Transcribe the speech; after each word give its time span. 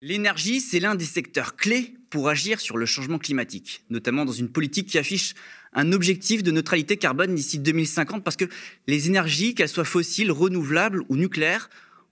L'énergie, 0.00 0.60
c'est 0.60 0.78
l'un 0.78 0.94
des 0.94 1.04
secteurs 1.04 1.56
clés 1.56 1.92
pour 2.08 2.28
agir 2.28 2.60
sur 2.60 2.76
le 2.76 2.86
changement 2.86 3.18
climatique, 3.18 3.82
notamment 3.90 4.24
dans 4.24 4.32
une 4.32 4.48
politique 4.48 4.86
qui 4.86 4.96
affiche 4.96 5.34
un 5.72 5.90
objectif 5.90 6.44
de 6.44 6.52
neutralité 6.52 6.96
carbone 6.96 7.34
d'ici 7.34 7.58
2050, 7.58 8.22
parce 8.22 8.36
que 8.36 8.44
les 8.86 9.08
énergies, 9.08 9.56
qu'elles 9.56 9.68
soient 9.68 9.84
fossiles, 9.84 10.30
renouvelables 10.30 11.02
ou 11.08 11.16
nucléaires, 11.16 11.68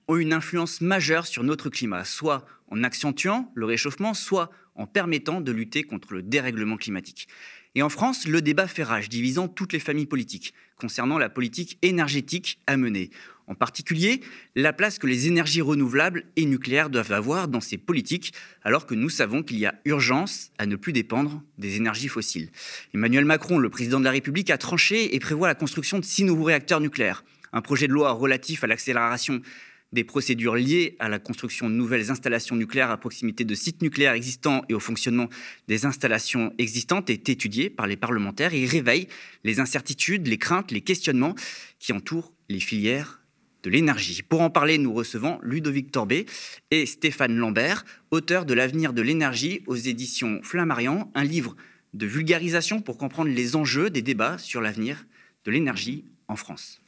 ont 0.09 0.17
une 0.17 0.33
influence 0.33 0.80
majeure 0.80 1.29
sur 1.29 1.45
notre 1.45 1.71
climat, 1.71 2.04
soit 2.04 2.45
en 2.72 2.83
accentuant 2.83 3.53
le 3.54 3.66
réchauffement, 3.66 4.14
soit 4.14 4.50
en 4.75 4.89
permettant 4.89 5.41
de 5.41 5.53
lutter 5.53 5.84
contre 5.84 6.14
le 6.14 6.23
dérèglement 6.23 6.77
climatique. 6.77 7.29
Et 7.77 7.82
en 7.82 7.90
France, 7.90 8.27
le 8.27 8.40
débat 8.40 8.66
fait 8.66 8.82
rage, 8.82 9.11
divisant 9.11 9.48
toutes 9.48 9.74
les 9.74 9.79
familles 9.79 10.06
politiques 10.06 10.54
concernant 10.77 11.18
la 11.18 11.29
politique 11.29 11.79
énergétique 11.82 12.59
à 12.66 12.79
mener. 12.79 13.10
En 13.46 13.54
particulier, 13.54 14.22
la 14.54 14.72
place 14.72 14.98
que 14.98 15.06
les 15.06 15.27
énergies 15.27 15.60
renouvelables 15.60 16.24
et 16.36 16.46
nucléaires 16.46 16.91
doivent 16.91 17.12
avoir 17.12 17.48
dans 17.48 17.60
ces 17.60 17.77
politiques, 17.77 18.32
alors 18.64 18.86
que 18.86 18.95
nous 18.95 19.10
savons 19.10 19.42
qu'il 19.42 19.59
y 19.59 19.66
a 19.66 19.74
urgence 19.84 20.51
à 20.59 20.65
ne 20.65 20.74
plus 20.74 20.92
dépendre 20.92 21.42
des 21.59 21.77
énergies 21.77 22.09
fossiles. 22.09 22.48
Emmanuel 22.95 23.27
Macron, 23.27 23.59
le 23.59 23.68
président 23.68 24.01
de 24.01 24.04
la 24.04 24.10
République, 24.10 24.51
a 24.51 24.59
tranché 24.59 25.15
et 25.15 25.20
prévoit 25.20 25.46
la 25.46 25.54
construction 25.54 25.98
de 25.98 26.04
six 26.04 26.24
nouveaux 26.24 26.45
réacteurs 26.45 26.80
nucléaires. 26.80 27.24
Un 27.52 27.60
projet 27.60 27.88
de 27.88 27.93
loi 27.93 28.10
relatif 28.12 28.65
à 28.65 28.66
l'accélération 28.66 29.43
des 29.92 30.04
procédures 30.04 30.56
liées 30.56 30.96
à 30.98 31.08
la 31.08 31.18
construction 31.18 31.70
de 31.70 31.74
nouvelles 31.74 32.10
installations 32.10 32.56
nucléaires 32.56 32.90
à 32.90 32.96
proximité 32.96 33.45
de 33.45 33.54
sites 33.54 33.82
nucléaires 33.82 34.12
existants 34.12 34.62
et 34.68 34.74
au 34.74 34.80
fonctionnement 34.80 35.28
des 35.68 35.86
installations 35.86 36.52
existantes 36.59 37.10
est 37.10 37.28
étudié 37.28 37.70
par 37.70 37.86
les 37.86 37.96
parlementaires 37.96 38.52
et 38.54 38.66
réveille 38.66 39.09
les 39.45 39.60
incertitudes, 39.60 40.26
les 40.26 40.38
craintes, 40.38 40.70
les 40.70 40.80
questionnements 40.80 41.34
qui 41.78 41.92
entourent 41.92 42.32
les 42.48 42.60
filières 42.60 43.22
de 43.62 43.70
l'énergie. 43.70 44.22
Pour 44.22 44.42
en 44.42 44.50
parler, 44.50 44.78
nous 44.78 44.92
recevons 44.92 45.38
Ludovic 45.42 45.90
Torbet 45.90 46.26
et 46.70 46.87
Stéphane 46.87 47.37
Lambert, 47.37 47.84
auteurs 48.10 48.45
de 48.45 48.54
L'avenir 48.54 48.92
de 48.92 49.02
l'énergie 49.02 49.62
aux 49.66 49.76
éditions 49.76 50.40
Flammarion, 50.42 51.10
un 51.14 51.24
livre 51.24 51.56
de 51.95 52.06
vulgarisation 52.06 52.80
pour 52.80 52.98
comprendre 52.98 53.30
les 53.30 53.56
enjeux 53.56 53.90
des 53.90 54.02
débats 54.02 54.38
sur 54.38 54.60
l'avenir 54.60 55.06
de 55.45 55.50
l'énergie 55.50 56.04
en 56.28 56.37
France. 56.37 56.80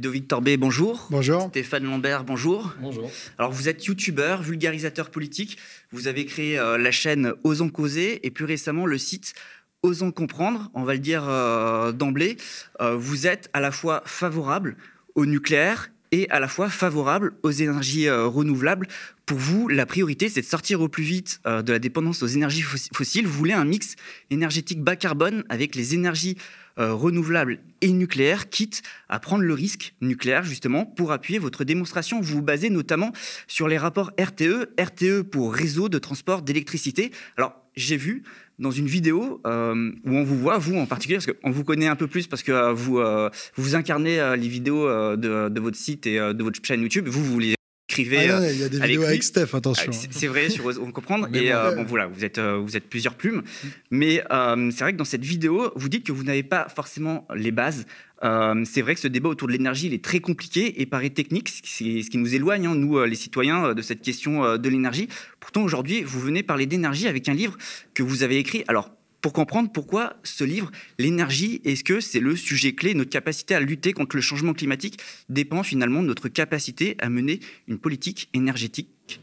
Ludovic 0.00 0.28
Torbet, 0.28 0.56
bonjour. 0.56 1.08
Bonjour. 1.10 1.48
Stéphane 1.50 1.84
Lambert, 1.84 2.24
bonjour. 2.24 2.72
Bonjour. 2.80 3.10
Alors 3.36 3.52
vous 3.52 3.68
êtes 3.68 3.84
youtubeur, 3.84 4.40
vulgarisateur 4.40 5.10
politique. 5.10 5.58
Vous 5.92 6.08
avez 6.08 6.24
créé 6.24 6.58
euh, 6.58 6.78
la 6.78 6.90
chaîne 6.90 7.34
Osons 7.44 7.68
causer 7.68 8.26
et 8.26 8.30
plus 8.30 8.46
récemment 8.46 8.86
le 8.86 8.96
site 8.96 9.34
Osons 9.82 10.10
comprendre. 10.10 10.70
On 10.72 10.84
va 10.84 10.94
le 10.94 11.00
dire 11.00 11.24
euh, 11.28 11.92
d'emblée. 11.92 12.38
Euh, 12.80 12.96
vous 12.96 13.26
êtes 13.26 13.50
à 13.52 13.60
la 13.60 13.70
fois 13.70 14.02
favorable 14.06 14.78
au 15.16 15.26
nucléaire 15.26 15.90
et 16.12 16.30
à 16.30 16.40
la 16.40 16.48
fois 16.48 16.70
favorable 16.70 17.34
aux 17.42 17.50
énergies 17.50 18.08
renouvelables. 18.08 18.88
Pour 19.26 19.36
vous, 19.36 19.68
la 19.68 19.84
priorité, 19.84 20.30
c'est 20.30 20.40
de 20.40 20.46
sortir 20.46 20.80
au 20.80 20.88
plus 20.88 21.04
vite 21.04 21.40
de 21.44 21.72
la 21.72 21.78
dépendance 21.78 22.22
aux 22.22 22.26
énergies 22.26 22.62
fossiles. 22.62 23.26
Vous 23.26 23.38
voulez 23.38 23.52
un 23.52 23.66
mix 23.66 23.96
énergétique 24.30 24.82
bas 24.82 24.96
carbone 24.96 25.44
avec 25.50 25.76
les 25.76 25.94
énergies 25.94 26.36
euh, 26.80 26.94
renouvelables 26.94 27.58
et 27.82 27.92
nucléaires, 27.92 28.48
quitte 28.48 28.82
à 29.08 29.20
prendre 29.20 29.44
le 29.44 29.54
risque 29.54 29.94
nucléaire 30.00 30.44
justement 30.44 30.86
pour 30.86 31.12
appuyer 31.12 31.38
votre 31.38 31.64
démonstration. 31.64 32.20
Vous 32.20 32.36
vous 32.36 32.42
basez 32.42 32.70
notamment 32.70 33.12
sur 33.46 33.68
les 33.68 33.78
rapports 33.78 34.10
RTE, 34.18 34.70
RTE 34.80 35.22
pour 35.22 35.54
réseau 35.54 35.88
de 35.88 35.98
transport 35.98 36.42
d'électricité. 36.42 37.12
Alors 37.36 37.54
j'ai 37.76 37.96
vu 37.96 38.22
dans 38.58 38.70
une 38.70 38.86
vidéo 38.86 39.40
euh, 39.46 39.92
où 40.04 40.14
on 40.14 40.24
vous 40.24 40.38
voit, 40.38 40.58
vous 40.58 40.76
en 40.76 40.86
particulier, 40.86 41.18
parce 41.18 41.26
qu'on 41.26 41.50
vous 41.50 41.64
connaît 41.64 41.86
un 41.86 41.96
peu 41.96 42.06
plus 42.06 42.26
parce 42.26 42.42
que 42.42 42.52
euh, 42.52 42.72
vous, 42.72 43.00
vous 43.56 43.74
incarnez 43.74 44.36
les 44.36 44.48
vidéos 44.48 44.88
de, 45.16 45.48
de, 45.48 45.60
votre 45.60 45.76
site 45.76 46.06
et 46.06 46.18
de 46.18 46.42
votre 46.42 46.60
chaîne 46.64 46.82
YouTube. 46.82 47.08
Vous, 47.08 47.24
vous 47.24 47.38
les 47.38 47.59
ah 47.98 48.52
il 48.52 48.58
y 48.58 48.62
a 48.62 48.68
des 48.68 48.78
vidéos 48.78 49.02
avec 49.02 49.22
Steph, 49.22 49.54
attention. 49.54 49.92
Ah, 49.92 50.08
c'est 50.10 50.26
vrai, 50.26 50.48
sur 50.50 50.66
on 50.80 50.92
comprendre. 50.92 51.28
et 51.34 51.52
euh, 51.52 51.74
bon, 51.74 51.84
voilà, 51.84 52.06
vous 52.06 52.24
êtes, 52.24 52.38
euh, 52.38 52.58
vous 52.58 52.76
êtes 52.76 52.88
plusieurs 52.88 53.14
plumes. 53.14 53.42
Mais 53.90 54.22
euh, 54.30 54.70
c'est 54.70 54.84
vrai 54.84 54.92
que 54.92 54.98
dans 54.98 55.04
cette 55.04 55.24
vidéo, 55.24 55.72
vous 55.76 55.88
dites 55.88 56.04
que 56.04 56.12
vous 56.12 56.24
n'avez 56.24 56.42
pas 56.42 56.68
forcément 56.68 57.26
les 57.34 57.50
bases. 57.50 57.86
c'est 58.22 58.82
vrai 58.82 58.94
que 58.94 59.00
ce 59.00 59.08
débat 59.08 59.28
autour 59.28 59.48
de 59.48 59.52
l'énergie, 59.52 59.86
il 59.86 59.94
est 59.94 60.04
très 60.04 60.20
compliqué 60.20 60.80
et 60.80 60.86
paraît 60.86 61.10
technique, 61.10 61.48
c'est 61.64 62.02
ce 62.02 62.10
qui 62.10 62.18
nous 62.18 62.34
éloigne, 62.34 62.66
hein, 62.66 62.74
nous, 62.74 63.02
les 63.04 63.14
citoyens, 63.16 63.74
de 63.74 63.82
cette 63.82 64.02
question 64.02 64.56
de 64.56 64.68
l'énergie. 64.68 65.08
Pourtant, 65.40 65.62
aujourd'hui, 65.62 66.02
vous 66.02 66.20
venez 66.20 66.42
parler 66.42 66.66
d'énergie 66.66 67.08
avec 67.08 67.28
un 67.28 67.34
livre 67.34 67.56
que 67.94 68.02
vous 68.02 68.22
avez 68.22 68.38
écrit. 68.38 68.64
Alors, 68.68 68.90
pour 69.20 69.32
comprendre 69.32 69.70
pourquoi 69.72 70.16
ce 70.22 70.44
livre, 70.44 70.70
l'énergie, 70.98 71.60
est-ce 71.64 71.84
que 71.84 72.00
c'est 72.00 72.20
le 72.20 72.36
sujet 72.36 72.74
clé 72.74 72.94
Notre 72.94 73.10
capacité 73.10 73.54
à 73.54 73.60
lutter 73.60 73.92
contre 73.92 74.16
le 74.16 74.22
changement 74.22 74.54
climatique 74.54 74.98
dépend 75.28 75.62
finalement 75.62 76.02
de 76.02 76.08
notre 76.08 76.28
capacité 76.28 76.96
à 77.00 77.08
mener 77.10 77.40
une 77.68 77.78
politique 77.78 78.28
énergétique? 78.34 79.20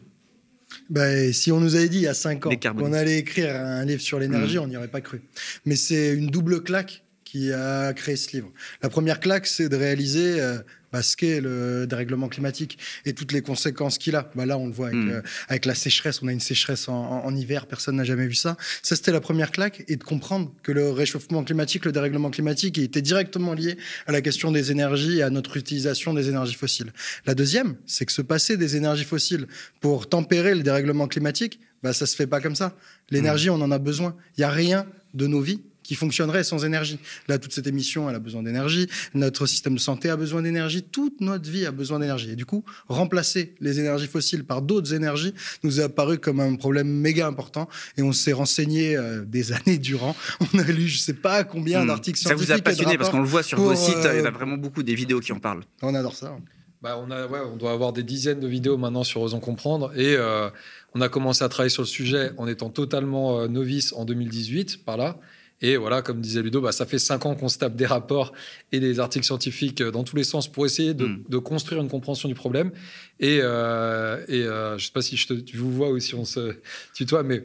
Ben, 0.90 1.34
si 1.34 1.52
on 1.52 1.60
nous 1.60 1.76
avait 1.76 1.90
dit 1.90 1.98
il 1.98 2.04
y 2.04 2.08
a 2.08 2.14
5 2.14 2.46
ans 2.46 2.52
qu'on 2.78 2.94
allait 2.94 3.20
écrire 3.20 3.56
un 3.56 3.86
livre 3.86 4.02
sur 4.02 4.20
l'énergie, 4.20 4.58
mmh. 4.58 4.62
on 4.62 4.68
n'y 4.68 4.78
aurait 4.78 4.88
pas 4.88 5.02
cru. 5.02 5.22
Mais 5.66 5.76
c'est 5.76 6.14
une 6.14 6.28
double 6.28 6.64
claque 6.64 7.04
qui 7.24 7.52
a 7.52 7.94
créé 7.94 8.16
ce 8.16 8.32
livre. 8.32 8.52
La 8.82 8.90
première 8.90 9.20
claque, 9.20 9.48
c'est 9.48 9.68
de 9.68 9.76
réaliser 9.76 10.40
euh, 10.40 10.60
bah, 10.92 11.02
ce 11.02 11.18
qu'est 11.18 11.42
le 11.42 11.86
dérèglement 11.88 12.30
climatique 12.30 12.78
et 13.06 13.14
toutes 13.14 13.32
les 13.32 13.42
conséquences 13.42 13.98
qu'il 13.98 14.16
a. 14.16 14.32
Bah, 14.36 14.46
là, 14.46 14.58
on 14.58 14.68
le 14.68 14.74
voit 14.74 14.88
avec, 14.88 15.00
hmm. 15.00 15.10
euh, 15.10 15.22
avec, 15.50 15.66
la 15.66 15.76
sécheresse. 15.76 16.22
On 16.22 16.28
a 16.28 16.32
une 16.32 16.40
sécheresse 16.40 16.88
en, 16.88 17.36
hiver, 17.36 17.68
personne 17.68 17.98
n'a 17.98 18.04
jamais 18.04 18.28
vu 18.28 18.36
ça. 18.36 18.58
Ça, 18.82 18.96
c'était 18.96 19.12
la 19.12 19.22
première 19.22 19.52
claque 19.52 19.84
et 19.88 19.96
de 19.96 20.04
comprendre 20.04 20.54
que 20.64 20.72
le 20.72 20.90
réchauffement 20.90 21.44
climatique, 21.44 21.86
le 21.86 21.92
dérèglement 21.92 22.30
climatique, 22.30 22.78
était 22.78 23.02
directement 23.02 23.54
lié 23.54 23.78
à 24.06 24.12
la 24.12 24.22
question 24.22 24.52
des 24.52 24.72
énergies 24.72 25.20
et 25.20 25.24
à 25.24 25.30
notre 25.30 25.58
utilisation 25.58 26.14
des 26.14 26.30
énergies 26.30 26.56
fossiles. 26.56 26.94
La 27.26 27.36
deuxième, 27.36 27.76
c'est 27.86 28.06
que 28.06 28.12
se 28.12 28.22
passer 28.22 28.58
des 28.58 28.76
énergies 28.76 29.04
fossiles 29.04 29.48
pour 29.82 30.08
tempérer 30.08 30.56
le 30.56 30.64
dérèglement 30.64 31.08
climatique, 31.08 31.60
bah, 31.84 31.94
ça 31.94 32.06
se 32.06 32.16
fait 32.16 32.28
pas 32.28 32.42
comme 32.42 32.56
ça. 32.56 32.76
L'énergie, 33.10 33.50
hmm. 33.50 33.54
on 33.54 33.62
en 33.62 33.72
a 33.72 33.80
besoin. 33.80 34.16
Il 34.38 34.42
y 34.42 34.44
a 34.44 34.50
rien 34.50 34.86
de 35.14 35.28
nos 35.28 35.42
vies 35.42 35.62
qui 35.88 35.96
fonctionnerait 35.96 36.44
sans 36.44 36.66
énergie. 36.66 37.00
Là, 37.30 37.40
toute 37.40 37.54
cette 37.54 37.66
émission, 37.66 38.10
elle 38.10 38.16
a 38.18 38.20
besoin 38.20 38.44
d'énergie. 38.44 38.90
Notre 39.14 39.46
système 39.46 39.76
de 39.76 39.80
santé 39.80 40.10
a 40.10 40.18
besoin 40.18 40.42
d'énergie. 40.42 40.84
Toute 40.84 41.22
notre 41.22 41.50
vie 41.50 41.66
a 41.66 41.72
besoin 41.72 42.00
d'énergie. 42.00 42.32
Et 42.32 42.36
du 42.36 42.46
coup, 42.46 42.66
remplacer 42.90 43.56
les 43.62 43.80
énergies 43.80 44.08
fossiles 44.08 44.44
par 44.44 44.62
d'autres 44.62 44.94
énergies 44.94 45.34
nous 45.64 45.80
est 45.80 45.84
apparu 45.84 46.18
comme 46.18 46.42
un 46.42 46.56
problème 46.56 46.90
méga 46.90 47.26
important. 47.26 47.70
Et 47.96 48.02
on 48.02 48.12
s'est 48.12 48.34
renseigné 48.34 48.98
euh, 48.98 49.24
des 49.24 49.54
années 49.54 49.78
durant. 49.78 50.14
On 50.54 50.60
a 50.60 50.64
lu, 50.64 50.90
je 50.90 50.98
sais 50.98 51.14
pas 51.14 51.46
combien 51.46 51.86
hmm. 51.86 51.88
d'articles 51.88 52.20
scientifiques. 52.20 52.48
Ça 52.48 52.56
vous 52.56 52.60
a 52.60 52.62
passionné 52.62 52.98
parce 52.98 53.10
qu'on 53.10 53.22
le 53.22 53.26
voit 53.26 53.44
sur 53.44 53.58
vos 53.58 53.74
sites. 53.74 53.96
il 54.00 54.04
y 54.04 54.08
a 54.08 54.28
euh, 54.28 54.32
vraiment 54.32 54.58
beaucoup 54.58 54.84
des 54.84 54.94
vidéos 54.94 55.22
qui 55.22 55.32
en 55.32 55.40
parlent. 55.40 55.64
On 55.82 55.96
adore 55.96 56.16
ça. 56.16 56.36
Bah, 56.82 57.02
on, 57.02 57.10
a, 57.12 57.28
ouais, 57.28 57.40
on 57.50 57.56
doit 57.56 57.72
avoir 57.72 57.94
des 57.94 58.04
dizaines 58.04 58.42
de 58.42 58.48
vidéos 58.48 58.78
maintenant 58.78 59.06
sur 59.06 59.22
Osons 59.22 59.40
Comprendre. 59.40 59.94
Et 59.96 60.18
euh, 60.18 60.50
on 60.94 61.00
a 61.00 61.08
commencé 61.08 61.46
à 61.46 61.50
travailler 61.50 61.70
sur 61.70 61.84
le 61.84 61.88
sujet 61.88 62.32
en 62.38 62.46
étant 62.46 62.70
totalement 62.70 63.48
novice 63.48 63.94
en 63.94 64.04
2018, 64.04 64.84
par 64.84 64.98
là. 64.98 65.18
Et 65.62 65.76
voilà, 65.76 66.02
comme 66.02 66.22
disait 66.22 66.42
Ludo, 66.42 66.62
bah, 66.62 66.72
ça 66.72 66.86
fait 66.86 67.00
cinq 67.00 67.26
ans 67.26 67.36
qu'on 67.36 67.50
se 67.50 67.58
tape 67.58 67.76
des 67.76 67.86
rapports 67.86 68.34
et 68.72 68.80
des 68.80 69.00
articles 69.00 69.26
scientifiques 69.26 69.82
euh, 69.82 69.92
dans 69.92 70.04
tous 70.04 70.16
les 70.16 70.24
sens 70.24 70.48
pour 70.48 70.66
essayer 70.66 70.94
de, 70.94 71.06
hmm. 71.06 71.42
construire 71.42 71.82
une 71.82 71.90
compréhension 71.90 72.30
du 72.30 72.36
problème. 72.36 72.72
Et, 73.20 73.40
euh, 73.42 74.24
et 74.28 74.44
euh, 74.44 74.72
je 74.78 74.84
ne 74.84 74.88
sais 74.88 74.92
pas 74.94 75.02
si 75.02 75.18
je 75.18 75.28
te, 75.28 75.34
tu 75.34 75.58
vous 75.58 75.72
vois 75.72 75.90
ou 75.90 76.00
si 76.00 76.14
on 76.14 76.26
se 76.26 76.56
tutoie, 76.94 77.24
mais 77.24 77.44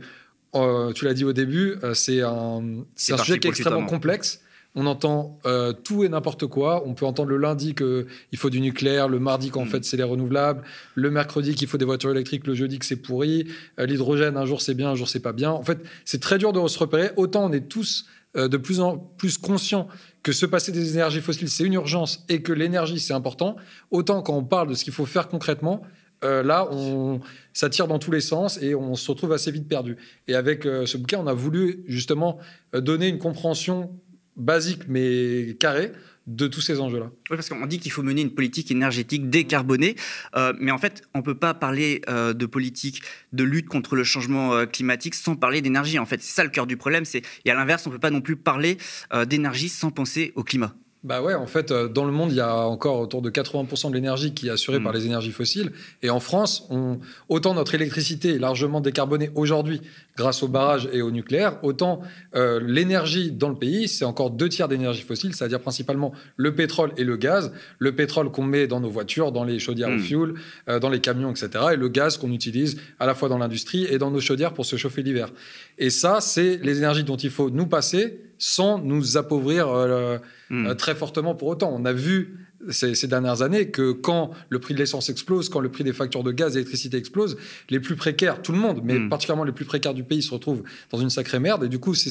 tu 0.94 1.04
l'as 1.06 1.14
dit 1.14 1.24
au 1.24 1.32
début, 1.32 1.76
c'est 1.94 2.20
un, 2.20 2.62
un 2.62 3.16
sujet 3.16 3.38
qui 3.38 3.46
est 3.46 3.50
extrêmement 3.50 3.86
complexe 3.86 4.42
on 4.74 4.86
entend 4.86 5.38
euh, 5.44 5.72
tout 5.72 6.04
et 6.04 6.08
n'importe 6.08 6.46
quoi. 6.46 6.82
On 6.86 6.94
peut 6.94 7.04
entendre 7.04 7.28
le 7.28 7.36
lundi 7.36 7.74
qu'il 7.74 8.38
faut 8.38 8.50
du 8.50 8.60
nucléaire, 8.60 9.08
le 9.08 9.18
mardi 9.18 9.50
qu'en 9.50 9.64
mm. 9.64 9.68
fait 9.68 9.84
c'est 9.84 9.96
les 9.96 10.02
renouvelables, 10.02 10.62
le 10.94 11.10
mercredi 11.10 11.54
qu'il 11.54 11.68
faut 11.68 11.78
des 11.78 11.84
voitures 11.84 12.10
électriques, 12.10 12.46
le 12.46 12.54
jeudi 12.54 12.78
que 12.78 12.86
c'est 12.86 12.96
pourri, 12.96 13.48
euh, 13.78 13.86
l'hydrogène 13.86 14.36
un 14.36 14.46
jour 14.46 14.62
c'est 14.62 14.74
bien, 14.74 14.90
un 14.90 14.94
jour 14.94 15.08
c'est 15.08 15.20
pas 15.20 15.32
bien. 15.32 15.50
En 15.50 15.62
fait, 15.62 15.78
c'est 16.04 16.20
très 16.20 16.38
dur 16.38 16.52
de 16.52 16.66
se 16.68 16.78
repérer. 16.78 17.10
Autant 17.16 17.44
on 17.44 17.52
est 17.52 17.68
tous 17.68 18.06
euh, 18.36 18.48
de 18.48 18.56
plus 18.56 18.80
en 18.80 18.96
plus 18.96 19.36
conscients 19.36 19.88
que 20.22 20.32
se 20.32 20.46
passer 20.46 20.72
des 20.72 20.94
énergies 20.94 21.20
fossiles 21.20 21.50
c'est 21.50 21.64
une 21.64 21.74
urgence 21.74 22.24
et 22.30 22.42
que 22.42 22.52
l'énergie 22.52 22.98
c'est 22.98 23.14
important. 23.14 23.56
Autant 23.90 24.22
quand 24.22 24.36
on 24.36 24.44
parle 24.44 24.68
de 24.68 24.74
ce 24.74 24.84
qu'il 24.84 24.94
faut 24.94 25.06
faire 25.06 25.28
concrètement, 25.28 25.82
là, 26.24 26.68
on, 26.70 27.18
ça 27.52 27.68
tire 27.68 27.88
dans 27.88 27.98
tous 27.98 28.12
les 28.12 28.20
sens 28.20 28.56
et 28.62 28.76
on 28.76 28.94
se 28.94 29.10
retrouve 29.10 29.32
assez 29.32 29.50
vite 29.50 29.66
perdu. 29.66 29.96
Et 30.28 30.36
avec 30.36 30.62
ce 30.62 30.96
bouquin, 30.96 31.18
on 31.18 31.26
a 31.26 31.32
voulu 31.32 31.82
justement 31.88 32.38
donner 32.72 33.08
une 33.08 33.18
compréhension 33.18 33.90
basique 34.36 34.82
mais 34.88 35.56
carré 35.58 35.92
de 36.26 36.46
tous 36.46 36.60
ces 36.60 36.80
enjeux-là. 36.80 37.10
Oui, 37.30 37.36
parce 37.36 37.48
qu'on 37.48 37.66
dit 37.66 37.78
qu'il 37.78 37.90
faut 37.90 38.02
mener 38.02 38.22
une 38.22 38.34
politique 38.34 38.70
énergétique 38.70 39.28
décarbonée, 39.28 39.96
euh, 40.36 40.52
mais 40.58 40.70
en 40.70 40.78
fait, 40.78 41.02
on 41.14 41.18
ne 41.18 41.24
peut 41.24 41.34
pas 41.34 41.54
parler 41.54 42.00
euh, 42.08 42.32
de 42.32 42.46
politique 42.46 43.02
de 43.32 43.44
lutte 43.44 43.68
contre 43.68 43.96
le 43.96 44.04
changement 44.04 44.54
euh, 44.54 44.66
climatique 44.66 45.14
sans 45.14 45.34
parler 45.34 45.62
d'énergie. 45.62 45.98
En 45.98 46.06
fait, 46.06 46.22
c'est 46.22 46.34
ça 46.34 46.44
le 46.44 46.50
cœur 46.50 46.66
du 46.66 46.76
problème. 46.76 47.04
Et 47.44 47.50
à 47.50 47.54
l'inverse, 47.54 47.86
on 47.86 47.90
ne 47.90 47.94
peut 47.96 48.00
pas 48.00 48.10
non 48.10 48.20
plus 48.20 48.36
parler 48.36 48.78
d'énergie 49.26 49.68
sans 49.68 49.90
penser 49.90 50.32
au 50.36 50.44
climat. 50.44 50.74
Bah 51.04 51.20
ouais, 51.20 51.34
en 51.34 51.46
fait, 51.46 51.72
dans 51.72 52.04
le 52.04 52.12
monde, 52.12 52.30
il 52.30 52.36
y 52.36 52.40
a 52.40 52.54
encore 52.54 53.00
autour 53.00 53.22
de 53.22 53.30
80% 53.30 53.90
de 53.90 53.94
l'énergie 53.94 54.34
qui 54.34 54.46
est 54.46 54.50
assurée 54.50 54.78
par 54.78 54.92
mm. 54.92 54.96
les 54.96 55.06
énergies 55.06 55.32
fossiles. 55.32 55.72
Et 56.02 56.10
en 56.10 56.20
France, 56.20 56.66
on, 56.70 57.00
autant 57.28 57.54
notre 57.54 57.74
électricité 57.74 58.36
est 58.36 58.38
largement 58.38 58.80
décarbonée 58.80 59.30
aujourd'hui 59.34 59.80
grâce 60.16 60.44
au 60.44 60.48
barrage 60.48 60.88
et 60.92 61.02
au 61.02 61.10
nucléaire, 61.10 61.58
autant 61.62 62.02
euh, 62.36 62.60
l'énergie 62.64 63.32
dans 63.32 63.48
le 63.48 63.56
pays, 63.56 63.88
c'est 63.88 64.04
encore 64.04 64.30
deux 64.30 64.48
tiers 64.48 64.68
d'énergie 64.68 65.02
fossile, 65.02 65.34
c'est-à-dire 65.34 65.60
principalement 65.60 66.12
le 66.36 66.54
pétrole 66.54 66.92
et 66.96 67.04
le 67.04 67.16
gaz. 67.16 67.52
Le 67.78 67.96
pétrole 67.96 68.30
qu'on 68.30 68.44
met 68.44 68.68
dans 68.68 68.78
nos 68.78 68.90
voitures, 68.90 69.32
dans 69.32 69.44
les 69.44 69.58
chaudières 69.58 69.88
au 69.88 69.94
hmm. 69.94 70.00
fioul, 70.00 70.34
euh, 70.68 70.78
dans 70.78 70.88
les 70.88 71.00
camions, 71.00 71.30
etc. 71.30 71.48
Et 71.72 71.76
le 71.76 71.88
gaz 71.88 72.16
qu'on 72.16 72.30
utilise 72.30 72.78
à 73.00 73.06
la 73.06 73.14
fois 73.14 73.28
dans 73.28 73.38
l'industrie 73.38 73.86
et 73.90 73.98
dans 73.98 74.12
nos 74.12 74.20
chaudières 74.20 74.52
pour 74.52 74.66
se 74.66 74.76
chauffer 74.76 75.02
l'hiver. 75.02 75.30
Et 75.78 75.90
ça, 75.90 76.20
c'est 76.20 76.58
les 76.62 76.78
énergies 76.78 77.02
dont 77.04 77.16
il 77.16 77.30
faut 77.30 77.50
nous 77.50 77.66
passer 77.66 78.20
sans 78.42 78.78
nous 78.78 79.16
appauvrir 79.16 79.68
euh, 79.68 80.18
hmm. 80.50 80.74
très 80.74 80.96
fortement 80.96 81.36
pour 81.36 81.46
autant. 81.46 81.72
On 81.72 81.84
a 81.84 81.92
vu 81.92 82.48
ces, 82.70 83.06
dernières 83.06 83.42
années 83.42 83.70
que 83.70 83.92
quand 83.92 84.30
le 84.48 84.58
prix 84.58 84.74
de 84.74 84.78
l'essence 84.78 85.08
explose, 85.10 85.48
quand 85.48 85.60
le 85.60 85.70
prix 85.70 85.84
des 85.84 85.92
factures 85.92 86.22
de 86.22 86.32
gaz 86.32 86.52
et 86.52 86.54
d'électricité 86.54 86.96
explose, 86.96 87.36
les 87.70 87.80
plus 87.80 87.96
précaires, 87.96 88.42
tout 88.42 88.52
le 88.52 88.58
monde, 88.58 88.80
mais 88.84 88.98
hmm. 88.98 89.08
particulièrement 89.08 89.44
les 89.44 89.52
plus 89.52 89.64
précaires 89.64 89.94
du 89.94 90.04
pays, 90.04 90.22
se 90.22 90.32
retrouvent 90.32 90.62
dans 90.90 90.98
une 90.98 91.10
sacrée 91.10 91.38
merde. 91.38 91.64
Et 91.64 91.68
du 91.68 91.78
coup, 91.78 91.94
c'est 91.94 92.10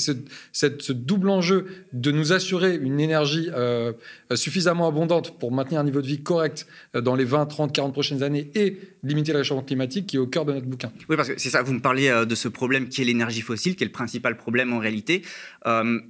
ce, 0.52 0.92
double 0.92 1.30
enjeu 1.30 1.66
de 1.94 2.12
nous 2.12 2.34
assurer 2.34 2.76
une 2.76 3.00
énergie 3.00 3.50
euh, 3.54 3.94
suffisamment 4.36 4.88
abondante 4.88 5.40
pour 5.40 5.52
maintenir 5.52 5.80
un 5.80 5.84
niveau 5.84 6.02
de 6.02 6.08
vie 6.08 6.22
correct 6.22 6.68
euh, 6.96 7.02
dans 7.02 7.16
les 7.16 7.26
20, 7.26 7.46
30, 7.46 7.74
40 7.74 7.94
prochaines 7.94 8.24
années 8.24 8.52
et 8.56 8.78
limiter 9.04 9.32
le 9.32 9.40
réchauffement 9.40 9.64
climatique 9.64 10.08
qui 10.08 10.18
est 10.18 10.20
au 10.20 10.28
cœur 10.28 10.46
de 10.46 10.54
notre 10.54 10.68
bouquin. 10.68 10.92
Oui, 11.10 11.16
parce 11.16 11.30
que 11.30 11.40
c'est 11.40 11.50
ça, 11.50 11.62
vous 11.62 11.74
me 11.74 11.82
parlez 11.82 12.10
euh, 12.10 12.26
de 12.26 12.36
ce 12.36 12.48
problème 12.48 12.90
qui 12.90 13.02
est 13.02 13.06
l'énergie 13.06 13.42
fossile, 13.42 13.76
qui 13.76 13.84
est 13.84 13.88
le 13.88 13.92
principal 13.92 14.38
problème 14.38 14.74
en 14.74 14.80
réalité. 14.80 15.24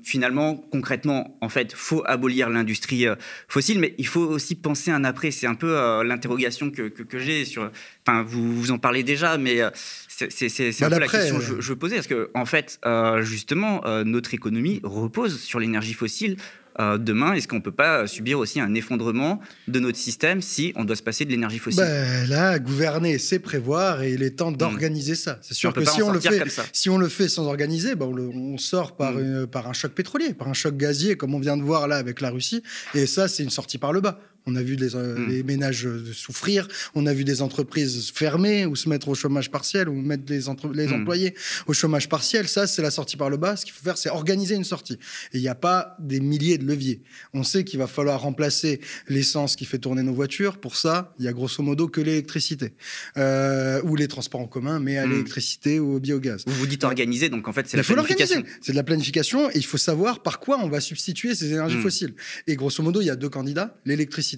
finalement, 0.03 0.55
concrètement, 0.71 1.37
en 1.41 1.49
fait, 1.49 1.73
faut 1.73 2.03
abolir 2.05 2.49
l'industrie 2.49 3.05
fossile, 3.47 3.79
mais 3.79 3.95
il 3.97 4.07
faut 4.07 4.30
aussi 4.31 4.55
penser 4.55 4.91
un 4.91 5.03
après. 5.03 5.31
C'est 5.31 5.47
un 5.47 5.55
peu 5.55 5.77
euh, 5.77 6.03
l'interrogation 6.03 6.71
que, 6.71 6.83
que, 6.83 7.19
j'ai 7.19 7.45
sur. 7.45 7.71
Enfin, 8.05 8.23
vous, 8.23 8.55
vous 8.55 8.71
en 8.71 8.77
parlez 8.77 9.03
déjà, 9.03 9.37
mais 9.37 9.61
euh, 9.61 9.69
c'est 10.07 10.83
un 10.83 10.89
peu 10.89 10.99
la 10.99 11.07
question 11.07 11.37
que 11.37 11.43
je, 11.43 11.61
je 11.61 11.73
posais. 11.73 11.95
Parce 11.95 12.07
que, 12.07 12.29
en 12.33 12.45
fait, 12.45 12.79
euh, 12.85 13.21
justement, 13.21 13.81
notre 14.05 14.33
économie 14.33 14.79
repose 14.83 15.39
sur 15.39 15.59
l'énergie 15.59 15.93
fossile. 15.93 16.37
Demain, 16.79 17.33
est-ce 17.33 17.47
qu'on 17.47 17.57
ne 17.57 17.61
peut 17.61 17.71
pas 17.71 18.07
subir 18.07 18.39
aussi 18.39 18.59
un 18.59 18.73
effondrement 18.73 19.39
de 19.67 19.79
notre 19.79 19.97
système 19.97 20.41
si 20.41 20.73
on 20.75 20.83
doit 20.83 20.95
se 20.95 21.03
passer 21.03 21.25
de 21.25 21.31
l'énergie 21.31 21.59
fossile? 21.59 21.83
Ben, 21.83 22.29
Là, 22.29 22.59
gouverner, 22.59 23.17
c'est 23.17 23.39
prévoir 23.39 24.01
et 24.01 24.13
il 24.13 24.23
est 24.23 24.31
temps 24.31 24.51
d'organiser 24.51 25.15
ça. 25.15 25.39
C'est 25.41 25.53
sûr 25.53 25.73
que 25.73 25.83
si 25.85 26.01
on, 26.01 26.11
le 26.11 26.19
fait, 26.19 26.43
si 26.73 26.89
on 26.89 26.97
le 26.97 27.09
fait 27.09 27.27
sans 27.27 27.45
organiser, 27.47 27.95
ben 27.95 28.05
on, 28.05 28.57
sort 28.57 28.95
par, 28.95 29.13
mm. 29.13 29.47
par 29.47 29.67
un 29.67 29.73
choc 29.73 29.91
pétrolier, 29.91 30.33
par 30.33 30.47
un 30.47 30.53
choc 30.53 30.77
gazier, 30.77 31.17
comme 31.17 31.33
on 31.33 31.39
vient 31.39 31.57
de 31.57 31.63
voir 31.63 31.87
là 31.87 31.97
avec 31.97 32.21
la 32.21 32.29
Russie. 32.29 32.63
Et 32.93 33.05
ça, 33.05 33.27
c'est 33.27 33.43
une 33.43 33.49
sortie 33.49 33.77
par 33.77 33.93
le 33.93 34.01
bas. 34.01 34.19
On 34.47 34.55
a 34.55 34.61
vu 34.61 34.75
euh, 34.81 35.17
hmm. 35.17 35.29
les, 35.29 35.43
ménages 35.43 35.85
euh, 35.85 36.03
souffrir, 36.13 36.67
on 36.95 37.05
a 37.05 37.13
vu 37.13 37.23
des 37.23 37.41
entreprises 37.41 38.11
fermer 38.13 38.65
ou 38.65 38.75
se 38.75 38.89
mettre 38.89 39.09
au 39.09 39.15
chômage 39.15 39.51
partiel 39.51 39.87
ou 39.87 39.93
mettre 39.93 40.23
les, 40.29 40.41
les 40.73 40.87
hmm. 40.87 40.93
employés 40.93 41.35
au 41.67 41.73
chômage 41.73 42.09
partiel. 42.09 42.47
Ça, 42.47 42.65
c'est 42.65 42.81
la 42.81 42.89
sortie 42.89 43.17
par 43.17 43.29
le 43.29 43.37
bas. 43.37 43.55
Ce 43.55 43.65
qu'il 43.65 43.73
faut 43.73 43.83
faire, 43.83 43.97
c'est 43.97 44.09
organiser 44.09 44.55
une 44.55 44.63
sortie. 44.63 44.97
Et 45.33 45.37
il 45.37 45.41
n'y 45.41 45.47
a 45.47 45.55
pas 45.55 45.95
des 45.99 46.19
milliers 46.19 46.57
de 46.57 46.65
leviers. 46.65 47.01
On 47.33 47.43
sait 47.43 47.63
qu'il 47.63 47.77
va 47.77 47.87
falloir 47.87 48.21
remplacer 48.21 48.81
l'essence 49.07 49.55
qui 49.55 49.65
fait 49.65 49.77
tourner 49.77 50.01
nos 50.01 50.13
voitures. 50.13 50.57
Pour 50.57 50.75
ça, 50.75 51.13
il 51.19 51.25
y 51.25 51.27
a 51.27 51.33
grosso 51.33 51.61
modo 51.61 51.87
que 51.87 52.01
l'électricité 52.01 52.73
euh, 53.17 53.79
ou 53.83 53.95
les 53.95 54.07
transports 54.07 54.41
en 54.41 54.47
commun, 54.47 54.79
mais 54.79 54.97
à 54.97 55.05
hmm. 55.05 55.11
l'électricité 55.11 55.79
ou 55.79 55.95
au 55.95 55.99
biogaz. 55.99 56.43
Vous 56.47 56.55
vous 56.55 56.67
dites 56.67 56.83
organiser, 56.83 57.29
donc 57.29 57.47
en 57.47 57.53
fait, 57.53 57.67
c'est 57.67 57.77
la 57.77 57.83
planification. 57.83 58.43
C'est 58.61 58.71
de 58.71 58.77
la 58.77 58.83
planification 58.83 59.51
et 59.51 59.57
il 59.57 59.65
faut 59.65 59.77
savoir 59.77 60.23
par 60.23 60.39
quoi 60.39 60.59
on 60.63 60.67
va 60.67 60.81
substituer 60.81 61.35
ces 61.35 61.51
énergies 61.51 61.77
fossiles. 61.77 62.15
Et 62.47 62.55
grosso 62.55 62.81
modo, 62.81 63.01
il 63.01 63.05
y 63.05 63.09
a 63.11 63.15
deux 63.15 63.29
candidats 63.29 63.75
l'électricité 63.85 64.30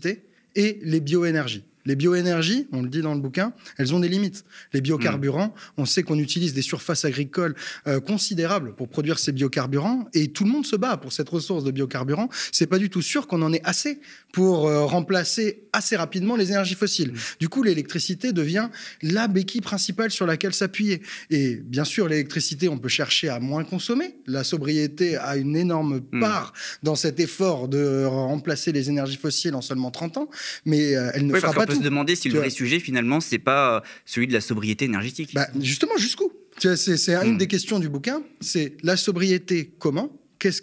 et 0.55 0.79
les 0.83 0.99
bioénergies. 0.99 1.63
Les 1.85 1.95
bioénergies, 1.95 2.67
on 2.71 2.81
le 2.81 2.89
dit 2.89 3.01
dans 3.01 3.13
le 3.13 3.19
bouquin, 3.19 3.53
elles 3.77 3.93
ont 3.93 3.99
des 3.99 4.09
limites. 4.09 4.45
Les 4.73 4.81
biocarburants, 4.81 5.47
mm. 5.47 5.53
on 5.77 5.85
sait 5.85 6.03
qu'on 6.03 6.19
utilise 6.19 6.53
des 6.53 6.61
surfaces 6.61 7.05
agricoles 7.05 7.55
euh, 7.87 7.99
considérables 7.99 8.75
pour 8.75 8.87
produire 8.87 9.19
ces 9.19 9.31
biocarburants 9.31 10.07
et 10.13 10.29
tout 10.29 10.43
le 10.43 10.51
monde 10.51 10.65
se 10.65 10.75
bat 10.75 10.97
pour 10.97 11.13
cette 11.13 11.29
ressource 11.29 11.63
de 11.63 11.71
biocarburants. 11.71 12.29
C'est 12.51 12.67
pas 12.67 12.79
du 12.79 12.89
tout 12.89 13.01
sûr 13.01 13.27
qu'on 13.27 13.41
en 13.41 13.53
ait 13.53 13.61
assez 13.63 13.99
pour 14.31 14.67
euh, 14.67 14.85
remplacer 14.85 15.63
assez 15.73 15.95
rapidement 15.95 16.35
les 16.35 16.49
énergies 16.49 16.75
fossiles. 16.75 17.11
Mm. 17.11 17.17
Du 17.39 17.49
coup, 17.49 17.63
l'électricité 17.63 18.31
devient 18.31 18.69
la 19.01 19.27
béquille 19.27 19.61
principale 19.61 20.11
sur 20.11 20.25
laquelle 20.25 20.53
s'appuyer. 20.53 21.01
Et 21.29 21.55
bien 21.55 21.83
sûr, 21.83 22.07
l'électricité, 22.07 22.69
on 22.69 22.77
peut 22.77 22.89
chercher 22.89 23.29
à 23.29 23.39
moins 23.39 23.63
consommer. 23.63 24.15
La 24.27 24.43
sobriété 24.43 25.17
a 25.17 25.35
une 25.37 25.55
énorme 25.55 26.01
mm. 26.11 26.19
part 26.19 26.53
dans 26.83 26.95
cet 26.95 27.19
effort 27.19 27.67
de 27.67 28.05
remplacer 28.05 28.71
les 28.71 28.89
énergies 28.89 29.17
fossiles 29.17 29.55
en 29.55 29.61
seulement 29.61 29.91
30 29.91 30.17
ans, 30.17 30.29
mais 30.65 30.95
euh, 30.95 31.11
elle 31.13 31.27
ne 31.27 31.33
fera 31.35 31.53
pas 31.53 31.65
se 31.73 31.81
demander 31.81 32.15
si 32.15 32.29
le 32.29 32.39
vrai 32.39 32.49
sujet, 32.49 32.79
finalement, 32.79 33.19
c'est 33.19 33.39
pas 33.39 33.77
euh, 33.77 33.79
celui 34.05 34.27
de 34.27 34.33
la 34.33 34.41
sobriété 34.41 34.85
énergétique. 34.85 35.31
Bah, 35.33 35.47
justement, 35.59 35.97
jusqu'où? 35.97 36.31
C'est 36.57 37.09
une 37.09 37.33
hmm. 37.33 37.37
des 37.37 37.47
questions 37.47 37.79
du 37.79 37.89
bouquin. 37.89 38.21
C'est 38.39 38.77
la 38.83 38.95
sobriété 38.95 39.71
comment? 39.79 40.11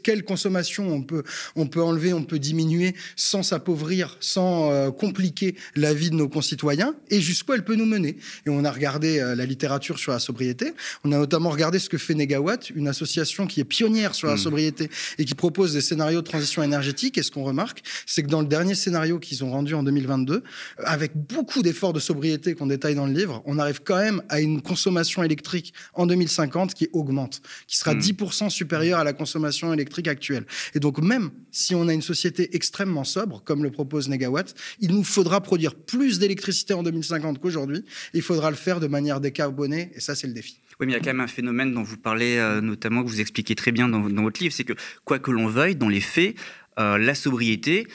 Quelle 0.03 0.25
consommation 0.25 0.89
on 0.93 1.03
peut, 1.03 1.23
on 1.57 1.67
peut 1.67 1.83
enlever, 1.83 2.13
on 2.13 2.25
peut 2.25 2.39
diminuer 2.39 2.95
sans 3.17 3.43
s'appauvrir, 3.43 4.17
sans 4.21 4.71
euh, 4.71 4.91
compliquer 4.91 5.57
la 5.77 5.95
vie 5.95 6.11
de 6.11 6.17
nos 6.17 6.29
concitoyens, 6.29 6.95
et 7.11 7.21
jusqu'où 7.21 7.53
elle 7.53 7.65
peut 7.65 7.77
nous 7.77 7.87
mener. 7.87 8.17
Et 8.47 8.51
on 8.51 8.65
a 8.65 8.71
regardé 8.71 9.19
euh, 9.19 9.35
la 9.35 9.47
littérature 9.47 9.99
sur 9.99 10.13
la 10.13 10.19
sobriété. 10.19 10.73
On 11.05 11.13
a 11.13 11.19
notamment 11.19 11.51
regardé 11.51 11.79
ce 11.79 11.89
que 11.89 11.99
fait 11.99 12.15
Negawatt, 12.15 12.71
une 12.71 12.89
association 12.89 13.47
qui 13.47 13.61
est 13.61 13.65
pionnière 13.65 14.15
sur 14.15 14.29
la 14.29 14.35
hmm. 14.35 14.39
sobriété 14.39 14.91
et 15.19 15.25
qui 15.25 15.35
propose 15.35 15.73
des 15.73 15.81
scénarios 15.81 16.21
de 16.21 16.27
transition 16.27 16.63
énergétique. 16.63 17.19
Et 17.19 17.23
ce 17.23 17.31
qu'on 17.31 17.45
remarque, 17.45 17.83
c'est 18.07 18.23
que 18.23 18.29
dans 18.29 18.41
le 18.41 18.47
dernier 18.47 18.75
scénario 18.75 19.19
qu'ils 19.19 19.45
ont 19.45 19.51
rendu 19.51 19.75
en 19.75 19.83
2022, 19.83 20.43
avec 20.79 21.13
beaucoup 21.15 21.63
d'efforts 21.63 21.93
de 21.93 22.01
sobriété 22.01 22.55
qu'on 22.55 22.67
détaille 22.67 22.95
dans 22.95 23.07
le 23.07 23.13
livre, 23.13 23.43
on 23.47 23.59
arrive 23.59 23.81
quand 23.85 23.97
même 23.97 24.23
à 24.29 24.41
une 24.41 24.63
consommation 24.63 25.23
électrique 25.23 25.73
en 25.95 26.07
2050 26.07 26.75
qui 26.75 26.89
augmente, 26.93 27.41
qui 27.67 27.77
sera 27.77 27.95
10% 27.95 28.47
hmm. 28.47 28.51
supérieure 28.51 28.99
à 28.99 29.05
la 29.05 29.13
consommation 29.13 29.70
électrique 29.73 30.09
actuelle. 30.09 30.47
Et 30.75 30.81
donc 30.81 31.01
même 31.01 31.31
si 31.51 31.75
on 31.75 31.89
a 31.89 31.93
une 31.93 32.03
société 32.03 32.55
extrêmement 32.55 33.05
sobre, 33.05 33.43
comme 33.45 33.63
le 33.63 33.71
propose 33.71 34.09
Negawatt, 34.09 34.55
il 34.81 34.95
nous 34.95 35.05
faudra 35.05 35.41
produire 35.41 35.75
plus 35.75 36.19
d'électricité 36.19 36.75
en 36.75 36.83
2050 36.83 37.39
qu'aujourd'hui. 37.41 37.85
Il 38.15 38.23
faudra 38.23 38.51
le 38.51 38.57
faire 38.57 38.81
de 38.81 38.87
manière 38.87 39.21
décarbonée, 39.21 39.91
et 39.95 40.01
ça 40.01 40.15
c'est 40.15 40.27
le 40.27 40.33
défi. 40.33 40.61
Oui, 40.79 40.87
mais 40.87 40.93
il 40.93 40.97
y 40.97 40.99
a 40.99 41.01
quand 41.01 41.11
même 41.11 41.21
un 41.21 41.27
phénomène 41.27 41.75
dont 41.75 41.83
vous 41.83 41.99
parlez 41.99 42.37
euh, 42.39 42.61
notamment, 42.61 43.03
que 43.03 43.09
vous 43.09 43.21
expliquez 43.21 43.55
très 43.55 43.73
bien 43.73 43.89
dans, 43.89 44.01
votre 44.01 44.41
livre, 44.41 44.55
c'est 44.55 44.65
que 44.65 44.73
quoi 45.05 45.19
que 45.19 45.31
l'on 45.31 45.47
veuille, 45.47 45.77
dans 45.77 45.89
les 45.89 46.01
faits, 46.01 46.37
euh, 46.79 46.97
la 46.97 47.15
sobriété, 47.15 47.87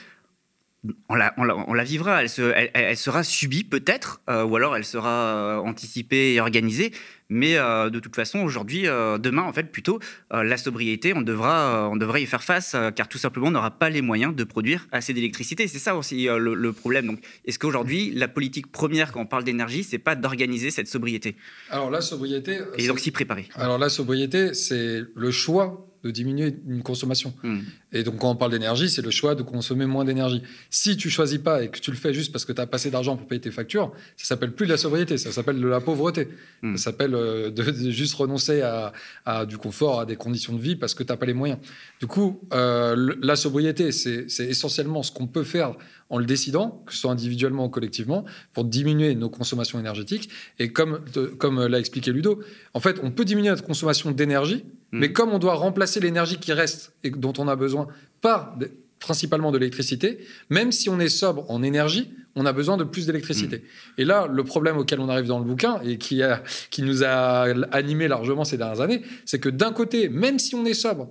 on 1.09 1.15
la, 1.15 1.33
on, 1.37 1.73
la, 1.73 1.83
vivra, 1.83 2.23
elle, 2.23 2.29
elle, 2.73 2.97
sera 2.97 3.23
subie 3.23 3.63
peut-être, 3.63 4.21
euh, 4.29 4.43
ou 4.43 4.55
alors 4.55 4.75
elle 4.75 4.85
sera 4.85 5.59
anticipée 5.61 6.35
et 6.35 6.39
organisée, 6.39 6.91
mais 7.29 7.57
euh, 7.57 7.89
de 7.89 7.99
toute 7.99 8.15
façon, 8.15 8.39
aujourd'hui, 8.39 8.87
euh, 8.87 9.17
demain, 9.17 9.43
en 9.43 9.53
fait, 9.53 9.71
plutôt, 9.71 9.99
euh, 10.33 10.43
la 10.43 10.57
sobriété, 10.57 11.13
on 11.15 11.21
devra, 11.21 11.89
on 11.89 11.95
devrait 11.95 12.21
y 12.21 12.25
faire 12.25 12.43
face, 12.43 12.75
car 12.95 13.07
tout 13.07 13.17
simplement, 13.17 13.47
on 13.47 13.51
n'aura 13.51 13.71
pas 13.71 13.89
les 13.89 14.01
moyens 14.01 14.35
de 14.35 14.43
produire 14.43 14.87
assez 14.91 15.13
d'électricité. 15.13 15.67
C'est 15.67 15.79
ça 15.79 15.95
aussi 15.95 16.27
le, 16.27 16.71
problème. 16.73 17.07
Donc, 17.07 17.19
est-ce 17.45 17.59
qu'aujourd'hui, 17.59 18.11
la 18.11 18.27
politique 18.27 18.71
première, 18.71 19.11
quand 19.11 19.21
on 19.21 19.25
parle 19.25 19.43
d'énergie, 19.43 19.83
c'est 19.83 19.97
pas 19.97 20.15
d'organiser 20.15 20.71
cette 20.71 20.87
sobriété? 20.87 21.35
Alors, 21.69 21.89
la 21.89 22.01
sobriété. 22.01 22.59
Et 22.77 22.87
donc 22.87 22.99
s'y 22.99 23.11
préparer. 23.11 23.47
Alors, 23.55 23.77
la 23.77 23.89
sobriété, 23.89 24.53
c'est 24.53 25.01
le 25.15 25.31
choix 25.31 25.87
de 26.03 26.11
diminuer 26.11 26.55
une 26.67 26.83
consommation. 26.83 27.33
Hmm. 27.41 27.61
Et 27.95 28.03
donc, 28.03 28.17
quand 28.17 28.29
on 28.29 28.35
parle 28.35 28.51
d'énergie, 28.51 28.89
c'est 28.89 29.01
le 29.01 29.09
choix 29.09 29.35
de 29.35 29.41
consommer 29.41 29.85
moins 29.85 30.03
d'énergie. 30.03 30.43
Si 30.69 30.97
tu 30.97 31.09
choisis 31.09 31.39
pas 31.39 31.63
et 31.63 31.69
que 31.69 31.79
tu 31.79 31.91
le 31.91 31.97
fais 31.97 32.13
juste 32.13 32.33
parce 32.33 32.43
que 32.43 32.51
tu 32.51 32.59
as 32.59 32.67
passé 32.67 32.91
d'argent 32.91 33.15
pour 33.15 33.25
payer 33.25 33.39
tes 33.39 33.51
factures, 33.51 33.93
ça 34.17 34.25
s'appelle 34.25 34.51
plus 34.51 34.65
de 34.65 34.71
la 34.71 34.77
sobriété, 34.77 35.17
ça 35.17 35.31
s'appelle 35.31 35.61
de 35.61 35.67
la 35.67 35.79
pauvreté. 35.79 36.27
Hmm. 36.61 36.75
Ça 36.75 36.91
s'appelle 36.91 37.15
euh, 37.15 37.51
de, 37.51 37.63
juste 37.91 38.15
renoncer 38.15 38.61
à, 38.61 39.45
du 39.45 39.57
confort, 39.57 40.01
à 40.01 40.05
des 40.05 40.17
conditions 40.17 40.51
de 40.51 40.59
vie 40.59 40.75
parce 40.75 40.93
que 40.93 41.03
tu 41.03 41.13
n'as 41.13 41.15
pas 41.15 41.25
les 41.25 41.33
moyens. 41.33 41.57
Du 42.01 42.07
coup, 42.07 42.41
euh, 42.53 43.15
la 43.21 43.37
sobriété, 43.37 43.93
c'est 43.93 44.27
essentiellement 44.39 45.01
ce 45.01 45.13
qu'on 45.13 45.27
peut 45.27 45.43
faire 45.43 45.75
en 46.09 46.19
le 46.19 46.25
décidant, 46.25 46.83
que 46.85 46.93
ce 46.93 46.99
soit 46.99 47.11
individuellement 47.11 47.65
ou 47.65 47.69
collectivement, 47.69 48.25
pour 48.53 48.65
diminuer 48.65 49.15
nos 49.15 49.29
consommations 49.29 49.79
énergétiques. 49.79 50.29
Et 50.59 50.71
comme, 50.71 50.99
comme 51.39 51.65
l'a 51.65 51.79
expliqué 51.79 52.11
Ludo, 52.11 52.43
en 52.73 52.79
fait, 52.81 52.99
on 53.01 53.09
peut 53.09 53.25
diminuer 53.25 53.49
notre 53.49 53.63
consommation 53.63 54.11
d'énergie, 54.11 54.65
hmm. 54.91 54.99
mais 54.99 55.13
comme 55.13 55.31
on 55.31 55.39
doit 55.39 55.55
remplacer 55.55 56.01
l'énergie 56.01 56.37
qui 56.37 56.51
reste 56.51 56.93
et 57.03 57.09
dont 57.09 57.33
on 57.37 57.47
a 57.47 57.55
besoin 57.55 57.84
par 58.21 58.57
principalement 58.99 59.51
de 59.51 59.57
l'électricité, 59.57 60.19
même 60.49 60.71
si 60.71 60.89
on 60.89 60.99
est 60.99 61.09
sobre 61.09 61.49
en 61.49 61.61
énergie, 61.61 62.09
on 62.35 62.45
a 62.45 62.53
besoin 62.53 62.75
de 62.75 62.83
plus 62.83 63.05
d'électricité. 63.05 63.57
Hmm. 63.57 64.01
Et 64.01 64.05
là, 64.05 64.27
le 64.31 64.43
problème 64.43 64.77
auquel 64.77 64.99
on 64.99 65.09
arrive 65.09 65.27
dans 65.27 65.39
le 65.39 65.45
bouquin, 65.45 65.79
et 65.83 65.97
qui, 65.97 66.23
a, 66.23 66.43
qui 66.69 66.81
nous 66.81 67.03
a 67.03 67.45
animé 67.71 68.07
largement 68.07 68.43
ces 68.43 68.57
dernières 68.57 68.81
années, 68.81 69.01
c'est 69.25 69.39
que 69.39 69.49
d'un 69.49 69.71
côté, 69.71 70.09
même 70.09 70.39
si 70.39 70.55
on 70.55 70.65
est 70.65 70.73
sobre, 70.73 71.09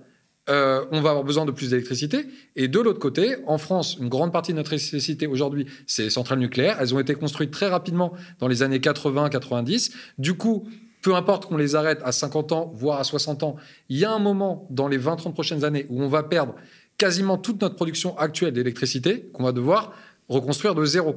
euh, 0.50 0.84
on 0.90 1.00
va 1.00 1.10
avoir 1.10 1.24
besoin 1.24 1.46
de 1.46 1.52
plus 1.52 1.70
d'électricité. 1.70 2.26
Et 2.54 2.68
de 2.68 2.78
l'autre 2.78 2.98
côté, 2.98 3.36
en 3.46 3.56
France, 3.56 3.96
une 3.98 4.10
grande 4.10 4.30
partie 4.32 4.52
de 4.52 4.58
notre 4.58 4.74
électricité 4.74 5.26
aujourd'hui, 5.26 5.66
c'est 5.86 6.02
les 6.02 6.10
centrales 6.10 6.38
nucléaires. 6.38 6.76
Elles 6.80 6.94
ont 6.94 7.00
été 7.00 7.14
construites 7.14 7.50
très 7.50 7.68
rapidement 7.68 8.12
dans 8.40 8.48
les 8.48 8.62
années 8.62 8.78
80-90. 8.78 9.92
Du 10.18 10.34
coup, 10.34 10.68
peu 11.04 11.14
importe 11.14 11.44
qu'on 11.44 11.58
les 11.58 11.75
arrête 11.75 12.00
à 12.02 12.12
50 12.12 12.52
ans, 12.52 12.73
voire 12.75 12.99
à 12.99 13.04
60 13.04 13.42
ans, 13.42 13.56
il 13.90 13.99
y 13.99 14.06
a 14.06 14.11
un 14.11 14.18
moment 14.18 14.66
dans 14.70 14.88
les 14.88 14.99
20-30 14.99 15.34
prochaines 15.34 15.62
années 15.62 15.84
où 15.90 16.02
on 16.02 16.08
va 16.08 16.23
perdre 16.23 16.54
quasiment 16.96 17.37
toute 17.37 17.61
notre 17.61 17.76
production 17.76 18.16
actuelle 18.16 18.54
d'électricité 18.54 19.28
qu'on 19.34 19.44
va 19.44 19.52
devoir 19.52 19.92
reconstruire 20.30 20.75
de 20.75 20.82
zéro. 20.87 21.16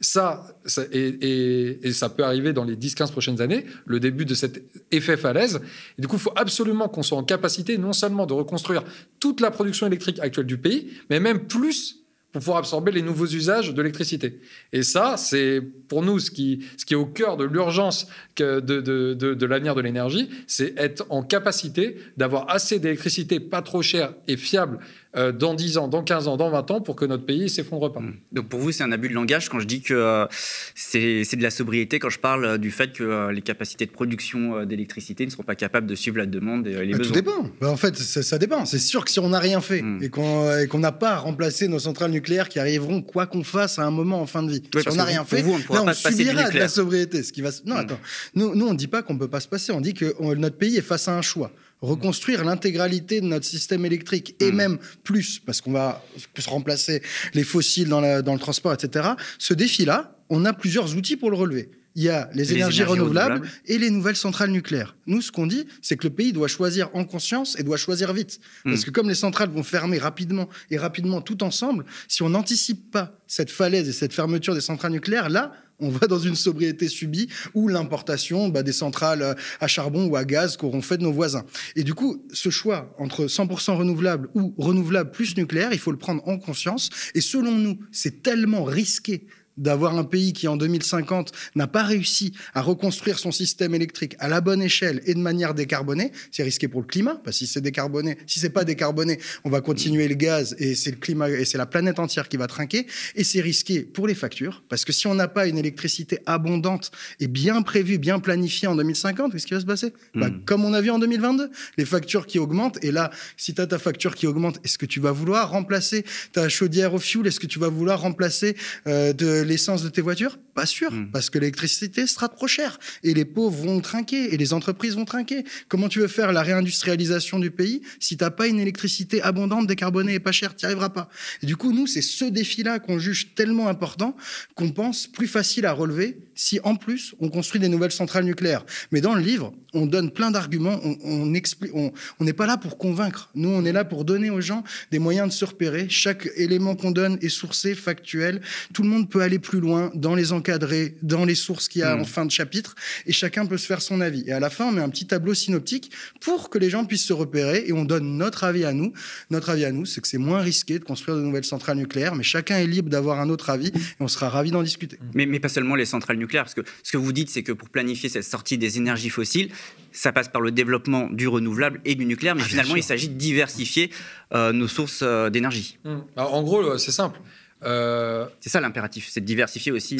Ça, 0.00 0.44
et, 0.90 1.92
ça 1.92 2.08
peut 2.08 2.24
arriver 2.24 2.52
dans 2.52 2.64
les 2.64 2.74
10-15 2.74 3.12
prochaines 3.12 3.40
années, 3.40 3.64
le 3.86 4.00
début 4.00 4.24
de 4.24 4.34
cet 4.34 4.60
effet 4.90 5.16
falaise. 5.16 5.60
Du 6.00 6.08
coup, 6.08 6.16
il 6.16 6.22
faut 6.22 6.32
absolument 6.34 6.88
qu'on 6.88 7.04
soit 7.04 7.16
en 7.16 7.22
capacité 7.22 7.78
non 7.78 7.92
seulement 7.92 8.26
de 8.26 8.32
reconstruire 8.32 8.82
toute 9.20 9.40
la 9.40 9.52
production 9.52 9.86
électrique 9.86 10.18
actuelle 10.18 10.46
du 10.46 10.58
pays, 10.58 10.90
mais 11.10 11.20
même 11.20 11.46
plus 11.46 12.01
pour 12.32 12.40
pouvoir 12.40 12.58
absorber 12.58 12.92
les 12.92 13.02
nouveaux 13.02 13.26
usages 13.26 13.74
de 13.74 13.82
l'électricité. 13.82 14.40
Et 14.72 14.82
ça, 14.82 15.16
c'est 15.18 15.60
pour 15.88 16.02
nous 16.02 16.18
ce 16.18 16.30
qui, 16.30 16.64
ce 16.78 16.86
qui 16.86 16.94
est 16.94 16.96
au 16.96 17.06
cœur 17.06 17.36
de 17.36 17.44
l'urgence 17.44 18.08
de, 18.36 18.60
de, 18.60 18.80
de, 18.80 19.34
de 19.34 19.46
l'avenir 19.46 19.74
de 19.74 19.82
l'énergie, 19.82 20.30
c'est 20.46 20.72
être 20.78 21.04
en 21.10 21.22
capacité 21.22 21.98
d'avoir 22.16 22.48
assez 22.48 22.78
d'électricité 22.78 23.38
pas 23.38 23.60
trop 23.60 23.82
chère 23.82 24.14
et 24.28 24.38
fiable 24.38 24.78
euh, 25.14 25.30
dans 25.30 25.52
10 25.52 25.76
ans, 25.76 25.88
dans 25.88 26.02
15 26.02 26.26
ans, 26.26 26.38
dans 26.38 26.48
20 26.48 26.70
ans 26.70 26.80
pour 26.80 26.96
que 26.96 27.04
notre 27.04 27.26
pays 27.26 27.50
s'effondre 27.50 27.92
pas. 27.92 28.00
Mmh. 28.00 28.14
Donc 28.32 28.48
pour 28.48 28.60
vous, 28.60 28.72
c'est 28.72 28.82
un 28.82 28.92
abus 28.92 29.10
de 29.10 29.14
langage 29.14 29.50
quand 29.50 29.60
je 29.60 29.66
dis 29.66 29.82
que 29.82 29.92
euh, 29.92 30.26
c'est 30.74 31.36
de 31.36 31.42
la 31.42 31.50
sobriété, 31.50 31.98
quand 31.98 32.08
je 32.08 32.18
parle 32.18 32.44
euh, 32.46 32.58
du 32.58 32.70
fait 32.70 32.92
que 32.92 33.28
les 33.30 33.42
capacités 33.42 33.84
de 33.84 33.90
production 33.90 34.64
d'électricité 34.64 35.26
ne 35.26 35.30
seront 35.30 35.42
pas 35.42 35.54
capables 35.54 35.86
de 35.86 35.94
suivre 35.94 36.16
la 36.16 36.24
demande 36.24 36.66
et 36.66 36.86
les 36.86 36.92
bah, 36.92 36.98
besoins. 36.98 37.12
Tout 37.12 37.20
dépend. 37.20 37.50
Bah, 37.60 37.70
en 37.70 37.76
fait, 37.76 37.94
ça, 37.96 38.38
dépend. 38.38 38.64
C'est 38.64 38.78
sûr 38.78 39.04
que 39.04 39.10
si 39.10 39.20
on 39.20 39.28
n'a 39.28 39.38
rien 39.38 39.60
fait 39.60 39.82
mmh. 39.82 40.02
et 40.02 40.08
qu'on 40.08 40.78
n'a 40.78 40.92
pas 40.92 41.16
remplacé 41.16 41.68
nos 41.68 41.78
centrales 41.78 42.10
nucléaires 42.10 42.48
qui 42.48 42.58
arriveront 42.58 43.02
quoi 43.02 43.26
qu'on 43.26 43.44
fasse 43.44 43.78
à 43.78 43.84
un 43.84 43.90
moment 43.90 44.22
en 44.22 44.26
fin 44.26 44.42
de 44.42 44.50
vie, 44.50 44.62
si 44.62 44.88
on 44.88 44.94
n'a 44.94 45.04
rien 45.04 45.24
fait, 45.24 45.44
on, 45.44 45.74
là, 45.74 45.84
on 45.84 45.92
subira 45.92 46.48
de 46.48 46.58
la 46.58 46.68
sobriété. 46.68 47.22
Ce 47.22 47.32
qui 47.32 47.42
va... 47.42 47.50
Non, 47.66 47.74
mmh. 47.74 47.78
attends. 47.78 48.00
Nous, 48.34 48.54
nous 48.54 48.66
on 48.66 48.72
ne 48.72 48.78
dit 48.78 48.88
pas 48.88 49.02
qu'on 49.02 49.14
ne 49.14 49.18
peut 49.18 49.28
pas 49.28 49.40
se 49.40 49.48
passer. 49.48 49.72
On 49.72 49.82
dit 49.82 49.92
que 49.92 50.14
notre 50.34 50.56
pays 50.56 50.78
est 50.78 50.82
face 50.82 51.08
à 51.08 51.16
un 51.16 51.22
choix 51.22 51.52
reconstruire 51.82 52.44
l'intégralité 52.44 53.20
de 53.20 53.26
notre 53.26 53.44
système 53.44 53.84
électrique 53.84 54.36
et 54.40 54.50
hmm. 54.50 54.56
même 54.56 54.78
plus, 55.02 55.40
parce 55.40 55.60
qu'on 55.60 55.72
va 55.72 56.02
remplacer 56.46 57.02
les 57.34 57.44
fossiles 57.44 57.88
dans, 57.88 58.00
le 58.00 58.38
transport, 58.38 58.72
etc. 58.72 59.10
Ce 59.38 59.52
défi-là, 59.52 60.16
on 60.30 60.44
a 60.44 60.52
plusieurs 60.52 60.96
outils 60.96 61.16
pour 61.16 61.30
le 61.30 61.36
relever. 61.36 61.70
Il 61.94 62.02
y 62.02 62.08
a 62.08 62.30
les, 62.32 62.54
énergies, 62.54 62.84
renouvelables, 62.84 63.46
et 63.66 63.76
les 63.76 63.90
nouvelles 63.90 64.16
centrales 64.16 64.50
nucléaires. 64.50 64.96
Nous, 65.06 65.20
ce 65.20 65.30
qu'on 65.30 65.46
dit, 65.46 65.66
c'est 65.82 65.98
que 65.98 66.04
le 66.04 66.14
pays 66.14 66.32
doit 66.32 66.48
choisir 66.48 66.88
en 66.94 67.04
conscience 67.04 67.58
et 67.58 67.62
doit 67.62 67.76
choisir 67.76 68.14
vite. 68.14 68.40
Hmm. 68.64 68.70
Parce 68.70 68.86
que 68.86 68.90
comme 68.90 69.10
les 69.10 69.14
centrales 69.14 69.50
vont 69.50 69.62
fermer 69.62 69.98
rapidement 69.98 70.48
et 70.70 70.78
rapidement 70.78 71.20
tout 71.20 71.42
ensemble, 71.44 71.84
si 72.08 72.22
on 72.22 72.30
n'anticipe 72.30 72.90
pas 72.90 73.18
cette 73.26 73.50
falaise 73.50 73.88
et 73.90 73.92
cette 73.92 74.14
fermeture 74.14 74.54
des 74.54 74.62
centrales 74.62 74.92
nucléaires, 74.92 75.28
là, 75.28 75.52
on 75.82 75.90
va 75.90 76.06
dans 76.06 76.18
une 76.18 76.36
sobriété 76.36 76.88
subie 76.88 77.28
ou 77.54 77.68
l'importation 77.68 78.48
bah, 78.48 78.62
des 78.62 78.72
centrales 78.72 79.22
euh, 79.22 79.34
à 79.60 79.66
charbon 79.66 80.06
ou 80.06 80.16
à 80.16 80.24
gaz 80.24 80.56
qu'auront 80.56 80.82
fait 80.82 80.98
de 80.98 81.02
nos 81.02 81.12
voisins. 81.12 81.44
Et 81.76 81.84
du 81.84 81.94
coup, 81.94 82.24
ce 82.32 82.50
choix 82.50 82.94
entre 82.98 83.26
100% 83.26 83.76
renouvelable 83.76 84.28
ou 84.34 84.54
renouvelable 84.58 85.10
plus 85.10 85.36
nucléaire, 85.36 85.70
il 85.72 85.78
faut 85.78 85.90
le 85.90 85.98
prendre 85.98 86.26
en 86.26 86.38
conscience. 86.38 86.90
Et 87.14 87.20
selon 87.20 87.52
nous, 87.52 87.78
c'est 87.90 88.22
tellement 88.22 88.64
risqué 88.64 89.26
d'avoir 89.56 89.96
un 89.96 90.04
pays 90.04 90.32
qui 90.32 90.48
en 90.48 90.56
2050 90.56 91.32
n'a 91.56 91.66
pas 91.66 91.82
réussi 91.82 92.32
à 92.54 92.62
reconstruire 92.62 93.18
son 93.18 93.32
système 93.32 93.74
électrique 93.74 94.16
à 94.18 94.28
la 94.28 94.40
bonne 94.40 94.62
échelle 94.62 95.02
et 95.06 95.14
de 95.14 95.20
manière 95.20 95.54
décarbonée, 95.54 96.12
c'est 96.30 96.42
risqué 96.42 96.68
pour 96.68 96.80
le 96.80 96.86
climat 96.86 97.20
parce 97.24 97.38
que 97.38 97.46
si 97.46 97.52
c'est 97.52 97.60
décarboné, 97.60 98.18
si 98.26 98.40
c'est 98.40 98.50
pas 98.50 98.64
décarboné, 98.64 99.18
on 99.44 99.50
va 99.50 99.60
continuer 99.60 100.08
le 100.08 100.14
gaz 100.14 100.54
et 100.58 100.74
c'est 100.74 100.90
le 100.90 100.96
climat 100.96 101.30
et 101.30 101.44
c'est 101.44 101.58
la 101.58 101.66
planète 101.66 101.98
entière 101.98 102.28
qui 102.28 102.36
va 102.36 102.46
trinquer. 102.46 102.86
Et 103.14 103.24
c'est 103.24 103.40
risqué 103.40 103.82
pour 103.82 104.06
les 104.06 104.14
factures 104.14 104.62
parce 104.68 104.84
que 104.84 104.92
si 104.92 105.06
on 105.06 105.14
n'a 105.14 105.28
pas 105.28 105.46
une 105.46 105.58
électricité 105.58 106.18
abondante 106.26 106.90
et 107.20 107.28
bien 107.28 107.62
prévue, 107.62 107.98
bien 107.98 108.18
planifiée 108.20 108.68
en 108.68 108.76
2050, 108.76 109.32
qu'est-ce 109.32 109.46
qui 109.46 109.54
va 109.54 109.60
se 109.60 109.66
passer? 109.66 109.92
Bah, 110.14 110.28
hmm. 110.28 110.44
comme 110.44 110.64
on 110.64 110.72
a 110.74 110.80
vu 110.80 110.90
en 110.90 110.98
2022, 110.98 111.50
les 111.78 111.84
factures 111.84 112.26
qui 112.26 112.38
augmentent 112.38 112.82
et 112.82 112.90
là 112.90 113.10
si 113.36 113.54
tu 113.54 113.60
as 113.60 113.66
ta 113.66 113.78
facture 113.78 114.14
qui 114.14 114.26
augmente, 114.26 114.58
est-ce 114.64 114.78
que 114.78 114.86
tu 114.86 115.00
vas 115.00 115.12
vouloir 115.12 115.50
remplacer 115.50 116.04
ta 116.32 116.48
chaudière 116.48 116.94
au 116.94 116.98
fioul, 116.98 117.26
est-ce 117.26 117.40
que 117.40 117.46
tu 117.46 117.58
vas 117.58 117.68
vouloir 117.68 118.00
remplacer 118.00 118.56
euh, 118.86 119.12
de 119.12 119.41
l'essence 119.42 119.82
de 119.82 119.88
tes 119.88 120.00
voitures? 120.00 120.38
Pas 120.54 120.66
sûr, 120.66 120.92
hmm. 120.92 121.10
parce 121.12 121.30
que 121.30 121.38
l'électricité 121.38 122.06
sera 122.06 122.28
trop 122.28 122.46
chère 122.46 122.78
et 123.02 123.14
les 123.14 123.24
pauvres 123.24 123.64
vont 123.64 123.80
trinquer 123.80 124.34
et 124.34 124.36
les 124.36 124.52
entreprises 124.52 124.96
vont 124.96 125.04
trinquer. 125.04 125.44
Comment 125.68 125.88
tu 125.88 126.00
veux 126.00 126.08
faire 126.08 126.32
la 126.32 126.42
réindustrialisation 126.42 127.38
du 127.38 127.50
pays 127.50 127.82
si 128.00 128.16
t'as 128.16 128.30
pas 128.30 128.48
une 128.48 128.60
électricité 128.60 129.22
abondante, 129.22 129.66
décarbonée 129.66 130.14
et 130.14 130.20
pas 130.20 130.32
chère? 130.32 130.54
Tu 130.54 130.64
n'y 130.64 130.66
arriveras 130.66 130.90
pas. 130.90 131.08
Et 131.42 131.46
du 131.46 131.56
coup, 131.56 131.72
nous, 131.72 131.86
c'est 131.86 132.02
ce 132.02 132.24
défi-là 132.24 132.78
qu'on 132.78 132.98
juge 132.98 133.34
tellement 133.34 133.68
important 133.68 134.16
qu'on 134.54 134.70
pense 134.70 135.06
plus 135.06 135.26
facile 135.26 135.66
à 135.66 135.72
relever 135.72 136.18
si 136.34 136.60
en 136.64 136.76
plus 136.76 137.14
on 137.20 137.28
construit 137.28 137.60
des 137.60 137.68
nouvelles 137.68 137.92
centrales 137.92 138.24
nucléaires. 138.24 138.64
Mais 138.90 139.00
dans 139.00 139.14
le 139.14 139.22
livre, 139.22 139.54
on 139.74 139.86
donne 139.86 140.10
plein 140.10 140.30
d'arguments, 140.30 140.80
on, 140.84 140.96
on 141.02 141.34
explique, 141.34 141.72
on 141.74 141.92
n'est 142.20 142.32
pas 142.32 142.46
là 142.46 142.56
pour 142.56 142.78
convaincre. 142.78 143.30
Nous, 143.34 143.48
on 143.48 143.64
est 143.64 143.72
là 143.72 143.84
pour 143.84 144.04
donner 144.04 144.30
aux 144.30 144.40
gens 144.40 144.64
des 144.90 144.98
moyens 144.98 145.28
de 145.28 145.32
se 145.32 145.44
repérer. 145.44 145.88
Chaque 145.88 146.28
élément 146.36 146.76
qu'on 146.76 146.90
donne 146.90 147.18
est 147.22 147.28
sourcé, 147.28 147.74
factuel. 147.74 148.40
Tout 148.74 148.82
le 148.82 148.88
monde 148.88 149.08
peut 149.08 149.22
aller 149.22 149.38
plus 149.38 149.60
loin 149.60 149.90
dans 149.94 150.14
les 150.14 150.32
encadrés, 150.42 150.96
dans 151.02 151.24
les 151.24 151.36
sources 151.36 151.68
qu'il 151.68 151.82
y 151.82 151.84
a 151.84 151.94
hmm. 151.94 152.00
en 152.00 152.04
fin 152.04 152.26
de 152.26 152.30
chapitre, 152.30 152.74
et 153.06 153.12
chacun 153.12 153.46
peut 153.46 153.56
se 153.56 153.66
faire 153.66 153.80
son 153.80 154.00
avis. 154.00 154.24
Et 154.26 154.32
à 154.32 154.40
la 154.40 154.50
fin, 154.50 154.66
on 154.66 154.72
met 154.72 154.82
un 154.82 154.88
petit 154.88 155.06
tableau 155.06 155.34
synoptique 155.34 155.92
pour 156.20 156.50
que 156.50 156.58
les 156.58 156.68
gens 156.68 156.84
puissent 156.84 157.06
se 157.06 157.12
repérer 157.12 157.64
et 157.66 157.72
on 157.72 157.84
donne 157.84 158.18
notre 158.18 158.42
avis 158.42 158.64
à 158.64 158.72
nous. 158.72 158.92
Notre 159.30 159.50
avis 159.50 159.64
à 159.64 159.70
nous, 159.70 159.86
c'est 159.86 160.00
que 160.00 160.08
c'est 160.08 160.18
moins 160.18 160.40
risqué 160.40 160.80
de 160.80 160.84
construire 160.84 161.16
de 161.16 161.22
nouvelles 161.22 161.44
centrales 161.44 161.76
nucléaires, 161.76 162.16
mais 162.16 162.24
chacun 162.24 162.58
est 162.58 162.66
libre 162.66 162.90
d'avoir 162.90 163.20
un 163.20 163.28
autre 163.30 163.50
avis 163.50 163.68
et 163.68 164.00
on 164.00 164.08
sera 164.08 164.28
ravi 164.28 164.50
d'en 164.50 164.62
discuter. 164.62 164.98
Mais, 165.14 165.26
mais 165.26 165.38
pas 165.38 165.48
seulement 165.48 165.76
les 165.76 165.86
centrales 165.86 166.16
nucléaires, 166.16 166.44
parce 166.44 166.54
que 166.54 166.62
ce 166.82 166.90
que 166.90 166.96
vous 166.96 167.12
dites, 167.12 167.30
c'est 167.30 167.44
que 167.44 167.52
pour 167.52 167.68
planifier 167.68 168.08
cette 168.08 168.24
sortie 168.24 168.58
des 168.58 168.78
énergies 168.78 169.10
fossiles, 169.10 169.50
ça 169.92 170.10
passe 170.10 170.28
par 170.28 170.40
le 170.40 170.50
développement 170.50 171.08
du 171.10 171.28
renouvelable 171.28 171.80
et 171.84 171.94
du 171.94 172.04
nucléaire, 172.04 172.34
mais 172.34 172.42
ah, 172.44 172.48
finalement, 172.48 172.76
il 172.76 172.82
s'agit 172.82 173.08
de 173.08 173.14
diversifier 173.14 173.90
euh, 174.34 174.52
nos 174.52 174.68
sources 174.68 175.00
euh, 175.02 175.30
d'énergie. 175.30 175.78
Hmm. 175.84 176.00
En 176.16 176.42
gros, 176.42 176.78
c'est 176.78 176.92
simple. 176.92 177.20
Euh, 177.64 178.26
c'est 178.40 178.50
ça 178.50 178.60
l'impératif, 178.60 179.08
c'est 179.10 179.20
de 179.20 179.26
diversifier 179.26 179.72
aussi. 179.72 179.98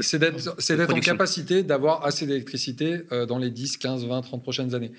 c'est 0.00 0.18
d'être 0.18 0.94
en 0.94 1.00
capacité 1.00 1.62
d'avoir 1.62 2.04
assez 2.04 2.26
d'électricité 2.26 3.02
dans 3.28 3.38
les 3.38 3.50
10, 3.50 3.76
15, 3.76 4.06
20, 4.06 4.22
30 4.22 4.42
prochaines 4.42 4.74
années. 4.74 4.92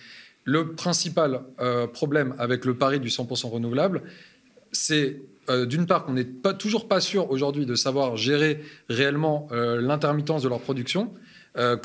Le 0.46 0.74
principal 0.74 1.42
problème 1.94 2.36
avec 2.38 2.66
le 2.66 2.76
pari 2.76 3.00
du 3.00 3.10
100% 3.10 3.50
renouvelable, 3.50 4.02
c'est 4.72 5.22
d'une 5.68 5.86
part 5.86 6.06
qu'on 6.06 6.14
n'est 6.14 6.26
pas, 6.26 6.54
toujours 6.54 6.88
pas 6.88 7.00
sûr 7.00 7.30
aujourd'hui 7.32 7.66
de 7.66 7.76
savoir 7.76 8.18
gérer 8.18 8.62
réellement 8.90 9.48
l'intermittence 9.52 10.44
de 10.44 10.50
leur 10.50 10.60
production. 10.60 11.14
Euh, 11.58 11.78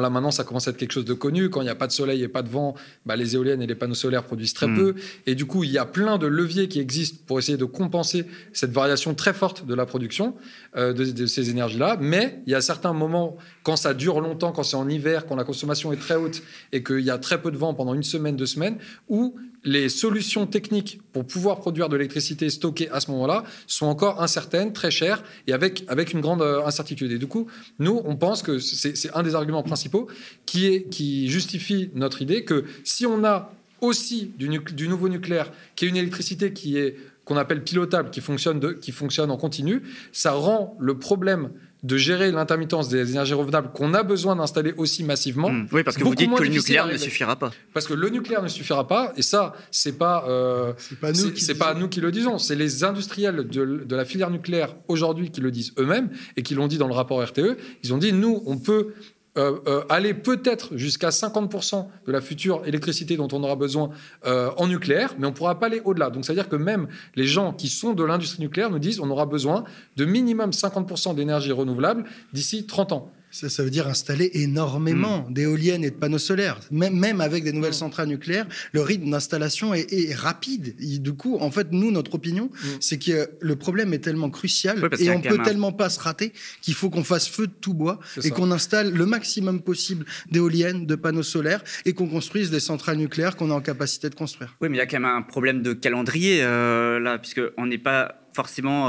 là 0.00 0.10
maintenant, 0.10 0.30
ça 0.30 0.44
commence 0.44 0.68
à 0.68 0.70
être 0.70 0.76
quelque 0.76 0.92
chose 0.92 1.04
de 1.04 1.14
connu. 1.14 1.48
Quand 1.48 1.60
il 1.60 1.64
n'y 1.64 1.70
a 1.70 1.74
pas 1.74 1.86
de 1.86 1.92
soleil 1.92 2.22
et 2.22 2.28
pas 2.28 2.42
de 2.42 2.48
vent, 2.48 2.74
bah, 3.04 3.16
les 3.16 3.34
éoliennes 3.34 3.62
et 3.62 3.66
les 3.66 3.74
panneaux 3.74 3.94
solaires 3.94 4.24
produisent 4.24 4.54
très 4.54 4.66
hmm. 4.66 4.76
peu. 4.76 4.94
Et 5.26 5.34
du 5.34 5.46
coup, 5.46 5.64
il 5.64 5.70
y 5.70 5.78
a 5.78 5.86
plein 5.86 6.18
de 6.18 6.26
leviers 6.26 6.68
qui 6.68 6.80
existent 6.80 7.18
pour 7.26 7.38
essayer 7.38 7.58
de 7.58 7.64
compenser 7.64 8.26
cette 8.52 8.72
variation 8.72 9.14
très 9.14 9.32
forte 9.32 9.66
de 9.66 9.74
la 9.74 9.86
production 9.86 10.34
euh, 10.76 10.92
de, 10.92 11.26
ces 11.26 11.50
énergies-là. 11.50 11.96
Mais 12.00 12.40
il 12.46 12.52
y 12.52 12.54
a 12.54 12.60
certains 12.60 12.92
moments, 12.92 13.36
quand 13.62 13.76
ça 13.76 13.94
dure 13.94 14.20
longtemps, 14.20 14.52
quand 14.52 14.62
c'est 14.62 14.76
en 14.76 14.88
hiver, 14.88 15.26
quand 15.26 15.36
la 15.36 15.44
consommation 15.44 15.92
est 15.92 15.96
très 16.00 16.16
haute 16.16 16.42
et 16.72 16.82
qu'il 16.82 17.00
y 17.00 17.10
a 17.10 17.18
très 17.18 17.40
peu 17.40 17.50
de 17.50 17.56
vent 17.56 17.74
pendant 17.74 17.94
une 17.94 18.02
semaine, 18.02 18.36
deux 18.36 18.46
semaines, 18.46 18.76
où 19.08 19.36
les 19.66 19.88
solutions 19.88 20.46
techniques 20.46 21.00
pour 21.12 21.26
pouvoir 21.26 21.58
produire 21.58 21.88
de 21.88 21.96
l'électricité 21.96 22.48
stockée 22.48 22.88
à 22.90 23.00
ce 23.00 23.10
moment-là 23.10 23.42
sont 23.66 23.86
encore 23.86 24.22
incertaines, 24.22 24.72
très 24.72 24.92
chères 24.92 25.22
et 25.48 25.52
avec, 25.52 25.84
avec 25.88 26.12
une 26.12 26.20
grande 26.20 26.40
euh, 26.40 26.64
incertitude. 26.64 27.10
Et 27.10 27.18
du 27.18 27.26
coup, 27.26 27.48
nous, 27.80 28.00
on 28.04 28.16
pense 28.16 28.42
que 28.42 28.58
c'est 28.58 29.12
un 29.14 29.22
des 29.24 29.34
arguments 29.34 29.64
principaux 29.64 30.06
qui, 30.46 30.66
est, 30.66 30.88
qui 30.88 31.28
justifie 31.28 31.90
notre 31.94 32.22
idée 32.22 32.44
que 32.44 32.64
si 32.84 33.06
on 33.06 33.24
a 33.24 33.52
aussi 33.80 34.32
du, 34.38 34.88
nouveau 34.88 35.08
nucléaire, 35.08 35.52
qui 35.74 35.84
est 35.84 35.88
une 35.88 35.96
électricité 35.96 36.52
qui 36.52 36.78
est 36.78 36.96
qu'on 37.24 37.36
appelle 37.36 37.64
pilotable, 37.64 38.10
qui 38.10 38.20
fonctionne, 38.20 38.60
de, 38.60 38.70
qui 38.70 38.92
fonctionne 38.92 39.32
en 39.32 39.36
continu, 39.36 39.82
ça 40.12 40.30
rend 40.30 40.76
le 40.78 40.96
problème 40.96 41.50
de 41.86 41.96
gérer 41.96 42.32
l'intermittence 42.32 42.88
des 42.88 43.10
énergies 43.12 43.34
renouvelables 43.34 43.70
qu'on 43.72 43.94
a 43.94 44.02
besoin 44.02 44.34
d'installer 44.34 44.74
aussi 44.76 45.04
massivement. 45.04 45.50
Hmm. 45.50 45.68
Oui, 45.72 45.84
parce 45.84 45.96
que 45.96 46.02
vous 46.02 46.14
dites 46.16 46.34
que 46.34 46.42
le 46.42 46.48
nucléaire 46.48 46.86
ne 46.86 46.96
suffira 46.96 47.36
pas. 47.36 47.52
Parce 47.72 47.86
que 47.86 47.94
le 47.94 48.08
nucléaire 48.08 48.42
ne 48.42 48.48
suffira 48.48 48.88
pas, 48.88 49.12
et 49.16 49.22
ça, 49.22 49.54
c'est 49.70 49.96
pas, 49.96 50.24
euh, 50.28 50.72
pas 51.00 51.12
nous, 51.12 51.30
qui, 51.30 51.54
pas 51.54 51.74
nous 51.74 51.88
qui 51.88 52.00
le 52.00 52.10
disons, 52.10 52.38
c'est 52.38 52.56
les 52.56 52.82
industriels 52.82 53.46
de, 53.48 53.84
de, 53.84 53.96
la 53.96 54.04
filière 54.04 54.30
nucléaire 54.30 54.74
aujourd'hui 54.88 55.30
qui 55.30 55.40
le 55.40 55.52
disent 55.52 55.72
eux-mêmes 55.78 56.10
et 56.36 56.42
qui 56.42 56.54
l'ont 56.54 56.66
dit 56.66 56.78
dans 56.78 56.88
le 56.88 56.94
rapport 56.94 57.22
RTE. 57.22 57.56
Ils 57.84 57.94
ont 57.94 57.98
dit 57.98 58.12
nous, 58.12 58.42
on 58.46 58.58
peut 58.58 58.94
euh, 59.36 59.58
euh, 59.66 59.84
aller 59.88 60.14
peut-être 60.14 60.76
jusqu'à 60.76 61.10
50% 61.10 61.86
de 62.06 62.12
la 62.12 62.20
future 62.20 62.62
électricité 62.64 63.16
dont 63.16 63.28
on 63.32 63.42
aura 63.42 63.56
besoin 63.56 63.90
euh, 64.26 64.50
en 64.56 64.66
nucléaire, 64.66 65.14
mais 65.18 65.26
on 65.26 65.30
ne 65.30 65.34
pourra 65.34 65.58
pas 65.58 65.66
aller 65.66 65.82
au-delà. 65.84 66.10
Donc, 66.10 66.24
c'est-à-dire 66.24 66.48
que 66.48 66.56
même 66.56 66.88
les 67.16 67.26
gens 67.26 67.52
qui 67.52 67.68
sont 67.68 67.92
de 67.92 68.02
l'industrie 68.02 68.40
nucléaire 68.40 68.70
nous 68.70 68.78
disent 68.78 68.98
on 69.00 69.10
aura 69.10 69.26
besoin 69.26 69.64
de 69.96 70.04
minimum 70.04 70.50
50% 70.50 71.14
d'énergie 71.14 71.52
renouvelable 71.52 72.04
d'ici 72.32 72.66
30 72.66 72.92
ans. 72.92 73.12
Ça, 73.48 73.62
veut 73.62 73.70
dire 73.70 73.86
installer 73.86 74.30
énormément 74.34 75.26
hmm. 75.28 75.32
d'éoliennes 75.32 75.84
et 75.84 75.90
de 75.90 75.96
panneaux 75.96 76.18
solaires. 76.18 76.58
Même, 76.70 76.98
même 76.98 77.20
avec 77.20 77.44
des 77.44 77.52
nouvelles 77.52 77.70
hmm. 77.70 77.74
centrales 77.74 78.08
nucléaires, 78.08 78.46
le 78.72 78.80
rythme 78.80 79.10
d'installation 79.10 79.74
est, 79.74 80.14
rapide. 80.14 80.74
du 80.78 81.12
coup, 81.12 81.36
en 81.38 81.50
fait, 81.50 81.68
nous, 81.70 81.90
notre 81.90 82.14
opinion, 82.14 82.46
hmm. 82.46 82.66
c'est 82.80 82.98
que 82.98 83.28
le 83.40 83.56
problème 83.56 83.92
est 83.92 83.98
tellement 83.98 84.30
crucial 84.30 84.88
et 84.98 85.10
on 85.10 85.20
peut 85.20 85.38
tellement 85.44 85.72
pas 85.72 85.90
se 85.90 86.00
rater 86.00 86.32
qu'il 86.62 86.74
faut 86.74 86.88
qu'on 86.88 87.04
fasse 87.04 87.28
feu 87.28 87.46
de 87.46 87.52
tout 87.52 87.74
bois 87.74 88.00
et 88.22 88.30
qu'on 88.30 88.50
installe 88.50 88.92
le 88.92 89.06
maximum 89.06 89.60
possible 89.60 90.06
d'éoliennes, 90.30 90.86
de 90.86 90.94
panneaux 90.94 91.22
solaires 91.22 91.62
et 91.84 91.92
qu'on 91.92 92.06
construise 92.06 92.50
des 92.50 92.60
centrales 92.60 92.96
nucléaires 92.96 93.36
qu'on 93.36 93.50
est 93.50 93.54
en 93.54 93.60
capacité 93.60 94.08
de 94.08 94.14
construire. 94.14 94.56
Oui, 94.60 94.68
mais 94.68 94.76
il 94.76 94.78
y 94.78 94.82
a 94.82 94.86
quand 94.86 95.00
même 95.00 95.10
un 95.10 95.22
problème 95.22 95.62
de 95.62 95.72
calendrier 95.72 96.42
euh, 96.42 96.98
là, 96.98 97.18
puisque 97.18 97.42
on 97.58 97.66
n'est 97.66 97.78
pas 97.78 98.25
forcément 98.36 98.86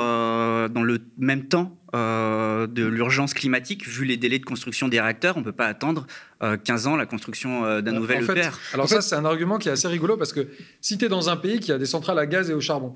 dans 0.67 0.83
le 0.83 0.99
même 1.17 1.47
temps 1.47 1.75
de 1.93 2.85
l'urgence 2.85 3.33
climatique, 3.33 3.87
vu 3.87 4.05
les 4.05 4.17
délais 4.17 4.39
de 4.39 4.45
construction 4.45 4.87
des 4.87 5.01
réacteurs. 5.01 5.37
On 5.37 5.39
ne 5.39 5.45
peut 5.45 5.51
pas 5.51 5.67
attendre 5.67 6.05
15 6.41 6.87
ans 6.87 6.95
la 6.95 7.05
construction 7.05 7.81
d'un 7.81 7.93
nouvel 7.93 8.23
EPR. 8.23 8.59
Alors 8.73 8.87
ça, 8.87 9.01
c'est 9.01 9.15
un 9.15 9.25
argument 9.25 9.57
qui 9.57 9.69
est 9.69 9.71
assez 9.71 9.87
rigolo 9.87 10.17
parce 10.17 10.33
que 10.33 10.47
si 10.81 10.97
tu 10.97 11.05
es 11.05 11.09
dans 11.09 11.29
un 11.29 11.37
pays 11.37 11.59
qui 11.59 11.71
a 11.71 11.77
des 11.77 11.85
centrales 11.85 12.19
à 12.19 12.25
gaz 12.25 12.49
et 12.49 12.53
au 12.53 12.61
charbon, 12.61 12.95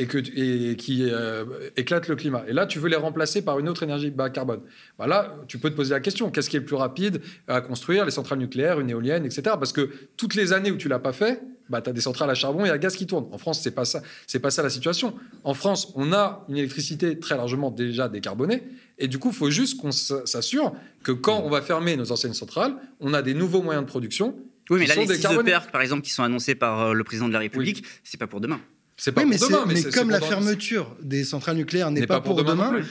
et, 0.00 0.06
que, 0.06 0.18
et 0.18 0.76
qui 0.76 1.08
euh, 1.10 1.44
éclate 1.76 2.08
le 2.08 2.16
climat. 2.16 2.44
Et 2.48 2.52
là, 2.52 2.66
tu 2.66 2.78
veux 2.78 2.88
les 2.88 2.96
remplacer 2.96 3.42
par 3.42 3.58
une 3.58 3.68
autre 3.68 3.82
énergie 3.82 4.10
bas 4.10 4.30
carbone. 4.30 4.60
Bah 4.98 5.06
là, 5.06 5.36
tu 5.46 5.58
peux 5.58 5.70
te 5.70 5.76
poser 5.76 5.92
la 5.92 6.00
question 6.00 6.30
qu'est-ce 6.30 6.48
qui 6.48 6.56
est 6.56 6.60
le 6.60 6.64
plus 6.64 6.76
rapide 6.76 7.20
à 7.48 7.60
construire 7.60 8.04
Les 8.04 8.10
centrales 8.10 8.38
nucléaires, 8.38 8.80
une 8.80 8.90
éolienne, 8.90 9.26
etc. 9.26 9.42
Parce 9.58 9.72
que 9.72 9.90
toutes 10.16 10.34
les 10.34 10.52
années 10.52 10.70
où 10.70 10.76
tu 10.76 10.88
l'as 10.88 10.98
pas 10.98 11.12
fait, 11.12 11.42
bah, 11.70 11.80
tu 11.80 11.88
as 11.88 11.92
des 11.92 12.00
centrales 12.00 12.28
à 12.28 12.34
charbon 12.34 12.64
et 12.64 12.70
à 12.70 12.78
gaz 12.78 12.96
qui 12.96 13.06
tournent. 13.06 13.28
En 13.32 13.38
France, 13.38 13.60
c'est 13.62 13.70
pas 13.70 13.84
ça. 13.84 14.02
C'est 14.26 14.40
pas 14.40 14.50
ça 14.50 14.62
la 14.62 14.70
situation. 14.70 15.14
En 15.44 15.54
France, 15.54 15.92
on 15.94 16.12
a 16.12 16.44
une 16.48 16.56
électricité 16.56 17.18
très 17.18 17.36
largement 17.36 17.70
déjà 17.70 18.08
décarbonée. 18.08 18.64
Et 18.98 19.08
du 19.08 19.18
coup, 19.18 19.28
il 19.28 19.34
faut 19.34 19.50
juste 19.50 19.80
qu'on 19.80 19.92
s'assure 19.92 20.74
que 21.02 21.12
quand 21.12 21.40
on 21.44 21.48
va 21.48 21.62
fermer 21.62 21.96
nos 21.96 22.12
anciennes 22.12 22.34
centrales, 22.34 22.74
on 22.98 23.14
a 23.14 23.22
des 23.22 23.34
nouveaux 23.34 23.62
moyens 23.62 23.84
de 23.86 23.88
production. 23.88 24.34
Oui, 24.68 24.80
mais 24.80 24.86
là, 24.86 24.96
les 24.96 25.06
six 25.06 25.24
EPR, 25.24 25.70
par 25.72 25.80
exemple, 25.80 26.02
qui 26.02 26.10
sont 26.10 26.22
annoncés 26.22 26.54
par 26.54 26.80
euh, 26.80 26.92
le 26.92 27.02
président 27.02 27.28
de 27.28 27.32
la 27.32 27.38
République, 27.38 27.84
c'est 28.04 28.18
pas 28.18 28.26
pour 28.26 28.40
demain. 28.40 28.60
C'est 29.02 29.12
pas 29.12 29.22
pour 29.22 29.30
demain, 29.30 29.64
mais, 29.66 29.82
comme 29.82 30.10
la 30.10 30.20
fermeture 30.20 30.94
des 31.02 31.24
centrales 31.24 31.56
nucléaires 31.56 31.90
n'est 31.90 32.06
pas, 32.06 32.20
pour 32.20 32.34
demain, 32.34 32.82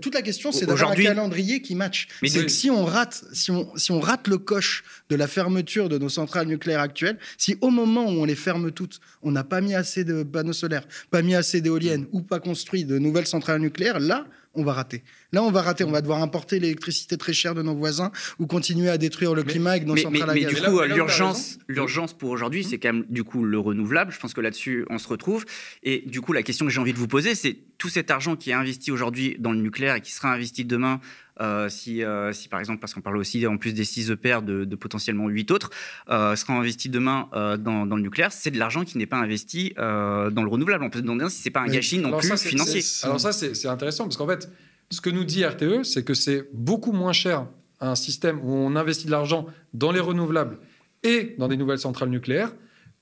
toute 0.00 0.14
la 0.14 0.22
question 0.22 0.50
c'est 0.50 0.64
d'avoir 0.64 0.92
un 0.92 0.94
calendrier 0.94 1.60
qui 1.60 1.74
match. 1.74 2.08
Mais 2.22 2.28
si 2.48 2.70
on 2.70 2.86
rate, 2.86 3.22
si 3.34 3.50
on, 3.50 3.70
si 3.76 3.92
on 3.92 4.00
rate 4.00 4.28
le 4.28 4.38
coche 4.38 4.82
de 5.10 5.16
la 5.16 5.26
fermeture 5.26 5.90
de 5.90 5.98
nos 5.98 6.08
centrales 6.08 6.46
nucléaires 6.46 6.80
actuelles, 6.80 7.18
si 7.36 7.58
au 7.60 7.68
moment 7.68 8.06
où 8.06 8.22
on 8.22 8.24
les 8.24 8.34
ferme 8.34 8.70
toutes, 8.72 9.00
on 9.22 9.30
n'a 9.30 9.44
pas 9.44 9.60
mis 9.60 9.74
assez 9.74 10.04
de 10.04 10.22
panneaux 10.22 10.54
solaires, 10.54 10.88
pas 11.10 11.20
mis 11.20 11.34
assez 11.34 11.60
d'éoliennes 11.60 12.06
ou 12.12 12.22
pas 12.22 12.40
construit 12.40 12.86
de 12.86 12.98
nouvelles 12.98 13.26
centrales 13.26 13.60
nucléaires, 13.60 14.00
là 14.00 14.26
on 14.56 14.64
va 14.64 14.72
rater. 14.72 15.02
Là, 15.32 15.42
on 15.42 15.50
va 15.50 15.62
rater. 15.62 15.84
On 15.84 15.90
va 15.90 16.00
devoir 16.00 16.22
importer 16.22 16.58
l'électricité 16.58 17.16
très 17.16 17.32
chère 17.32 17.54
de 17.54 17.62
nos 17.62 17.74
voisins 17.74 18.10
ou 18.38 18.46
continuer 18.46 18.88
à 18.88 18.98
détruire 18.98 19.34
le 19.34 19.42
climat 19.42 19.70
avec 19.70 19.86
nos 19.86 19.96
centrales 19.96 20.30
à 20.30 20.34
gaz. 20.34 20.44
Mais 20.44 20.60
du 20.60 20.62
coup, 20.62 20.82
l'urgence, 20.82 21.58
l'urgence 21.68 22.12
pour 22.12 22.30
aujourd'hui, 22.30 22.64
c'est 22.64 22.78
quand 22.78 22.92
même 22.92 23.04
du 23.08 23.24
coup 23.24 23.44
le 23.44 23.58
renouvelable. 23.58 24.12
Je 24.12 24.18
pense 24.18 24.34
que 24.34 24.40
là-dessus, 24.40 24.86
on 24.90 24.98
se 24.98 25.08
retrouve. 25.08 25.44
Et 25.82 26.02
du 26.06 26.20
coup, 26.20 26.32
la 26.32 26.42
question 26.42 26.66
que 26.66 26.72
j'ai 26.72 26.80
envie 26.80 26.92
de 26.92 26.98
vous 26.98 27.08
poser, 27.08 27.34
c'est 27.34 27.58
tout 27.78 27.88
cet 27.88 28.10
argent 28.10 28.36
qui 28.36 28.50
est 28.50 28.54
investi 28.54 28.90
aujourd'hui 28.90 29.36
dans 29.38 29.52
le 29.52 29.60
nucléaire 29.60 29.96
et 29.96 30.00
qui 30.00 30.12
sera 30.12 30.32
investi 30.32 30.64
demain 30.64 31.00
euh, 31.40 31.68
si, 31.68 32.02
euh, 32.02 32.32
si, 32.32 32.48
par 32.48 32.60
exemple, 32.60 32.80
parce 32.80 32.94
qu'on 32.94 33.00
parle 33.00 33.16
aussi 33.16 33.46
en 33.46 33.56
plus 33.56 33.72
des 33.72 33.84
6 33.84 34.10
EPR 34.10 34.42
de, 34.42 34.64
de 34.64 34.76
potentiellement 34.76 35.28
8 35.28 35.50
autres, 35.50 35.70
euh, 36.08 36.36
sera 36.36 36.54
investi 36.54 36.88
demain 36.88 37.28
dans, 37.58 37.86
dans, 37.86 37.96
le 37.96 38.02
nucléaire, 38.02 38.32
c'est 38.32 38.50
de 38.50 38.58
l'argent 38.58 38.84
qui 38.84 38.98
n'est 38.98 39.06
pas 39.06 39.18
investi 39.18 39.74
dans 39.76 40.30
le 40.42 40.48
renouvelable. 40.48 40.84
On 40.84 40.90
peut 40.90 40.98
se 40.98 41.04
demander 41.04 41.28
si 41.28 41.42
c'est 41.42 41.50
pas 41.50 41.60
un 41.60 41.68
gâchis 41.68 41.98
non 41.98 42.16
plus 42.16 42.36
financier. 42.36 42.82
Alors 43.04 43.20
ça, 43.20 43.32
c'est 43.32 43.68
intéressant 43.68 44.04
parce 44.04 44.16
qu'en 44.16 44.26
fait, 44.26 44.50
ce 44.90 45.00
que 45.00 45.10
nous 45.10 45.24
dit 45.24 45.44
RTE, 45.44 45.82
c'est 45.82 46.04
que 46.04 46.14
c'est 46.14 46.48
beaucoup 46.52 46.92
moins 46.92 47.12
cher 47.12 47.46
un 47.80 47.94
système 47.94 48.40
où 48.42 48.52
on 48.54 48.76
investit 48.76 49.06
de 49.06 49.10
l'argent 49.10 49.46
dans 49.74 49.92
les 49.92 50.00
renouvelables 50.00 50.58
et 51.02 51.34
dans 51.38 51.48
des 51.48 51.56
nouvelles 51.56 51.78
centrales 51.78 52.08
nucléaires 52.08 52.52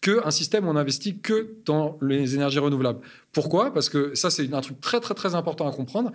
qu'un 0.01 0.31
système 0.31 0.67
où 0.67 0.71
on 0.71 0.77
investit 0.77 1.19
que 1.19 1.57
dans 1.65 1.99
les 2.03 2.35
énergies 2.35 2.59
renouvelables. 2.59 3.01
Pourquoi? 3.33 3.73
Parce 3.73 3.89
que 3.89 4.15
ça, 4.15 4.29
c'est 4.29 4.53
un 4.53 4.61
truc 4.61 4.81
très, 4.81 5.01
très, 5.01 5.15
très 5.15 5.35
important 5.35 5.67
à 5.67 5.73
comprendre. 5.73 6.13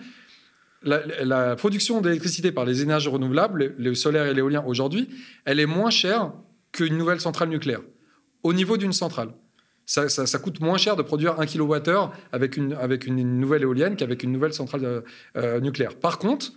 La, 0.81 1.55
production 1.55 2.01
d'électricité 2.01 2.51
par 2.51 2.65
les 2.65 2.81
énergies 2.81 3.09
renouvelables, 3.09 3.75
le 3.77 3.95
solaire 3.95 4.27
et 4.27 4.33
l'éolien 4.33 4.63
aujourd'hui, 4.65 5.09
elle 5.45 5.59
est 5.59 5.65
moins 5.65 5.89
chère 5.89 6.31
qu'une 6.71 6.98
nouvelle 6.98 7.19
centrale 7.19 7.50
nucléaire, 7.50 7.81
au 8.43 8.53
niveau 8.53 8.77
d'une 8.77 8.93
centrale 8.93 9.33
ça, 9.89 10.39
coûte 10.39 10.59
moins 10.62 10.77
cher 10.77 10.95
de 10.95 11.01
produire 11.01 11.39
un 11.39 11.45
kilowattheure 11.45 12.13
avec 12.31 12.57
une, 12.57 12.74
avec 12.74 13.07
une 13.07 13.39
nouvelle 13.39 13.63
éolienne 13.63 13.95
qu'avec 13.95 14.21
une 14.24 14.31
nouvelle 14.31 14.53
centrale 14.53 14.86
euh, 14.86 15.01
euh, 15.36 15.59
nucléaire. 15.59 15.95
Par 15.95 16.19
contre, 16.19 16.53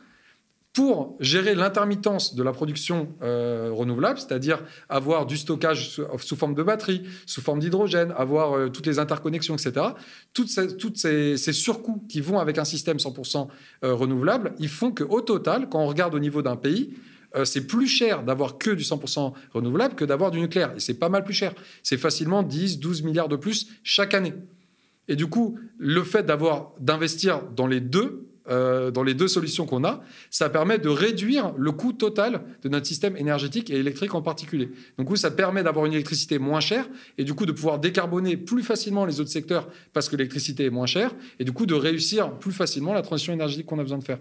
pour 0.73 1.17
gérer 1.21 1.55
l'intermittence 1.55 2.35
de 2.35 2.43
la 2.43 2.53
production 2.53 3.15
euh, 3.23 3.71
renouvelable, 3.73 4.19
c'est-à-dire 4.19 4.63
avoir 4.89 5.27
du 5.27 5.37
stockage 5.37 6.01
sous, 6.19 6.37
forme 6.37 6.55
de 6.55 6.63
batterie, 6.63 7.03
sous 7.27 7.43
forme 7.43 7.59
d'hydrogène, 7.59 8.13
avoir 8.17 8.71
toutes 8.71 8.87
les 8.87 8.99
interconnexions, 8.99 9.55
etc., 9.55 9.87
toutes 10.33 10.49
ces, 10.97 11.37
surcoûts 11.37 12.03
qui 12.09 12.23
vont 12.23 12.39
avec 12.39 12.57
un 12.57 12.65
système 12.65 12.97
100% 12.97 13.49
renouvelable, 13.83 14.55
ils 14.59 14.71
font 14.71 14.93
qu'au 14.93 15.21
total, 15.21 15.69
quand 15.69 15.81
on 15.81 15.87
regarde 15.87 16.15
au 16.15 16.19
niveau 16.19 16.41
d'un 16.41 16.57
pays, 16.57 16.95
euh, 17.35 17.45
c'est 17.45 17.67
plus 17.67 17.87
cher 17.87 18.23
d'avoir 18.23 18.59
que 18.59 18.71
du 18.71 18.83
100% 18.83 19.33
renouvelable 19.53 19.95
que 19.95 20.05
d'avoir 20.05 20.31
du 20.31 20.41
nucléaire. 20.41 20.73
Et 20.77 20.81
c'est 20.81 20.95
pas 20.95 21.09
mal 21.09 21.25
plus 21.25 21.35
cher. 21.35 21.55
C'est 21.83 21.97
facilement 21.97 22.43
10, 22.43 22.79
12 22.79 23.03
milliards 23.03 23.29
de 23.29 23.37
plus 23.37 23.69
chaque 23.83 24.15
année. 24.15 24.35
Et 25.09 25.17
du 25.17 25.27
coup, 25.27 25.59
le 25.79 26.03
fait 26.03 26.25
d'avoir 26.25 26.73
d'investir 26.79 27.43
dans 27.57 27.67
les 27.67 27.81
deux, 27.81 28.29
euh, 28.49 28.91
dans 28.91 29.03
les 29.03 29.15
deux 29.15 29.29
solutions 29.29 29.67
qu'on 29.67 29.85
a, 29.85 30.03
ça 30.31 30.51
permet 30.51 30.79
de 30.79 30.89
réduire 30.89 31.53
le 31.57 31.71
coût 31.71 31.93
total 31.93 32.43
de 32.63 32.69
notre 32.69 32.87
système 32.87 33.17
énergétique 33.17 33.71
et 33.71 33.75
électrique 33.75 34.15
en 34.15 34.23
particulier. 34.23 34.71
Donc, 34.99 35.17
ça 35.17 35.31
permet 35.31 35.63
d'avoir 35.63 35.87
une 35.87 35.93
électricité 35.93 36.39
moins 36.39 36.61
chère 36.61 36.89
et 37.19 37.25
du 37.25 37.35
coup 37.35 37.47
de 37.47 37.53
pouvoir 37.53 37.79
décarboner 37.79 38.37
plus 38.37 38.63
facilement 38.63 39.05
les 39.05 39.21
autres 39.21 39.31
secteurs 39.31 39.69
parce 39.93 40.09
que 40.09 40.17
l'électricité 40.17 40.65
est 40.65 40.71
moins 40.71 40.87
chère 40.87 41.15
et 41.39 41.45
du 41.45 41.53
coup 41.53 41.67
de 41.67 41.75
réussir 41.75 42.33
plus 42.39 42.53
facilement 42.53 42.95
la 42.95 43.03
transition 43.03 43.33
énergétique 43.33 43.67
qu'on 43.67 43.79
a 43.79 43.83
besoin 43.83 43.99
de 43.99 44.05
faire. 44.05 44.19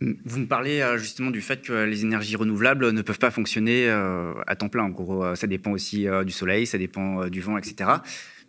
Vous 0.00 0.40
me 0.40 0.46
parlez 0.46 0.80
euh, 0.80 0.98
justement 0.98 1.30
du 1.30 1.40
fait 1.40 1.62
que 1.62 1.84
les 1.84 2.02
énergies 2.02 2.36
renouvelables 2.36 2.90
ne 2.90 3.02
peuvent 3.02 3.18
pas 3.18 3.30
fonctionner 3.30 3.88
euh, 3.88 4.34
à 4.46 4.56
temps 4.56 4.68
plein. 4.68 4.82
En 4.82 4.90
gros, 4.90 5.34
ça 5.36 5.46
dépend 5.46 5.70
aussi 5.70 6.06
du 6.24 6.32
soleil, 6.32 6.66
ça 6.66 6.76
dépend 6.76 7.28
du 7.28 7.40
vent, 7.40 7.56
etc. 7.56 7.88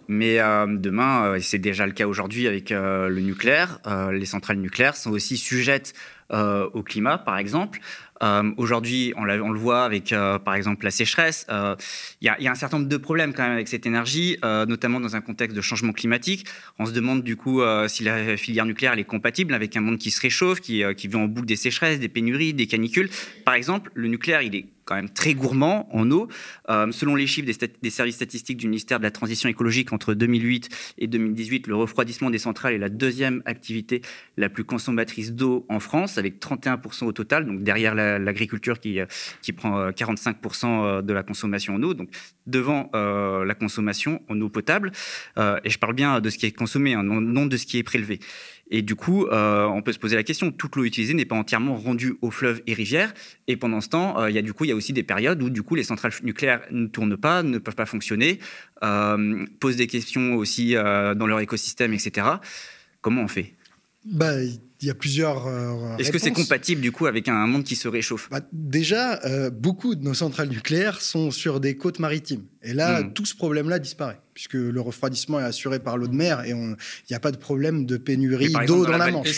Mais 0.07 0.37
demain, 0.67 1.35
et 1.35 1.41
c'est 1.41 1.59
déjà 1.59 1.85
le 1.85 1.91
cas 1.91 2.07
aujourd'hui 2.07 2.47
avec 2.47 2.69
le 2.69 3.19
nucléaire, 3.19 3.79
les 4.11 4.25
centrales 4.25 4.57
nucléaires 4.57 4.95
sont 4.95 5.11
aussi 5.11 5.37
sujettes 5.37 5.93
au 6.29 6.83
climat, 6.83 7.17
par 7.17 7.37
exemple. 7.37 7.79
Euh, 8.23 8.51
aujourd'hui, 8.57 9.13
on, 9.15 9.23
le 9.25 9.59
voit 9.59 9.83
avec, 9.83 10.11
euh, 10.11 10.39
par 10.39 10.55
exemple, 10.55 10.85
la 10.85 10.91
sécheresse. 10.91 11.45
Euh, 11.49 11.75
il 12.21 12.25
y, 12.39 12.47
a 12.47 12.51
un 12.51 12.55
certain 12.55 12.77
nombre 12.77 12.89
de 12.89 12.97
problèmes 12.97 13.33
quand 13.33 13.43
même 13.43 13.51
avec 13.51 13.67
cette 13.67 13.85
énergie, 13.85 14.37
notamment 14.43 14.99
dans 14.99 15.15
un 15.15 15.21
contexte 15.21 15.55
de 15.55 15.61
changement 15.61 15.93
climatique. 15.93 16.45
On 16.79 16.85
se 16.85 16.91
demande 16.91 17.23
du 17.23 17.35
coup 17.35 17.61
si 17.87 18.03
la 18.03 18.37
filière 18.37 18.65
nucléaire 18.65 18.97
est 18.97 19.03
compatible 19.03 19.53
avec 19.53 19.75
un 19.77 19.81
monde 19.81 19.97
qui 19.97 20.11
se 20.11 20.21
réchauffe, 20.21 20.61
qui, 20.61 20.83
qui 20.95 21.07
vit 21.07 21.15
en 21.15 21.25
boucle 21.25 21.47
des 21.47 21.55
sécheresses, 21.55 21.99
des 21.99 22.09
pénuries, 22.09 22.53
des 22.53 22.67
canicules. 22.67 23.09
Par 23.45 23.53
exemple, 23.53 23.91
le 23.93 24.07
nucléaire, 24.07 24.41
il 24.41 24.55
est 24.55 24.65
quand 24.87 24.95
même 24.95 25.09
très 25.09 25.35
gourmand 25.35 25.87
en 25.91 26.09
eau. 26.09 26.27
Euh, 26.69 26.91
selon 26.91 27.15
les 27.15 27.27
chiffres 27.27 27.47
des, 27.81 27.89
services 27.89 28.15
statistiques 28.15 28.57
du 28.57 28.67
ministère 28.67 28.99
de 28.99 29.03
la 29.03 29.11
Transition 29.11 29.49
écologique 29.49 29.93
entre 29.93 30.13
2008 30.13 30.69
et 30.97 31.07
2018, 31.07 31.67
le 31.67 31.75
refroidissement 31.75 32.29
des 32.29 32.39
centrales 32.39 32.73
est 32.73 32.79
la 32.79 32.89
deuxième 32.89 33.43
activité 33.45 34.01
la 34.37 34.49
plus 34.49 34.63
consommatrice 34.63 35.33
d'eau 35.33 35.65
en 35.69 35.79
France, 35.79 36.17
avec 36.17 36.39
31% 36.39 37.05
au 37.05 37.11
total, 37.11 37.45
donc 37.45 37.63
derrière 37.63 37.93
l'agriculture 37.93 38.79
qui, 38.79 38.99
qui 39.41 39.51
prend 39.51 39.89
45% 39.89 40.65
euh, 40.65 40.67
euh, 40.67 41.01
de 41.01 41.13
la 41.13 41.23
consommation 41.23 41.75
en 41.75 41.83
eau, 41.83 41.93
donc 41.93 42.09
devant 42.45 42.89
la 42.93 43.55
consommation 43.55 44.21
en 44.29 44.39
eau 44.39 44.47
potable. 44.47 44.93
et 45.37 45.69
je 45.69 45.77
parle 45.79 45.93
bien 45.93 46.21
de 46.21 46.29
ce 46.29 46.37
qui 46.37 46.45
est 46.45 46.51
consommé, 46.51 46.93
hein, 46.93 47.03
non 47.03 47.45
de 47.45 47.57
ce 47.57 47.65
qui 47.65 47.77
est 47.77 47.83
prélevé. 47.83 48.19
Et 48.69 48.81
du 48.81 48.95
coup, 48.95 49.25
euh, 49.27 49.65
on 49.65 49.81
peut 49.81 49.93
se 49.93 49.99
poser 49.99 50.15
la 50.15 50.23
question, 50.23 50.51
toute 50.51 50.75
l'eau 50.75 50.83
utilisée 50.83 51.13
n'est 51.13 51.25
pas 51.25 51.35
entièrement 51.35 51.77
rendue 51.77 52.17
aux 52.21 52.31
fleuves 52.31 52.61
et 52.67 52.73
rivières. 52.73 53.13
Et 53.47 53.55
pendant 53.55 53.79
ce 53.79 53.89
temps, 53.89 54.19
euh, 54.19 54.29
il 54.29 54.35
y 54.35 54.39
a 54.39 54.41
y 54.41 54.71
a 54.71 54.75
aussi 54.75 54.93
des 54.93 55.03
périodes 55.03 55.41
où 55.41 55.49
du 55.49 55.63
coup, 55.63 55.75
les 55.75 55.83
centrales 55.83 56.11
nucléaires 56.23 56.61
ne 56.71 56.87
tournent 56.87 57.17
pas, 57.17 57.43
ne 57.43 57.57
peuvent 57.59 57.75
pas 57.75 57.85
fonctionner, 57.85 58.39
euh, 58.83 59.45
posent 59.59 59.77
des 59.77 59.87
questions 59.87 60.35
aussi 60.35 60.73
dans 60.73 61.27
leur 61.27 61.39
écosystème, 61.39 61.93
etc. 61.93 62.27
Comment 63.01 63.23
on 63.23 63.27
fait? 63.27 63.53
Bah, 64.05 64.33
il 64.81 64.87
y 64.87 64.91
a 64.91 64.93
plusieurs. 64.93 65.47
Euh, 65.47 65.97
Est-ce 65.97 66.11
que 66.11 66.19
c'est 66.19 66.31
compatible 66.31 66.81
du 66.81 66.91
coup 66.91 67.07
avec 67.07 67.27
un 67.27 67.47
monde 67.47 67.63
qui 67.63 67.75
se 67.75 67.87
réchauffe? 67.87 68.29
Bah, 68.29 68.41
Déjà, 68.51 69.19
euh, 69.25 69.49
beaucoup 69.49 69.95
de 69.95 70.03
nos 70.03 70.13
centrales 70.13 70.49
nucléaires 70.49 71.01
sont 71.01 71.31
sur 71.31 71.59
des 71.59 71.75
côtes 71.77 71.99
maritimes. 71.99 72.43
Et 72.61 72.73
là, 72.73 73.01
hmm. 73.01 73.13
tout 73.13 73.25
ce 73.25 73.35
problème-là 73.35 73.79
disparaît, 73.79 74.19
puisque 74.33 74.53
le 74.53 74.79
refroidissement 74.79 75.39
est 75.39 75.43
assuré 75.43 75.79
par 75.79 75.97
l'eau 75.97 76.07
de 76.07 76.15
mer 76.15 76.43
et 76.45 76.49
il 76.51 76.75
n'y 77.09 77.15
a 77.15 77.19
pas 77.19 77.31
de 77.31 77.37
problème 77.37 77.85
de 77.85 77.97
pénurie 77.97 78.53
d'eau 78.67 78.85
dans, 78.85 78.97
la, 78.97 79.11
Manche. 79.11 79.29
Et 79.29 79.33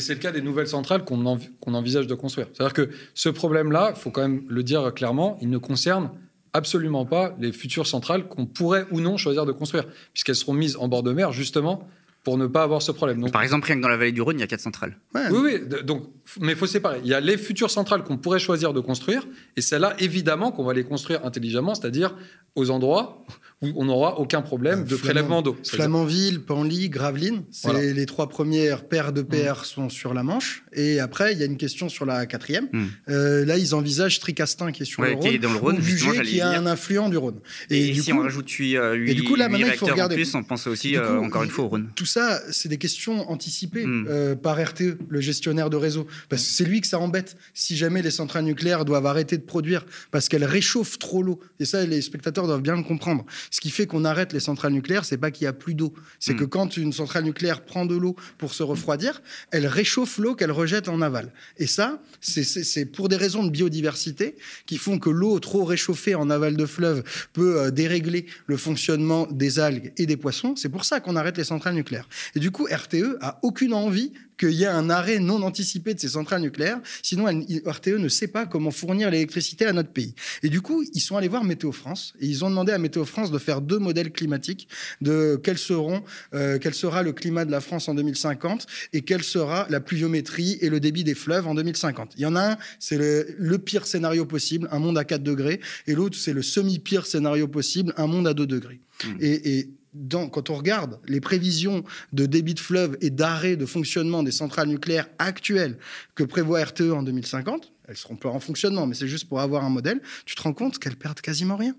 c'est 0.00 0.14
le, 0.14 0.20
cas 0.20 0.32
des 0.32 0.40
nouvelles 0.40 0.68
centrales 0.68 1.04
qu'on 1.04 1.74
envisage 1.74 2.06
de 2.06 2.14
construire. 2.14 2.48
C'est-à-dire 2.52 2.74
que 2.74 2.90
ce 3.14 3.28
problème-là, 3.28 3.92
il 3.94 4.00
faut 4.00 4.10
quand 4.10 4.22
même 4.22 4.44
le 4.48 4.62
dire 4.62 4.94
clairement, 4.94 5.36
il 5.40 5.50
ne 5.50 5.58
concerne 5.58 6.10
absolument 6.52 7.06
pas 7.06 7.36
les 7.38 7.52
futures 7.52 7.86
centrales 7.86 8.28
qu'on 8.28 8.46
pourrait 8.46 8.86
ou 8.90 9.00
non 9.00 9.16
choisir 9.16 9.46
de 9.46 9.52
construire, 9.52 9.86
puisqu'elles 10.12 10.36
seront 10.36 10.54
mises 10.54 10.76
en 10.76 10.88
bord 10.88 11.02
de 11.02 11.12
mer 11.12 11.32
justement 11.32 11.88
pour 12.30 12.38
ne 12.38 12.46
pas 12.46 12.62
avoir 12.62 12.80
ce 12.80 12.92
problème. 12.92 13.20
Donc, 13.20 13.32
Par 13.32 13.42
exemple, 13.42 13.66
rien 13.66 13.74
que 13.74 13.82
dans 13.82 13.88
la 13.88 13.96
vallée 13.96 14.12
du 14.12 14.22
Rhône, 14.22 14.38
il 14.38 14.40
y 14.40 14.44
a 14.44 14.46
quatre 14.46 14.60
centrales. 14.60 14.96
Oui, 15.16 15.22
oui. 15.32 15.82
Donc, 15.82 16.04
mais 16.38 16.52
il 16.52 16.56
faut 16.56 16.68
séparer. 16.68 17.00
Il 17.02 17.10
y 17.10 17.14
a 17.14 17.18
les 17.18 17.36
futures 17.36 17.72
centrales 17.72 18.04
qu'on 18.04 18.18
pourrait 18.18 18.38
choisir 18.38 18.72
de 18.72 18.78
construire, 18.78 19.26
et 19.56 19.60
celles-là, 19.60 19.96
évidemment, 19.98 20.52
qu'on 20.52 20.62
va 20.62 20.72
les 20.72 20.84
construire 20.84 21.26
intelligemment, 21.26 21.74
c'est-à-dire 21.74 22.14
aux 22.54 22.70
endroits 22.70 23.24
où 23.62 23.72
on 23.76 23.84
n'aura 23.84 24.18
aucun 24.18 24.40
problème 24.40 24.84
de 24.84 24.96
prélèvement 24.96 25.42
d'eau. 25.42 25.56
Flamanville, 25.64 26.40
Panly, 26.40 26.88
Gravelines, 26.88 27.42
c'est 27.50 27.92
les 27.92 28.06
trois 28.06 28.28
premières 28.28 28.84
paires 28.84 29.12
de 29.12 29.20
PR 29.20 29.64
sont 29.66 29.90
sur 29.90 30.14
la 30.14 30.22
Manche. 30.22 30.64
Et 30.72 30.98
après, 30.98 31.32
il 31.32 31.38
y 31.38 31.42
a 31.42 31.46
une 31.46 31.58
question 31.58 31.88
sur 31.88 32.06
la 32.06 32.24
quatrième. 32.24 32.68
Hmm. 32.72 32.86
Euh, 33.10 33.44
là, 33.44 33.58
ils 33.58 33.74
envisagent 33.74 34.18
Tricastin 34.20 34.72
qui 34.72 34.82
est 34.82 34.86
sur 34.86 35.02
le 35.02 35.12
Rhône, 35.12 35.20
qui 35.20 35.34
est 35.34 35.38
dans 35.38 35.52
le 35.52 35.58
Rhône, 35.58 35.78
ou 35.78 36.22
qui 36.22 36.40
a 36.40 36.48
un 36.48 36.66
influent 36.66 37.10
du 37.10 37.18
Rhône. 37.18 37.40
Et, 37.68 37.90
du 37.90 38.00
si 38.00 38.12
on 38.12 38.20
rajoute 38.20 38.48
8, 38.48 38.76
euh, 38.76 39.06
et 39.06 39.14
du 39.14 39.24
coup, 39.24 39.34
là, 39.34 39.48
maintenant, 39.48 39.66
il 39.66 39.74
faut 39.74 39.86
regarder. 39.86 40.14
En 40.14 40.16
plus, 40.16 40.34
on 40.34 40.42
pense 40.42 40.66
aussi 40.66 40.96
euh, 40.96 41.20
encore 41.20 41.42
une 41.42 41.50
fois 41.50 41.64
au 41.64 41.68
Rhône. 41.68 41.90
Tout 41.94 42.06
ça, 42.06 42.40
c'est 42.50 42.68
des 42.70 42.78
questions 42.78 43.30
anticipées 43.30 43.84
hmm. 43.84 44.36
par 44.42 44.58
RTE, 44.58 44.98
le 45.06 45.20
gestionnaire 45.20 45.68
de 45.68 45.76
réseau, 45.76 46.06
parce 46.30 46.42
que 46.42 46.48
c'est 46.48 46.64
lui 46.64 46.80
que 46.80 46.86
ça 46.86 46.98
embête. 46.98 47.36
Si 47.52 47.76
jamais 47.76 48.00
les 48.00 48.10
centrales 48.10 48.44
nucléaires 48.44 48.86
doivent 48.86 49.06
arrêter 49.06 49.36
de 49.36 49.42
produire 49.42 49.84
parce 50.10 50.28
qu'elles 50.28 50.44
réchauffent 50.44 50.98
trop 50.98 51.22
l'eau, 51.22 51.40
et 51.58 51.66
ça, 51.66 51.84
les 51.84 52.00
spectateurs 52.00 52.46
doivent 52.46 52.62
bien 52.62 52.76
le 52.76 52.82
comprendre. 52.82 53.26
Ce 53.50 53.60
qui 53.60 53.70
fait 53.70 53.86
qu'on 53.86 54.04
arrête 54.04 54.32
les 54.32 54.40
centrales 54.40 54.72
nucléaires, 54.72 55.04
c'est 55.04 55.18
pas 55.18 55.30
qu'il 55.30 55.44
y 55.44 55.48
a 55.48 55.52
plus 55.52 55.74
d'eau, 55.74 55.92
c'est 56.18 56.34
hmm. 56.34 56.36
que 56.36 56.44
quand 56.44 56.76
une 56.76 56.92
centrale 56.92 57.24
nucléaire 57.24 57.64
prend 57.64 57.84
de 57.84 57.96
l'eau 57.96 58.16
pour 58.38 58.54
se 58.54 58.62
refroidir, 58.62 59.22
elle 59.50 59.66
réchauffe 59.66 60.18
l'eau 60.18 60.34
qu'elle 60.34 60.52
rejette 60.52 60.88
en 60.88 61.00
aval. 61.00 61.32
Et 61.58 61.66
ça, 61.66 62.00
c'est 62.20 62.84
pour 62.86 63.08
des 63.08 63.16
raisons 63.16 63.44
de 63.44 63.50
biodiversité 63.50 64.36
qui 64.66 64.78
font 64.78 64.98
que 64.98 65.10
l'eau 65.10 65.38
trop 65.40 65.64
réchauffée 65.64 66.14
en 66.14 66.30
aval 66.30 66.56
de 66.56 66.66
fleuve 66.66 67.02
peut 67.32 67.60
euh, 67.60 67.70
dérégler 67.70 68.26
le 68.46 68.56
fonctionnement 68.56 69.26
des 69.30 69.58
algues 69.58 69.92
et 69.96 70.06
des 70.06 70.16
poissons. 70.16 70.54
C'est 70.56 70.68
pour 70.68 70.84
ça 70.84 71.00
qu'on 71.00 71.16
arrête 71.16 71.36
les 71.36 71.44
centrales 71.44 71.74
nucléaires. 71.74 72.08
Et 72.34 72.40
du 72.40 72.50
coup, 72.50 72.66
RTE 72.70 73.18
a 73.20 73.38
aucune 73.42 73.74
envie 73.74 74.12
qu'il 74.40 74.52
y 74.52 74.64
ait 74.64 74.68
un 74.68 74.88
arrêt 74.88 75.18
non 75.18 75.42
anticipé 75.42 75.92
de 75.92 76.00
ces 76.00 76.08
centrales 76.08 76.40
nucléaires. 76.40 76.80
Sinon, 77.02 77.26
RTE 77.66 77.98
ne 77.98 78.08
sait 78.08 78.26
pas 78.26 78.46
comment 78.46 78.70
fournir 78.70 79.10
l'électricité 79.10 79.66
à 79.66 79.72
notre 79.72 79.90
pays. 79.90 80.14
Et 80.42 80.48
du 80.48 80.62
coup, 80.62 80.82
ils 80.94 81.00
sont 81.00 81.16
allés 81.16 81.28
voir 81.28 81.44
Météo 81.44 81.72
France 81.72 82.14
et 82.20 82.26
ils 82.26 82.44
ont 82.44 82.50
demandé 82.50 82.72
à 82.72 82.78
Météo 82.78 83.04
France 83.04 83.30
de 83.30 83.38
faire 83.38 83.60
deux 83.60 83.78
modèles 83.78 84.12
climatiques 84.12 84.68
de 85.02 85.38
quels 85.42 85.58
seront, 85.58 86.02
euh, 86.34 86.58
quel 86.60 86.74
sera 86.74 87.02
le 87.02 87.12
climat 87.12 87.44
de 87.44 87.50
la 87.50 87.60
France 87.60 87.88
en 87.88 87.94
2050 87.94 88.66
et 88.94 89.02
quelle 89.02 89.22
sera 89.22 89.66
la 89.68 89.80
pluviométrie 89.80 90.58
et 90.62 90.70
le 90.70 90.80
débit 90.80 91.04
des 91.04 91.14
fleuves 91.14 91.46
en 91.46 91.54
2050. 91.54 92.14
Il 92.16 92.22
y 92.22 92.26
en 92.26 92.36
a 92.36 92.52
un, 92.52 92.58
c'est 92.78 92.96
le, 92.98 93.58
pire 93.58 93.86
scénario 93.86 94.24
possible, 94.24 94.68
un 94.72 94.78
monde 94.78 94.96
à 94.96 95.04
4 95.04 95.22
degrés, 95.22 95.60
et 95.86 95.94
l'autre, 95.94 96.16
c'est 96.16 96.32
le 96.32 96.42
semi-pire 96.42 97.04
scénario 97.04 97.46
possible, 97.46 97.92
un 97.98 98.06
monde 98.06 98.26
à 98.26 98.32
2 98.32 98.46
degrés. 98.46 98.80
Mmh. 99.04 99.08
Et, 99.20 99.68
quand 100.10 100.50
on 100.50 100.54
regarde 100.54 101.00
les 101.06 101.20
prévisions 101.20 101.84
de 102.12 102.26
débit 102.26 102.54
de 102.54 102.60
fleuve 102.60 102.96
et 103.00 103.10
d'arrêt 103.10 103.56
de 103.56 103.66
fonctionnement 103.66 104.22
des 104.22 104.30
centrales 104.30 104.68
nucléaires 104.68 105.08
actuelles 105.18 105.78
que 106.14 106.24
prévoit 106.24 106.62
RTE 106.64 106.92
en 106.92 107.02
2050, 107.02 107.72
elles 107.88 107.96
seront 107.96 108.16
pas 108.16 108.28
en 108.28 108.40
fonctionnement, 108.40 108.86
mais 108.86 108.94
c'est 108.94 109.08
juste 109.08 109.28
pour 109.28 109.40
avoir 109.40 109.64
un 109.64 109.70
modèle, 109.70 110.00
tu 110.24 110.34
te 110.34 110.42
rends 110.42 110.52
compte 110.52 110.78
qu'elles 110.78 110.96
perdent 110.96 111.20
quasiment 111.20 111.56
rien. 111.56 111.74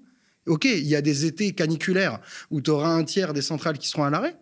Ok, 0.48 0.66
il 0.66 0.88
y 0.88 0.96
a 0.96 1.02
des 1.02 1.26
étés 1.26 1.54
caniculaires 1.54 2.20
où 2.50 2.62
tu 2.62 2.72
auras 2.72 2.90
un 2.90 3.04
tiers 3.04 3.34
des 3.34 3.42
centrales 3.42 3.78
qui 3.78 3.88
seront 3.88 4.04
à 4.04 4.10
l'arrêt, 4.10 4.36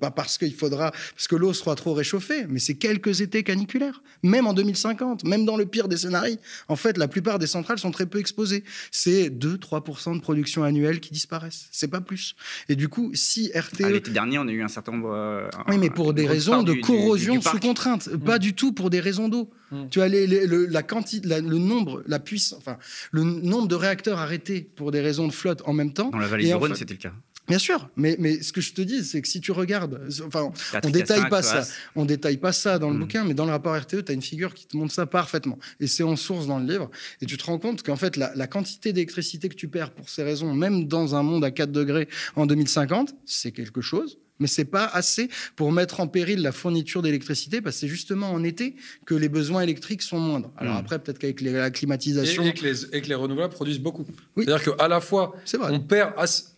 pas 0.00 0.10
parce 0.10 0.38
qu'il 0.38 0.54
faudra, 0.54 0.90
parce 0.90 1.28
que 1.28 1.36
l'eau 1.36 1.52
sera 1.52 1.74
trop 1.74 1.94
réchauffée, 1.94 2.46
mais 2.48 2.58
c'est 2.58 2.74
quelques 2.74 3.20
étés 3.20 3.42
caniculaires. 3.42 4.02
Même 4.22 4.46
en 4.46 4.52
2050, 4.52 5.24
même 5.24 5.44
dans 5.44 5.56
le 5.56 5.66
pire 5.66 5.88
des 5.88 5.96
scénarios, 5.98 6.36
en 6.68 6.76
fait, 6.76 6.98
la 6.98 7.08
plupart 7.08 7.38
des 7.38 7.46
centrales 7.46 7.78
sont 7.78 7.90
très 7.90 8.06
peu 8.06 8.18
exposées. 8.18 8.64
C'est 8.90 9.28
2-3% 9.28 10.16
de 10.16 10.20
production 10.20 10.62
annuelle 10.62 11.00
qui 11.00 11.12
disparaissent. 11.12 11.68
C'est 11.72 11.88
pas 11.88 12.00
plus. 12.00 12.36
Et 12.68 12.76
du 12.76 12.88
coup, 12.88 13.10
si 13.14 13.50
RTE. 13.54 13.84
Ah, 13.84 13.90
l'été 13.90 14.10
dernier, 14.10 14.38
on 14.38 14.48
a 14.48 14.52
eu 14.52 14.62
un 14.62 14.68
certain 14.68 14.92
nombre. 14.92 15.12
Euh, 15.12 15.48
oui, 15.68 15.78
mais 15.78 15.90
pour 15.90 16.14
des 16.14 16.26
raisons 16.26 16.62
de 16.62 16.74
corrosion 16.74 17.40
sous 17.40 17.58
contrainte, 17.58 18.08
mmh. 18.08 18.18
pas 18.18 18.38
du 18.38 18.54
tout 18.54 18.72
pour 18.72 18.90
des 18.90 19.00
raisons 19.00 19.28
d'eau. 19.28 19.50
Mmh. 19.70 19.88
Tu 19.90 20.00
as 20.00 20.08
le, 20.08 20.66
la 20.66 20.82
quantité, 20.82 21.28
le 21.28 21.58
nombre, 21.58 22.02
la 22.06 22.18
puissance, 22.18 22.58
enfin, 22.58 22.78
le 23.10 23.24
nombre 23.24 23.68
de 23.68 23.74
réacteurs 23.74 24.18
arrêtés 24.18 24.60
pour 24.76 24.92
des 24.92 25.00
raisons 25.00 25.26
de 25.26 25.32
flotte 25.32 25.62
en 25.64 25.72
même 25.72 25.92
temps. 25.92 26.10
Dans 26.10 26.18
la 26.18 26.28
vallée 26.28 26.44
du 26.44 26.54
Rhône, 26.54 26.74
c'était 26.74 26.94
le 26.94 27.00
cas. 27.00 27.12
Bien 27.48 27.58
sûr, 27.58 27.88
mais, 27.96 28.16
mais 28.18 28.42
ce 28.42 28.52
que 28.52 28.60
je 28.60 28.72
te 28.72 28.82
dis, 28.82 29.04
c'est 29.04 29.22
que 29.22 29.28
si 29.28 29.40
tu 29.40 29.52
regardes, 29.52 30.00
enfin, 30.26 30.52
on 30.82 30.90
détaille 30.90 31.28
pas 31.28 31.42
ça, 31.42 31.66
on 31.94 32.04
détaille 32.04 32.38
pas 32.38 32.52
ça 32.52 32.78
dans 32.78 32.90
le 32.90 32.96
hmm. 32.96 33.00
bouquin, 33.00 33.24
mais 33.24 33.34
dans 33.34 33.44
le 33.44 33.52
rapport 33.52 33.76
RTE, 33.76 34.04
tu 34.04 34.10
as 34.10 34.14
une 34.14 34.22
figure 34.22 34.52
qui 34.54 34.66
te 34.66 34.76
montre 34.76 34.92
ça 34.92 35.06
parfaitement. 35.06 35.58
Et 35.78 35.86
c'est 35.86 36.02
en 36.02 36.16
source 36.16 36.46
dans 36.46 36.58
le 36.58 36.66
livre. 36.66 36.90
Et 37.20 37.26
tu 37.26 37.36
te 37.36 37.44
rends 37.44 37.58
compte 37.58 37.82
qu'en 37.82 37.96
fait, 37.96 38.16
la, 38.16 38.34
la 38.34 38.46
quantité 38.46 38.92
d'électricité 38.92 39.48
que 39.48 39.54
tu 39.54 39.68
perds 39.68 39.92
pour 39.92 40.08
ces 40.08 40.22
raisons, 40.22 40.54
même 40.54 40.86
dans 40.88 41.14
un 41.14 41.22
monde 41.22 41.44
à 41.44 41.50
4 41.50 41.70
degrés 41.70 42.08
en 42.34 42.46
2050, 42.46 43.14
c'est 43.24 43.52
quelque 43.52 43.80
chose 43.80 44.18
mais 44.38 44.46
c'est 44.46 44.64
pas 44.64 44.86
assez 44.86 45.28
pour 45.54 45.72
mettre 45.72 46.00
en 46.00 46.06
péril 46.06 46.42
la 46.42 46.52
fourniture 46.52 47.02
d'électricité 47.02 47.60
parce 47.60 47.76
que 47.76 47.80
c'est 47.80 47.88
justement 47.88 48.30
en 48.30 48.42
été 48.44 48.76
que 49.04 49.14
les 49.14 49.28
besoins 49.28 49.62
électriques 49.62 50.02
sont 50.02 50.18
moindres. 50.18 50.50
Alors 50.56 50.74
hmm. 50.74 50.78
après, 50.78 50.98
peut-être 50.98 51.18
qu'avec 51.18 51.40
la 51.40 51.70
climatisation. 51.70 52.42
Et, 52.42 52.52
que 52.52 52.64
les, 52.64 52.84
et, 52.94 53.02
que 53.02 53.08
les, 53.08 53.14
renouvelables 53.14 53.52
produisent 53.52 53.80
beaucoup. 53.80 54.04
C'est-à-dire 54.36 54.76
qu'à 54.76 54.88
la 54.88 55.00
fois, 55.00 55.34
on 55.60 55.80
perd 55.80 56.12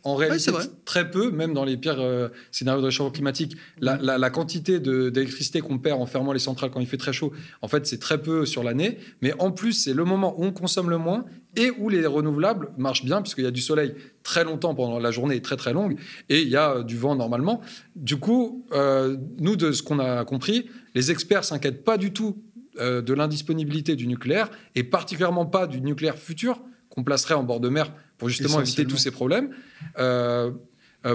en 0.05 0.15
réalité 0.15 0.53
très 0.85 1.11
peu, 1.11 1.31
même 1.31 1.53
dans 1.53 1.65
les 1.65 1.77
pires 1.77 2.01
euh, 2.01 2.29
scénarios 2.51 2.81
de 2.81 2.87
réchauffement 2.87 3.11
climatique, 3.11 3.57
la, 3.81 3.97
la, 3.97 4.31
quantité 4.31 4.81
d'électricité 4.81 5.61
qu'on 5.61 5.79
perd 5.79 6.01
en 6.01 6.07
fermant 6.07 6.33
les 6.33 6.39
centrales 6.39 6.71
quand 6.71 6.81
il 6.81 6.87
fait 6.87 6.97
très 6.97 7.13
chaud, 7.13 7.33
en 7.63 7.69
fait, 7.69 7.87
c'est 7.87 7.99
très 7.99 8.21
peu 8.23 8.47
sur 8.47 8.63
l'année. 8.63 8.99
Mais 9.23 9.33
en 9.39 9.51
plus, 9.51 9.73
c'est 9.73 9.95
le 9.95 10.05
moment 10.05 10.39
où 10.39 10.45
on 10.45 10.53
consomme 10.53 10.91
le 10.91 10.99
moins 10.99 11.25
et 11.59 11.73
où 11.73 11.89
les 11.89 12.07
renouvelables 12.07 12.71
marchent 12.79 13.05
bien, 13.05 13.21
puisqu'il 13.21 13.45
y 13.45 13.49
a 13.49 13.51
du 13.51 13.61
soleil 13.61 13.95
très 14.23 14.45
longtemps 14.45 14.75
pendant 14.75 15.01
la 15.01 15.11
journée, 15.11 15.43
très 15.43 15.57
très 15.57 15.73
longue, 15.73 15.99
et 16.29 16.41
il 16.41 16.49
y 16.49 16.57
a 16.57 16.83
du 16.83 16.97
vent 16.97 17.17
normalement. 17.17 17.61
Du 17.97 18.17
coup, 18.17 18.65
euh, 18.73 19.17
nous, 19.39 19.57
de 19.57 19.73
ce 19.73 19.83
qu'on 19.83 19.99
a 19.99 20.25
compris, 20.25 20.71
les 20.95 21.11
experts 21.11 21.45
s'inquiètent 21.45 21.85
pas 21.85 21.99
du 21.99 22.13
tout 22.13 22.43
euh, 22.79 23.03
de 23.03 23.13
l'indisponibilité 23.13 23.97
du 23.97 24.07
nucléaire, 24.07 24.51
et 24.77 24.85
particulièrement 24.85 25.47
pas 25.47 25.67
du 25.67 25.81
nucléaire 25.81 26.17
futur 26.17 26.63
qu'on 26.91 27.03
placerait 27.03 27.35
en 27.35 27.43
bord 27.43 27.61
de 27.61 27.69
mer 27.69 27.93
pour 28.19 28.29
justement 28.29 28.61
éviter 28.61 28.87
tous 28.87 28.97
ces 28.97 29.11
problèmes. 29.11 29.51
Euh, 29.99 30.53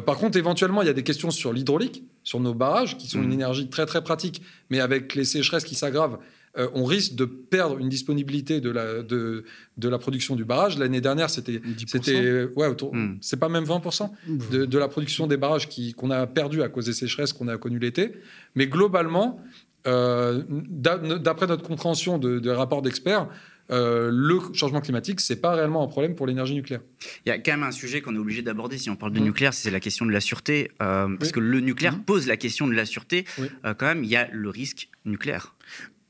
par 0.06 0.18
contre, 0.18 0.38
éventuellement, 0.38 0.82
il 0.82 0.88
y 0.88 0.92
a 0.92 0.94
des 0.94 1.04
questions 1.04 1.32
sur 1.32 1.54
l'hydraulique, 1.54 2.04
sur 2.24 2.40
nos 2.40 2.54
barrages, 2.54 2.98
qui 2.98 3.08
sont 3.08 3.22
une 3.22 3.30
mmh. 3.30 3.34
énergie 3.34 3.70
très 3.70 3.86
très 3.86 4.04
pratique, 4.04 4.42
mais 4.70 4.80
avec 4.80 5.16
les 5.16 5.26
sécheresses 5.26 5.66
qui 5.66 5.76
s'aggravent, 5.76 6.20
euh, 6.56 6.70
on 6.76 6.86
risque 6.86 7.16
de 7.16 7.26
perdre 7.26 7.80
une 7.80 7.89
disponibilité 7.89 8.62
de 8.62 8.70
la, 8.70 9.02
de, 9.02 9.44
de 9.78 9.89
la 9.89 9.98
production 9.98 10.36
du 10.36 10.46
barrage. 10.46 10.78
L'année 10.78 11.02
dernière, 11.02 11.32
c'était, 11.32 11.62
c'était 11.88 12.44
ouais, 12.56 12.68
autour, 12.68 12.94
hmm. 12.94 13.18
c'est 13.22 13.39
pas 13.39 13.50
même 13.50 13.63
20% 13.63 14.10
de, 14.52 14.66
de, 14.66 14.78
la 14.78 14.88
production 14.88 15.26
des 15.26 15.38
barrages 15.38 15.68
qui, 15.68 15.94
qu'on 15.94 16.12
a 16.12 16.28
perdu 16.28 16.62
à 16.62 16.70
cause 16.70 16.86
des 16.86 16.94
sécheresses 16.94 17.34
qu'on 17.34 17.48
a 17.48 17.58
connues 17.58 17.80
l'été. 17.80 18.13
Mais 18.54 18.68
globalement, 18.68 19.42
euh, 19.88 20.44
d'après 20.48 21.48
notre 21.48 21.63
compréhension 21.63 22.20
de, 22.20 22.38
de 22.38 22.50
rapports 22.52 22.84
d'experts, 22.84 23.30
euh, 23.72 24.12
le 24.12 24.39
changement 24.54 24.82
climatique, 24.82 25.22
c'est 25.22 25.42
pas 25.42 25.56
réellement 25.56 25.84
un 25.84 25.88
problème 25.88 26.13
pour 26.13 26.28
l'énergie 26.28 26.54
nucléaire. 26.54 26.82
Il 27.26 27.30
y 27.30 27.32
a 27.32 27.39
quand 27.39 27.54
même 27.54 27.63
un 27.63 27.72
sujet 27.72 28.02
qu'on 28.02 28.13
est 28.13 28.20
obligé 28.20 28.44
d'aborder 28.44 28.78
si 28.78 28.92
on 28.92 28.96
parle 28.96 29.13
de 29.13 29.20
hmm. 29.20 29.24
nucléaire, 29.24 29.54
c'est 29.56 29.72
la 29.72 29.80
question 29.80 30.06
de 30.06 30.12
la 30.12 30.20
sûreté, 30.20 30.70
parce 30.78 31.32
que 31.32 31.39
le 31.39 31.62
nucléaire 31.62 31.96
hmm. 31.96 32.04
pose 32.04 32.28
la 32.28 32.38
question 32.38 32.68
de 32.68 32.74
la 32.74 32.86
sûreté. 32.86 33.26
quand 33.63 33.88
même, 33.88 34.04
il 34.04 34.10
y 34.12 34.18
a 34.18 34.30
le 34.32 34.50
risque 34.50 34.89
nucléaire. 35.06 35.56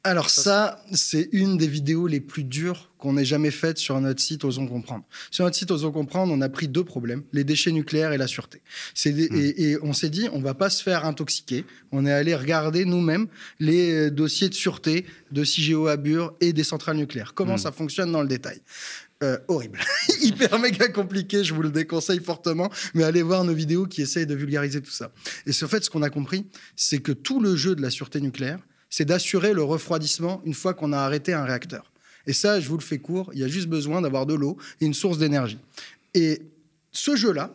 Alors 0.05 0.29
ça, 0.29 0.83
c'est 0.91 1.29
une 1.31 1.55
des 1.55 1.67
vidéos 1.67 2.07
les 2.07 2.19
plus 2.19 2.43
dures 2.43 2.91
qu'on 2.97 3.15
ait 3.15 3.23
jamais 3.23 3.51
faites 3.51 3.77
sur 3.77 3.99
notre 4.01 4.21
site 4.21 4.43
Osons 4.43 4.67
Comprendre. 4.67 5.05
Sur 5.31 5.45
notre 5.45 5.55
site 5.55 5.71
Osons 5.71 5.93
Comprendre, 5.93 6.33
on 6.33 6.41
a 6.41 6.49
pris 6.49 6.67
deux 6.67 6.83
problèmes, 6.83 7.23
les 7.31 7.45
déchets 7.45 7.71
nucléaires 7.71 8.11
et 8.11 8.17
la 8.17 8.27
sûreté. 8.27 8.61
Mmh. 9.05 9.09
et, 9.31 9.77
on 9.81 9.93
s'est 9.93 10.09
dit, 10.09 10.27
on 10.33 10.41
va 10.41 10.55
pas 10.55 10.69
se 10.69 10.83
faire 10.83 11.05
intoxiquer. 11.05 11.63
On 11.93 12.05
est 12.05 12.11
allé 12.11 12.35
regarder 12.35 12.83
nous-mêmes 12.83 13.27
les 13.61 13.93
euh, 13.93 14.11
dossiers 14.11 14.49
de 14.49 14.53
sûreté 14.53 15.05
de 15.31 15.45
CIGEO 15.45 15.87
à 15.87 15.95
Bure 15.95 16.33
et 16.41 16.51
des 16.51 16.65
centrales 16.65 16.97
nucléaires. 16.97 17.33
Comment 17.33 17.55
mmh. 17.55 17.59
ça 17.59 17.71
fonctionne 17.71 18.11
dans 18.11 18.21
le 18.21 18.27
détail? 18.27 18.59
Euh, 19.23 19.37
horrible. 19.47 19.79
Hyper 20.21 20.59
méga 20.59 20.89
compliqué, 20.89 21.45
je 21.45 21.53
vous 21.53 21.61
le 21.61 21.71
déconseille 21.71 22.19
fortement, 22.19 22.69
mais 22.93 23.05
allez 23.05 23.21
voir 23.21 23.45
nos 23.45 23.53
vidéos 23.53 23.85
qui 23.85 24.01
essayent 24.01 24.27
de 24.27 24.35
vulgariser 24.35 24.81
tout 24.81 24.91
ça. 24.91 25.13
Et 25.45 25.51
en 25.63 25.67
fait, 25.69 25.81
ce 25.85 25.89
qu'on 25.89 26.01
a 26.01 26.09
compris, 26.09 26.45
c'est 26.75 26.99
que 26.99 27.13
tout 27.13 27.39
le 27.39 27.55
jeu 27.55 27.73
de 27.73 27.81
la 27.81 27.89
sûreté 27.89 28.19
nucléaire, 28.19 28.59
c'est 28.95 29.05
d'assurer 29.05 29.53
le 29.53 29.63
refroidissement 29.63 30.39
une 30.45 30.53
fois 30.53 30.75
qu'on 30.75 30.93
a 30.93 30.99
arrêté 30.99 31.33
un 31.33 31.45
réacteur. 31.45 31.91
Et 32.27 32.33
ça, 32.33 32.59
je 32.59 32.69
vous 32.69 32.77
le 32.77 32.83
fais 32.83 32.99
court, 32.99 33.31
il 33.33 33.39
y 33.39 33.43
a 33.43 33.47
juste 33.47 33.67
besoin 33.67 34.01
d'avoir 34.01 34.27
de 34.27 34.35
l'eau 34.35 34.55
et 34.79 34.85
une 34.85 34.93
source 34.93 35.17
d'énergie. 35.17 35.57
Et 36.13 36.43
ce 36.91 37.15
jeu-là, 37.15 37.51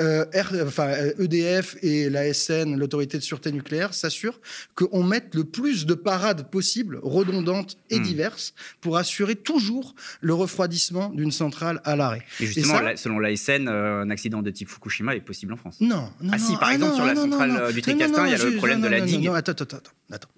euh, 0.00 0.24
enfin, 0.64 0.90
EDF 1.18 1.76
euh, 1.76 1.78
e 1.78 1.86
et 1.86 2.10
l'ASN, 2.10 2.76
l'autorité 2.76 3.18
de 3.18 3.22
sûreté 3.22 3.52
nucléaire, 3.52 3.94
s'assurent 3.94 4.40
qu'on 4.74 5.02
mette 5.02 5.34
le 5.34 5.44
plus 5.44 5.86
de 5.86 5.94
parades 5.94 6.50
possibles, 6.50 7.00
redondantes 7.02 7.76
et 7.90 7.98
hmm. 7.98 8.02
diverses, 8.02 8.54
pour 8.80 8.96
assurer 8.96 9.36
toujours 9.36 9.94
le 10.20 10.34
refroidissement 10.34 11.10
d'une 11.10 11.32
centrale 11.32 11.80
à 11.84 11.96
l'arrêt. 11.96 12.22
Et 12.40 12.46
justement, 12.46 12.80
selon 12.96 13.18
l'ASN, 13.18 13.68
euh, 13.68 14.02
un 14.02 14.10
accident 14.10 14.42
de 14.42 14.50
type 14.50 14.68
Fukushima 14.68 15.16
est 15.16 15.20
possible 15.20 15.52
en 15.52 15.56
France. 15.56 15.80
Non, 15.80 16.10
non 16.20 16.30
Ah 16.32 16.38
si, 16.38 16.52
par 16.52 16.68
ah, 16.68 16.74
exemple, 16.74 16.94
sur 16.94 17.04
la 17.04 17.14
centrale 17.14 17.72
du 17.72 17.82
Tricastin, 17.82 18.26
il 18.26 18.32
y 18.32 18.34
a 18.34 18.44
le 18.44 18.56
problème 18.56 18.80
de 18.80 18.88
la 18.88 19.00
digue. 19.00 19.24
Non, 19.24 19.34
attends, 19.34 19.52
attends, 19.52 19.78
attends. 20.10 20.28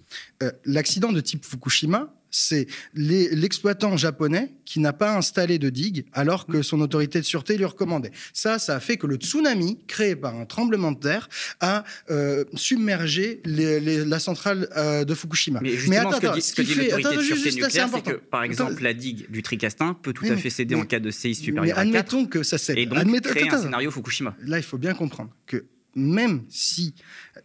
L'accident 0.65 1.11
de 1.11 1.21
type 1.21 1.45
Fukushima, 1.45 2.13
c'est 2.31 2.67
l'exploitant 2.93 3.97
japonais 3.97 4.53
qui 4.65 4.79
n'a 4.79 4.93
pas 4.93 5.15
installé 5.15 5.59
de 5.59 5.69
digue 5.69 6.05
alors 6.13 6.47
que 6.47 6.61
son 6.61 6.79
autorité 6.81 7.19
de 7.19 7.25
sûreté 7.25 7.57
lui 7.57 7.65
recommandait. 7.65 8.11
Ça, 8.33 8.57
ça 8.57 8.77
a 8.77 8.79
fait 8.79 8.97
que 8.97 9.05
le 9.05 9.17
tsunami 9.17 9.79
créé 9.85 10.15
par 10.15 10.35
un 10.35 10.45
tremblement 10.45 10.93
de 10.93 10.99
terre 10.99 11.29
a 11.59 11.83
euh, 12.09 12.45
submergé 12.55 13.41
la 13.45 14.19
centrale 14.19 14.69
euh, 14.77 15.03
de 15.03 15.13
Fukushima. 15.13 15.59
Mais, 15.61 15.71
justement, 15.71 16.11
ce 16.13 16.19
que 16.19 16.33
dit, 16.33 16.41
ce 16.41 16.53
que 16.55 16.61
dit 16.61 16.75
l'autorité 16.75 17.17
de 17.17 17.21
sûreté 17.21 17.51
nucléaire, 17.51 17.89
c'est 17.93 18.01
que, 18.01 18.15
par 18.15 18.43
exemple, 18.43 18.81
la 18.81 18.93
digue 18.93 19.29
du 19.29 19.43
Tricastin 19.43 19.93
peut 19.93 20.13
tout 20.13 20.25
à 20.25 20.37
fait 20.37 20.49
céder 20.49 20.75
en 20.75 20.85
cas 20.85 20.99
de 20.99 21.11
séisme 21.11 21.43
supérieur 21.43 21.75
mais 21.77 21.81
admettons 21.81 22.25
que 22.25 22.43
ça 22.43 22.57
cède. 22.57 22.77
Et 22.77 22.85
donc 22.85 23.21
créer 23.21 23.49
un 23.49 23.61
scénario 23.61 23.91
Fukushima. 23.91 24.35
Là, 24.45 24.57
il 24.57 24.63
faut 24.63 24.77
bien 24.77 24.93
comprendre 24.93 25.31
que 25.45 25.65
même 25.95 26.43
si, 26.49 26.93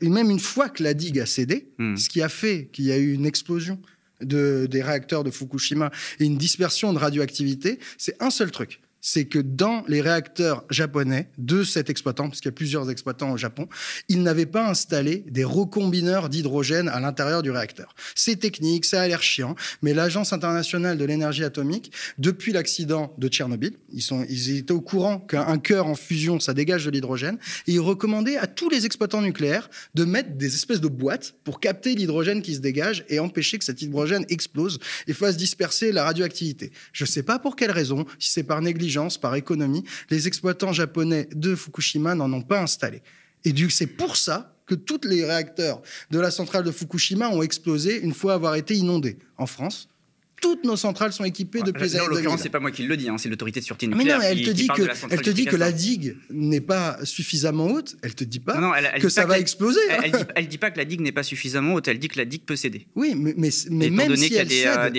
même 0.00 0.30
une 0.30 0.38
fois 0.38 0.68
que 0.68 0.82
la 0.82 0.94
digue 0.94 1.18
a 1.18 1.26
cédé, 1.26 1.68
hmm. 1.78 1.96
ce 1.96 2.08
qui 2.08 2.22
a 2.22 2.28
fait 2.28 2.68
qu'il 2.72 2.84
y 2.84 2.92
a 2.92 2.98
eu 2.98 3.12
une 3.12 3.26
explosion 3.26 3.80
de, 4.20 4.66
des 4.70 4.82
réacteurs 4.82 5.24
de 5.24 5.30
Fukushima 5.30 5.90
et 6.20 6.24
une 6.24 6.38
dispersion 6.38 6.92
de 6.92 6.98
radioactivité, 6.98 7.78
c'est 7.98 8.20
un 8.22 8.30
seul 8.30 8.50
truc 8.50 8.80
c'est 9.06 9.26
que 9.26 9.38
dans 9.38 9.84
les 9.86 10.00
réacteurs 10.00 10.64
japonais 10.68 11.28
de 11.38 11.62
cet 11.62 11.90
exploitant, 11.90 12.28
parce 12.28 12.40
qu'il 12.40 12.48
y 12.48 12.54
a 12.54 12.56
plusieurs 12.56 12.90
exploitants 12.90 13.30
au 13.30 13.36
Japon, 13.36 13.68
ils 14.08 14.20
n'avaient 14.20 14.46
pas 14.46 14.68
installé 14.68 15.22
des 15.28 15.44
recombineurs 15.44 16.28
d'hydrogène 16.28 16.88
à 16.88 16.98
l'intérieur 16.98 17.44
du 17.44 17.52
réacteur. 17.52 17.94
C'est 18.16 18.34
technique, 18.34 18.84
ça 18.84 19.02
a 19.02 19.06
l'air 19.06 19.22
chiant, 19.22 19.54
mais 19.80 19.94
l'Agence 19.94 20.32
internationale 20.32 20.98
de 20.98 21.04
l'énergie 21.04 21.44
atomique, 21.44 21.92
depuis 22.18 22.50
l'accident 22.50 23.14
de 23.16 23.28
Tchernobyl, 23.28 23.74
ils 23.92 24.58
étaient 24.58 24.72
au 24.72 24.80
courant 24.80 25.20
qu'un 25.20 25.58
cœur 25.58 25.86
en 25.86 25.94
fusion, 25.94 26.40
ça 26.40 26.52
dégage 26.52 26.84
de 26.84 26.90
l'hydrogène, 26.90 27.38
et 27.68 27.74
ils 27.74 27.80
recommandaient 27.80 28.38
à 28.38 28.48
tous 28.48 28.70
les 28.70 28.86
exploitants 28.86 29.22
nucléaires 29.22 29.70
de 29.94 30.04
mettre 30.04 30.30
des 30.36 30.52
espèces 30.52 30.80
de 30.80 30.88
boîtes 30.88 31.36
pour 31.44 31.60
capter 31.60 31.94
l'hydrogène 31.94 32.42
qui 32.42 32.56
se 32.56 32.60
dégage 32.60 33.04
et 33.08 33.20
empêcher 33.20 33.56
que 33.58 33.64
cet 33.64 33.82
hydrogène 33.82 34.26
explose 34.30 34.80
et 35.06 35.12
fasse 35.12 35.36
disperser 35.36 35.92
la 35.92 36.02
radioactivité. 36.02 36.72
Je 36.92 37.04
ne 37.04 37.08
sais 37.08 37.22
pas 37.22 37.38
pour 37.38 37.54
quelle 37.54 37.70
raison, 37.70 38.04
si 38.18 38.32
c'est 38.32 38.42
par 38.42 38.60
négligence, 38.60 38.95
par 39.20 39.34
économie, 39.34 39.84
les 40.10 40.26
exploitants 40.26 40.72
japonais 40.72 41.28
de 41.34 41.54
Fukushima 41.54 42.14
n'en 42.14 42.32
ont 42.32 42.42
pas 42.42 42.60
installé. 42.60 43.02
Et 43.44 43.54
c'est 43.70 43.86
pour 43.86 44.16
ça 44.16 44.56
que 44.66 44.74
tous 44.74 45.00
les 45.04 45.24
réacteurs 45.24 45.80
de 46.10 46.18
la 46.18 46.30
centrale 46.30 46.64
de 46.64 46.72
Fukushima 46.72 47.28
ont 47.28 47.42
explosé 47.42 48.00
une 48.00 48.12
fois 48.12 48.34
avoir 48.34 48.56
été 48.56 48.74
inondés. 48.74 49.18
En 49.38 49.46
France, 49.46 49.88
toutes 50.42 50.64
nos 50.64 50.76
centrales 50.76 51.12
sont 51.12 51.24
équipées 51.24 51.62
de 51.62 51.70
pièces 51.70 51.94
En 51.96 52.08
l'occurrence, 52.08 52.42
c'est 52.42 52.50
pas 52.50 52.60
moi 52.60 52.70
qui 52.70 52.82
le 52.82 52.96
dis, 52.96 53.08
hein, 53.08 53.16
c'est 53.18 53.28
l'autorité 53.28 53.60
de 53.60 53.64
sûreté 53.64 53.86
nucléaire. 53.86 54.18
Mais 54.18 54.24
non, 54.24 54.30
elle 54.30 54.44
te 54.44 54.50
dit 54.50 54.66
que, 54.66 54.82
elle 55.10 55.22
te 55.22 55.30
dit 55.30 55.46
que 55.46 55.56
la 55.56 55.72
digue 55.72 56.16
n'est 56.30 56.60
pas 56.60 56.98
suffisamment 57.04 57.66
haute. 57.66 57.96
Elle 58.02 58.14
te 58.14 58.24
dit 58.24 58.40
pas 58.40 58.60
que 59.00 59.08
ça 59.08 59.24
va 59.24 59.38
exploser. 59.38 59.80
Elle, 59.88 60.14
hein. 60.14 60.26
elle, 60.34 60.48
dit, 60.48 60.58
pas 60.58 60.70
que 60.70 60.78
la 60.78 60.84
digue 60.84 61.00
n'est 61.00 61.12
pas 61.12 61.22
suffisamment 61.22 61.74
haute. 61.74 61.88
Elle 61.88 61.98
dit 61.98 62.08
que 62.08 62.18
la 62.18 62.24
digue 62.24 62.42
peut 62.42 62.56
céder. 62.56 62.86
Oui, 62.94 63.14
mais, 63.16 63.34
mais, 63.70 63.90
même 63.90 64.16
si 64.16 64.34
elle 64.34 64.48
euh, 64.50 64.90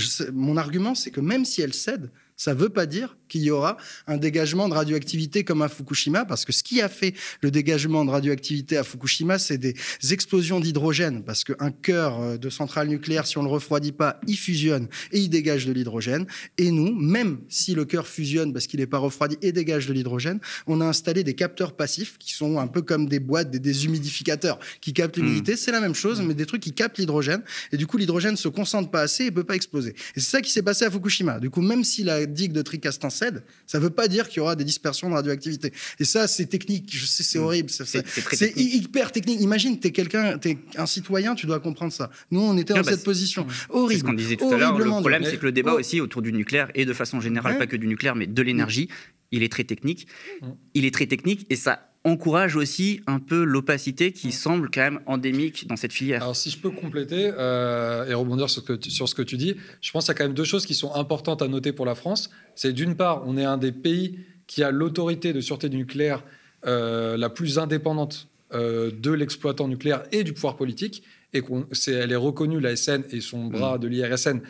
cède, 0.00 0.30
mon 0.32 0.56
argument, 0.56 0.94
c'est 0.94 1.10
que 1.10 1.20
même 1.20 1.44
si 1.44 1.60
elle 1.60 1.74
cède, 1.74 2.10
ça 2.36 2.54
veut 2.54 2.68
pas 2.68 2.86
dire 2.86 3.16
qu'il 3.28 3.42
y 3.42 3.50
aura 3.50 3.76
un 4.06 4.16
dégagement 4.16 4.68
de 4.68 4.74
radioactivité 4.74 5.44
comme 5.44 5.62
à 5.62 5.68
Fukushima, 5.68 6.24
parce 6.24 6.44
que 6.44 6.52
ce 6.52 6.62
qui 6.62 6.80
a 6.80 6.88
fait 6.88 7.14
le 7.40 7.50
dégagement 7.50 8.04
de 8.04 8.10
radioactivité 8.10 8.76
à 8.76 8.84
Fukushima, 8.84 9.38
c'est 9.38 9.58
des 9.58 9.74
explosions 10.10 10.60
d'hydrogène, 10.60 11.22
parce 11.24 11.44
qu'un 11.44 11.70
cœur 11.70 12.20
euh, 12.20 12.36
de 12.36 12.50
centrale 12.50 12.88
nucléaire, 12.88 13.26
si 13.26 13.38
on 13.38 13.42
le 13.42 13.48
refroidit 13.48 13.92
pas, 13.92 14.20
il 14.26 14.36
fusionne 14.36 14.88
et 15.12 15.20
il 15.20 15.28
dégage 15.28 15.66
de 15.66 15.72
l'hydrogène. 15.72 16.26
Et 16.58 16.70
nous, 16.70 16.94
même 16.94 17.40
si 17.48 17.74
le 17.74 17.84
cœur 17.84 18.06
fusionne 18.06 18.52
parce 18.52 18.66
qu'il 18.66 18.80
n'est 18.80 18.86
pas 18.86 18.98
refroidi 18.98 19.36
et 19.42 19.52
dégage 19.52 19.86
de 19.86 19.92
l'hydrogène, 19.92 20.40
on 20.66 20.80
a 20.80 20.84
installé 20.84 21.24
des 21.24 21.34
capteurs 21.34 21.74
passifs 21.74 22.18
qui 22.18 22.32
sont 22.32 22.58
un 22.58 22.66
peu 22.66 22.82
comme 22.82 23.08
des 23.08 23.20
boîtes, 23.20 23.50
des 23.50 23.58
déshumidificateurs 23.58 24.58
qui 24.80 24.92
captent 24.92 25.16
l'humidité. 25.16 25.54
Hmm. 25.54 25.56
C'est 25.56 25.72
la 25.72 25.80
même 25.80 25.94
chose, 25.94 26.20
mais 26.20 26.34
des 26.34 26.46
trucs 26.46 26.62
qui 26.62 26.72
captent 26.72 26.98
l'hydrogène. 26.98 27.42
Et 27.72 27.76
du 27.76 27.86
coup, 27.86 27.96
l'hydrogène 27.96 28.36
se 28.36 28.48
concentre 28.48 28.90
pas 28.90 29.02
assez 29.02 29.24
et 29.24 29.30
peut 29.30 29.44
pas 29.44 29.56
exploser. 29.56 29.90
Et 30.14 30.20
c'est 30.20 30.30
ça 30.30 30.40
qui 30.40 30.50
s'est 30.50 30.62
passé 30.62 30.84
à 30.84 30.90
Fukushima. 30.90 31.40
Du 31.40 31.50
coup, 31.50 31.62
même 31.62 31.84
si 31.84 32.04
la 32.04 32.26
digue 32.26 32.52
de 32.52 32.62
Tricastin 32.62 33.10
cède, 33.16 33.42
ça 33.66 33.78
ne 33.78 33.82
veut 33.84 33.90
pas 33.90 34.08
dire 34.08 34.28
qu'il 34.28 34.38
y 34.38 34.40
aura 34.40 34.56
des 34.56 34.64
dispersions 34.64 35.08
de 35.08 35.14
radioactivité. 35.14 35.72
Et 35.98 36.04
ça, 36.04 36.28
c'est 36.28 36.46
technique. 36.46 36.88
Je 36.92 37.04
sais, 37.04 37.22
c'est 37.22 37.38
mm. 37.38 37.42
horrible. 37.42 37.70
C'est 37.70 38.56
hyper 38.56 39.12
technique. 39.12 39.40
Imagine, 39.40 39.78
tu 39.80 39.88
es 39.88 39.90
quelqu'un, 39.90 40.38
tu 40.38 40.50
es 40.50 40.58
un 40.76 40.86
citoyen, 40.86 41.34
tu 41.34 41.46
dois 41.46 41.60
comprendre 41.60 41.92
ça. 41.92 42.10
Nous, 42.30 42.40
on 42.40 42.56
était 42.56 42.74
dans 42.74 42.82
bah, 42.82 42.90
cette 42.90 43.04
position. 43.04 43.46
Horrible. 43.70 43.92
C'est 43.92 43.98
ce 43.98 44.04
qu'on 44.04 44.12
disait 44.12 44.36
tout 44.36 44.52
à 44.52 44.56
l'heure. 44.56 44.78
Le 44.78 44.84
problème, 44.84 45.24
c'est 45.24 45.38
que 45.38 45.46
le 45.46 45.52
débat 45.52 45.72
aussi 45.72 46.00
autour 46.00 46.22
du 46.22 46.32
nucléaire, 46.32 46.70
et 46.74 46.84
de 46.84 46.92
façon 46.92 47.20
générale, 47.20 47.58
pas 47.58 47.66
que 47.66 47.76
du 47.76 47.86
nucléaire, 47.86 48.14
mais 48.14 48.26
de 48.26 48.42
l'énergie, 48.42 48.88
il 49.32 49.42
est 49.42 49.50
très 49.50 49.64
technique. 49.64 50.06
Mm. 50.40 50.46
Il 50.74 50.84
est 50.84 50.94
très 50.94 51.06
technique 51.06 51.46
et 51.50 51.56
ça 51.56 51.90
encourage 52.06 52.54
aussi 52.56 53.00
un 53.06 53.18
peu 53.18 53.42
l'opacité 53.42 54.12
qui 54.12 54.30
semble 54.30 54.70
quand 54.70 54.80
même 54.80 55.00
endémique 55.06 55.66
dans 55.66 55.76
cette 55.76 55.92
filière. 55.92 56.22
Alors 56.22 56.36
si 56.36 56.50
je 56.50 56.58
peux 56.58 56.70
compléter 56.70 57.32
euh, 57.36 58.06
et 58.06 58.14
rebondir 58.14 58.48
sur 58.48 58.62
ce, 58.62 58.72
que 58.72 58.88
sur 58.88 59.08
ce 59.08 59.14
que 59.14 59.22
tu 59.22 59.36
dis, 59.36 59.56
je 59.80 59.90
pense 59.90 60.04
qu'il 60.04 60.12
y 60.12 60.14
a 60.14 60.18
quand 60.18 60.24
même 60.24 60.34
deux 60.34 60.44
choses 60.44 60.66
qui 60.66 60.74
sont 60.74 60.94
importantes 60.94 61.42
à 61.42 61.48
noter 61.48 61.72
pour 61.72 61.84
la 61.84 61.94
France. 61.94 62.30
C'est 62.54 62.72
d'une 62.72 62.94
part, 62.94 63.24
on 63.26 63.36
est 63.36 63.44
un 63.44 63.58
des 63.58 63.72
pays 63.72 64.20
qui 64.46 64.62
a 64.62 64.70
l'autorité 64.70 65.32
de 65.32 65.40
sûreté 65.40 65.68
du 65.68 65.76
nucléaire 65.76 66.22
euh, 66.66 67.16
la 67.16 67.28
plus 67.28 67.58
indépendante 67.58 68.28
euh, 68.54 68.92
de 68.92 69.10
l'exploitant 69.10 69.66
nucléaire 69.66 70.04
et 70.12 70.22
du 70.22 70.32
pouvoir 70.32 70.56
politique, 70.56 71.02
et 71.32 71.42
elle 71.88 72.12
est 72.12 72.16
reconnue, 72.16 72.60
la 72.60 72.76
SN 72.76 73.02
et 73.10 73.20
son 73.20 73.46
bras 73.46 73.76
mmh. 73.76 73.80
de 73.80 73.88
l'IRSN, 73.88 74.40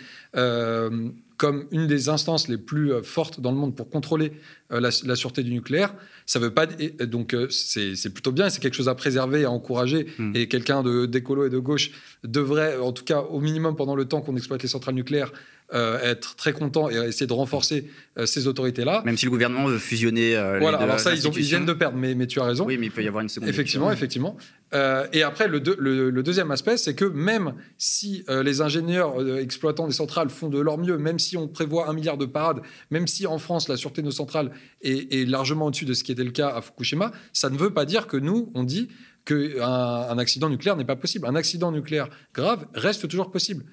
comme 1.37 1.66
une 1.70 1.87
des 1.87 2.09
instances 2.09 2.49
les 2.49 2.59
plus 2.59 2.92
fortes 3.03 3.40
dans 3.40 3.51
le 3.51 3.59
monde 3.59 3.77
pour 3.77 3.90
contrôler 3.90 4.33
la, 4.70 4.90
la 5.05 5.16
sûreté 5.16 5.42
du 5.42 5.53
nucléaire. 5.53 5.94
Ça 6.25 6.38
veut 6.38 6.53
pas 6.53 6.66
donc 6.66 7.35
euh, 7.35 7.49
c'est 7.51 8.12
plutôt 8.12 8.33
bien, 8.33 8.51
c'est 8.51 8.61
quelque 8.61 8.75
chose 8.75 8.88
à 8.88 8.94
préserver, 8.94 9.44
à 9.44 9.51
encourager. 9.51 10.07
Hmm. 10.18 10.33
Et 10.35 10.49
quelqu'un 10.49 10.83
d'écolo 11.07 11.46
et 11.46 11.51
de 11.51 11.59
gauche 11.59 11.90
devrait, 12.25 12.79
en 12.79 12.92
tout 12.92 13.05
cas 13.05 13.20
au 13.20 13.40
minimum 13.40 13.77
pendant 13.77 13.94
le 13.94 14.05
temps 14.07 14.20
qu'on 14.20 14.37
exploite 14.37 14.62
les 14.62 14.68
centrales 14.68 14.94
nucléaires, 14.94 15.33
euh, 15.75 15.99
être 16.01 16.37
très 16.37 16.53
content 16.53 16.89
et 16.89 16.95
essayer 16.95 17.27
de 17.27 17.33
renforcer 17.33 17.91
euh, 18.19 18.25
ces 18.25 18.47
autorités-là. 18.47 19.03
Même 19.05 19.17
si 19.17 19.25
le 19.25 19.33
gouvernement 19.33 19.67
veut 19.67 19.79
fusionner. 19.79 20.37
Euh, 20.37 20.61
voilà, 20.61 20.79
alors 20.79 21.01
ça, 21.01 21.13
ils, 21.13 21.27
ont, 21.27 21.33
ils, 21.33 21.43
viennent 21.43 21.67
de 21.67 21.73
perdre, 21.73 21.99
mais, 21.99 22.15
mais, 22.15 22.29
tu 22.29 22.39
as 22.39 22.45
raison. 22.45 22.65
Oui, 22.65 22.79
mais 22.79 22.87
il 22.87 22.93
peut 22.93 23.03
y 23.03 23.09
avoir 23.09 23.23
une 23.23 23.29
seconde. 23.29 23.49
Effectivement, 23.49 23.91
effectivement. 23.91 24.37
et 24.73 25.25
après, 25.25 25.49
le, 25.49 25.59
le, 25.59 26.23
deuxième 26.23 26.53
aspect, 26.53 26.77
c'est 26.77 26.95
que 26.95 27.05
même 27.05 27.55
si 27.79 28.25
les 28.29 28.61
ingénieurs 28.61 29.39
exploitants 29.39 29.89
des 29.89 29.93
centrales 29.93 30.31
font 30.31 30.49
de 30.49 30.61
leur 30.61 30.79
mieux, 30.79 30.99
même 30.99 31.19
si 31.19 31.37
on 31.37 31.49
prévoit 31.49 31.91
un 31.91 31.95
milliard 31.95 32.17
de 32.17 32.27
parades, 32.27 32.61
même 32.93 33.09
si 33.09 33.27
en 33.27 33.39
France, 33.39 33.69
la 33.69 33.77
sûreté 33.77 34.03
de 34.03 34.07
nos 34.07 34.13
centrales 34.13 34.53
est, 34.83 35.13
est 35.13 35.25
largement 35.25 35.67
au-dessus 35.67 35.85
de 35.85 35.95
ce 35.95 36.05
qui 36.05 36.13
était 36.13 36.25
le 36.25 36.31
cas 36.31 36.51
à 36.51 36.61
Fukushima, 36.61 37.11
ça 37.33 37.51
ne 37.51 37.59
veut 37.59 37.75
pas 37.75 37.87
dire 37.87 38.07
que 38.07 38.17
nous, 38.17 38.53
on 38.55 38.63
dit 38.63 38.89
qu'un 39.25 39.63
un 39.63 40.19
accident 40.19 40.49
nucléaire 40.49 40.77
n'est 40.77 40.85
pas 40.85 40.95
possible. 40.97 41.27
Un 41.27 41.35
accident 41.35 41.73
nucléaire 41.73 42.09
grave 42.33 42.67
reste 42.75 43.09
toujours 43.09 43.33
possible. 43.33 43.65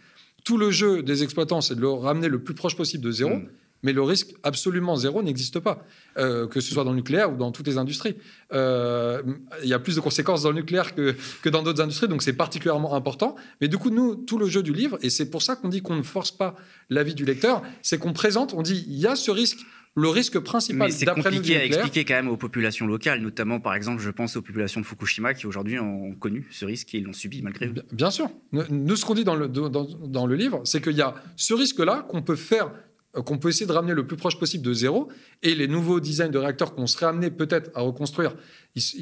Tout 0.43 0.57
le 0.57 0.71
jeu 0.71 1.03
des 1.03 1.23
exploitants, 1.23 1.61
c'est 1.61 1.75
de 1.75 1.81
le 1.81 1.89
ramener 1.89 2.27
le 2.27 2.43
plus 2.43 2.53
proche 2.53 2.75
possible 2.75 3.03
de 3.03 3.11
zéro. 3.11 3.35
Mm. 3.35 3.47
Mais 3.83 3.91
le 3.91 4.01
risque 4.01 4.33
absolument 4.43 4.95
zéro 4.95 5.21
n'existe 5.21 5.59
pas, 5.59 5.85
euh, 6.17 6.47
que 6.47 6.61
ce 6.61 6.73
soit 6.73 6.85
dans 6.85 6.91
le 6.91 6.95
nucléaire 6.95 7.33
ou 7.33 7.35
dans 7.35 7.51
toutes 7.51 7.67
les 7.67 7.77
industries. 7.77 8.15
Euh, 8.53 9.21
il 9.61 9.67
y 9.67 9.73
a 9.73 9.79
plus 9.79 9.97
de 9.97 9.99
conséquences 9.99 10.43
dans 10.43 10.51
le 10.51 10.55
nucléaire 10.55 10.95
que, 10.95 11.13
que 11.41 11.49
dans 11.49 11.61
d'autres 11.61 11.81
industries, 11.81 12.07
donc 12.07 12.23
c'est 12.23 12.33
particulièrement 12.33 12.95
important. 12.95 13.35
Mais 13.59 13.67
du 13.67 13.77
coup, 13.77 13.89
nous, 13.89 14.15
tout 14.15 14.37
le 14.37 14.47
jeu 14.47 14.63
du 14.63 14.73
livre, 14.73 14.97
et 15.01 15.09
c'est 15.09 15.29
pour 15.29 15.41
ça 15.41 15.57
qu'on 15.57 15.67
dit 15.67 15.81
qu'on 15.81 15.97
ne 15.97 16.01
force 16.01 16.31
pas 16.31 16.55
l'avis 16.89 17.13
du 17.13 17.25
lecteur, 17.25 17.61
c'est 17.81 17.97
qu'on 17.99 18.13
présente, 18.13 18.53
on 18.53 18.61
dit, 18.61 18.85
il 18.87 18.97
y 18.97 19.05
a 19.05 19.17
ce 19.17 19.31
risque 19.31 19.59
le 19.95 20.09
risque 20.09 20.39
principal, 20.39 20.91
c'est 20.91 21.05
compliqué 21.05 21.57
à 21.57 21.65
expliquer 21.65 22.03
quand 22.03 22.15
même 22.15 22.27
aux 22.27 22.37
populations 22.37 22.87
locales, 22.87 23.21
notamment 23.21 23.59
par 23.59 23.75
exemple, 23.75 24.01
je 24.01 24.09
pense 24.09 24.35
aux 24.35 24.41
populations 24.41 24.81
de 24.81 24.85
Fukushima 24.85 25.33
qui 25.33 25.45
aujourd'hui 25.45 25.77
ont 25.79 26.15
connu 26.15 26.47
ce 26.49 26.65
risque 26.65 26.95
et 26.95 26.99
l'ont 26.99 27.13
subi 27.13 27.41
malgré 27.43 27.67
eux. 27.67 27.75
Bien 27.91 28.09
sûr. 28.09 28.29
Nous, 28.51 28.95
ce 28.95 29.05
qu'on 29.05 29.13
dit 29.13 29.23
dans 29.23 29.35
le, 29.35 29.47
dans, 29.47 30.25
le 30.25 30.35
livre, 30.35 30.61
c'est 30.65 30.81
qu'il 30.81 30.97
y 30.97 31.01
a 31.01 31.13
ce 31.35 31.53
risque-là 31.53 32.07
qu'on 32.09 32.23
peut 32.23 32.35
faire 32.35 32.71
euh, 33.15 33.21
qu'on 33.21 33.37
peut 33.37 33.49
essayer 33.49 33.67
de 33.67 33.71
ramener 33.71 33.93
le 33.93 34.07
plus 34.07 34.17
proche 34.17 34.39
possible 34.39 34.65
de 34.65 34.73
zéro. 34.73 35.09
Et 35.43 35.53
les 35.53 35.67
nouveaux 35.67 35.99
designs 35.99 36.31
de 36.31 36.39
réacteurs 36.39 36.73
qu'on 36.73 36.87
serait 36.87 37.05
amené 37.05 37.29
peut-être 37.29 37.69
à 37.75 37.81
reconstruire, 37.81 38.35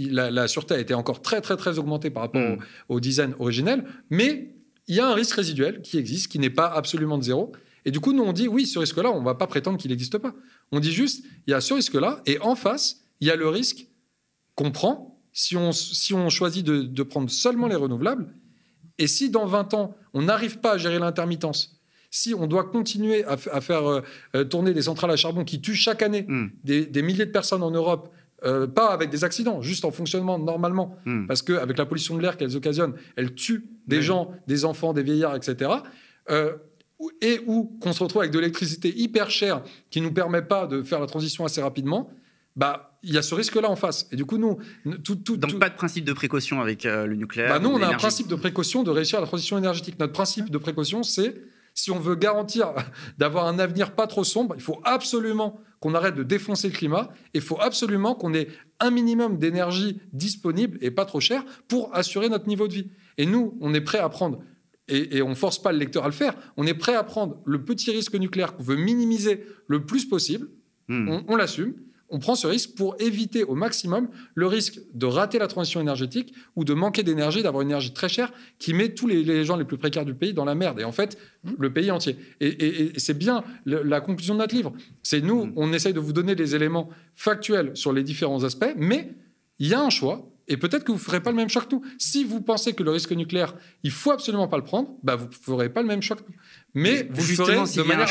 la, 0.10 0.48
sûreté 0.50 0.74
a 0.74 0.80
été 0.80 0.94
encore 0.94 1.22
très, 1.22 1.40
très, 1.40 1.56
très 1.56 1.80
augmentée 1.80 2.10
par 2.10 2.24
rapport 2.24 2.42
mm. 2.42 2.60
au, 2.90 2.96
au, 2.96 3.00
design 3.00 3.34
originel. 3.40 3.86
Mais 4.10 4.54
il 4.88 4.96
y 4.96 5.00
a 5.00 5.08
un 5.08 5.14
risque 5.14 5.36
résiduel 5.36 5.82
qui 5.82 5.98
existe, 5.98 6.30
qui 6.30 6.40
n'est 6.40 6.50
pas 6.50 6.68
absolument 6.68 7.18
de 7.18 7.24
zéro. 7.24 7.54
Et 7.86 7.92
du 7.92 8.00
coup, 8.00 8.14
nous, 8.14 8.24
on 8.24 8.34
dit, 8.34 8.48
oui, 8.48 8.66
ce 8.66 8.80
risque-là, 8.80 9.12
on 9.12 9.22
ne 9.22 9.26
va 9.26 9.36
pas 9.36 9.48
prétendre 9.48 9.78
qu'il 9.78 9.92
n'existe 9.92 10.18
pas. 10.18 10.36
On 10.72 10.80
dit 10.80 10.92
juste, 10.92 11.24
il 11.48 11.52
y 11.52 11.54
a 11.54 11.62
ce 11.62 11.74
risque-là, 11.74 12.22
et 12.26 12.40
en 12.40 12.56
face, 12.56 13.02
il 13.20 13.28
y 13.28 13.32
a 13.32 13.36
le 13.36 13.48
risque 13.48 13.88
qu'on 14.56 14.72
prend 14.72 15.22
si 15.34 15.56
on, 15.56 15.72
si 15.72 16.14
on 16.14 16.30
choisit 16.30 16.66
de, 16.66 17.04
prendre 17.04 17.30
seulement 17.30 17.68
les 17.68 17.76
renouvelables. 17.76 18.34
Et 18.98 19.08
si 19.08 19.30
dans 19.30 19.46
20 19.46 19.74
ans, 19.74 19.96
on 20.14 20.24
n'arrive 20.24 20.60
pas 20.60 20.74
à 20.74 20.78
gérer 20.78 21.00
l'intermittence, 21.00 21.82
si 22.10 22.34
on 22.34 22.46
doit 22.46 22.66
continuer 22.66 23.24
à, 23.24 23.38
faire 23.38 23.90
euh, 23.90 24.02
euh, 24.36 24.44
tourner 24.44 24.74
des 24.74 24.82
centrales 24.82 25.12
à 25.12 25.16
charbon 25.16 25.46
qui 25.46 25.62
tuent 25.62 25.76
chaque 25.76 26.02
année 26.02 26.26
hmm. 26.28 26.50
des, 26.64 27.02
milliers 27.02 27.26
de 27.26 27.32
personnes 27.32 27.64
en 27.64 27.72
Europe, 27.72 28.14
euh, 28.44 28.68
pas 28.68 28.88
avec 28.88 29.10
des 29.10 29.24
accidents, 29.24 29.62
juste 29.62 29.86
en 29.86 29.92
fonctionnement 29.92 30.38
normalement, 30.38 30.98
hmm. 31.06 31.26
parce 31.28 31.42
qu'avec 31.42 31.78
la 31.78 31.86
pollution 31.86 32.18
de 32.18 32.22
l'air 32.22 32.36
qu'elles 32.36 32.58
occasionnent, 32.58 32.96
elles 33.16 33.34
tuent 33.34 33.66
des 33.88 34.02
gens, 34.02 34.32
des 34.48 34.66
enfants, 34.66 34.92
des 34.92 35.04
vieillards, 35.04 35.36
etc 35.36 35.72
et 37.22 37.42
ou 37.48 37.78
qu'on 37.82 37.94
se 37.94 38.04
retrouve 38.04 38.22
avec 38.22 38.32
de 38.32 38.40
l'électricité 38.40 38.94
hyper 38.96 39.30
chère 39.30 39.64
qui 39.90 40.02
nous 40.02 40.12
permet 40.12 40.42
pas 40.42 40.68
de 40.68 40.82
faire 40.82 41.00
la 41.00 41.08
transition 41.08 41.46
assez 41.46 41.62
rapidement, 41.62 42.10
bah 42.56 42.92
il 43.04 43.14
y 43.14 43.18
a 43.18 43.22
ce 43.22 43.34
risque-là 43.34 43.70
en 43.70 43.76
face. 43.76 44.08
Et 44.12 44.16
du 44.16 44.26
coup, 44.26 44.38
nous, 44.38 44.60
tout, 45.04 45.16
tout, 45.16 45.38
donc 45.38 45.58
pas 45.60 45.70
de 45.70 45.76
principe 45.76 46.06
de 46.06 46.14
précaution 46.14 46.62
avec 46.62 46.86
euh, 46.86 47.06
le 47.08 47.16
nucléaire. 47.16 47.50
Bah 47.50 47.60
nous, 47.60 47.70
on 47.70 47.82
a 47.82 47.88
un 47.88 47.98
principe 47.98 48.28
de 48.28 48.36
précaution 48.36 48.84
de 48.84 48.92
réussir 48.92 49.20
la 49.20 49.28
transition 49.28 49.58
énergétique. 49.58 50.00
Notre 50.00 50.14
principe 50.14 50.52
de 50.52 50.58
précaution, 50.58 51.02
c'est 51.04 51.42
Si 51.74 51.90
on 51.90 52.00
veut 52.00 52.16
garantir 52.16 52.74
d'avoir 53.18 53.48
un 53.48 53.58
avenir 53.58 53.96
pas 53.96 54.06
trop 54.06 54.24
sombre, 54.24 54.54
il 54.56 54.62
faut 54.62 54.80
absolument 54.84 55.60
qu'on 55.80 55.96
arrête 55.96 56.14
de 56.14 56.24
défoncer 56.24 56.68
le 56.68 56.76
climat. 56.76 57.10
Il 57.34 57.42
faut 57.42 57.60
absolument 57.60 58.14
qu'on 58.14 58.36
ait 58.36 58.50
un 58.80 58.92
minimum 58.92 59.40
d'énergie 59.40 60.00
disponible 60.14 60.78
et 60.82 60.92
pas 60.92 61.06
trop 61.06 61.20
cher 61.20 61.44
pour 61.68 61.96
assurer 61.96 62.30
notre 62.30 62.48
niveau 62.48 62.68
de 62.68 62.74
vie. 62.74 62.92
Et 63.18 63.26
nous, 63.26 63.58
on 63.62 63.74
est 63.74 63.82
prêt 63.82 63.98
à 63.98 64.10
prendre 64.10 64.44
et, 64.92 65.22
on 65.22 65.30
ne 65.30 65.36
force 65.36 65.62
pas 65.62 65.72
le 65.72 65.78
lecteur 65.78 66.04
à 66.04 66.08
le 66.08 66.14
faire. 66.14 66.36
On 66.58 66.66
est 66.66 66.74
prêt 66.74 66.96
à 66.96 67.04
prendre 67.04 67.42
le 67.46 67.64
petit 67.64 67.92
risque 67.92 68.16
nucléaire 68.16 68.56
qu'on 68.56 68.64
veut 68.64 68.76
minimiser 68.76 69.44
le 69.68 69.86
plus 69.86 70.06
possible. 70.06 70.48
Hmm. 70.88 71.22
on 71.28 71.36
l'assume 71.36 71.74
on 72.12 72.20
prend 72.20 72.36
ce 72.36 72.46
risque 72.46 72.76
pour 72.76 72.96
éviter 73.00 73.44
au 73.44 73.56
maximum 73.56 74.10
le 74.36 74.46
risque 74.46 74.80
de 74.94 75.06
rater 75.06 75.40
la 75.40 75.48
transition 75.48 75.80
énergétique 75.80 76.34
ou 76.58 76.66
de 76.66 76.74
manquer 76.74 77.04
d'énergie, 77.04 77.42
d'avoir 77.42 77.62
une 77.62 77.70
énergie 77.70 77.94
très 77.94 78.10
chère 78.10 78.32
qui 78.60 78.74
met 78.74 78.90
tous 78.90 79.08
les, 79.08 79.46
gens 79.46 79.56
les 79.56 79.64
plus 79.64 79.78
précaires 79.78 80.06
du 80.06 80.14
pays 80.14 80.34
dans 80.34 80.44
la 80.44 80.54
merde. 80.54 80.80
Et 80.82 80.84
en 80.84 80.92
fait, 80.92 81.18
le 81.58 81.72
pays 81.72 81.90
entier. 81.90 82.18
Et, 82.42 82.92
c'est 82.98 83.18
bien 83.18 83.44
la 83.66 84.02
conclusion 84.02 84.34
de 84.36 84.40
notre 84.40 84.54
livre. 84.54 84.74
C'est 85.02 85.22
nous, 85.22 85.46
mm. 85.46 85.54
on 85.56 85.72
essaye 85.72 85.94
de 85.94 86.02
vous 86.02 86.14
donner 86.14 86.36
des 86.36 86.54
éléments 86.54 86.90
factuels 87.16 87.72
sur 87.76 87.94
les 87.94 88.04
différents 88.04 88.44
aspects, 88.44 88.74
mais 88.78 89.14
il 89.60 89.70
y 89.70 89.74
a 89.74 89.82
un 89.82 89.90
choix. 89.90 90.28
Et 90.52 90.58
peut-être 90.58 90.84
que 90.84 90.92
vous 90.92 90.98
ne 90.98 91.04
ferez 91.04 91.22
pas 91.22 91.32
le 91.32 91.38
même 91.38 91.50
choix 91.50 91.62
que 91.62 91.74
nous. 91.74 91.82
Si 91.98 92.26
vous 92.26 92.42
pensez 92.42 92.74
que 92.74 92.84
le 92.84 92.92
risque 92.92 93.14
nucléaire, 93.14 93.56
il 93.84 93.92
faut 93.92 94.12
absolument 94.12 94.50
pas 94.50 94.58
le 94.58 94.64
prendre, 94.64 94.90
bah 95.02 95.16
vous 95.16 95.28
ne 95.28 95.32
ferez 95.32 95.70
pas 95.70 95.82
le 95.82 95.88
même 95.88 96.02
choix 96.02 96.18
que 96.18 96.24
nous 96.28 96.36
mais 96.74 97.08
vous 97.10 97.22
ferez 97.22 97.56
de 97.56 97.82
manière 97.84 98.08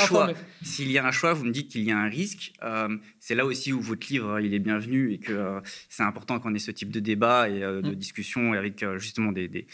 S'il 0.62 0.90
y 0.90 0.98
a 0.98 1.06
un 1.06 1.10
choix, 1.10 1.32
vous 1.32 1.44
me 1.44 1.50
dites 1.50 1.68
qu'il 1.68 1.82
y 1.82 1.90
a 1.90 1.98
un 1.98 2.08
risque. 2.08 2.52
Euh, 2.62 2.96
c'est 3.18 3.34
là 3.34 3.46
aussi 3.46 3.72
où 3.72 3.80
votre 3.80 4.06
livre 4.10 4.40
il 4.40 4.52
est 4.52 4.58
bienvenu 4.58 5.12
et 5.12 5.18
que 5.18 5.32
euh, 5.32 5.60
c'est 5.88 6.02
important 6.02 6.38
qu'on 6.40 6.54
ait 6.54 6.58
ce 6.58 6.70
type 6.70 6.90
de 6.90 7.00
débat 7.00 7.48
et 7.48 7.62
euh, 7.62 7.80
de 7.80 7.90
mm. 7.90 7.94
discussion 7.94 8.52
avec 8.52 8.84
justement 8.98 9.32
des, 9.32 9.66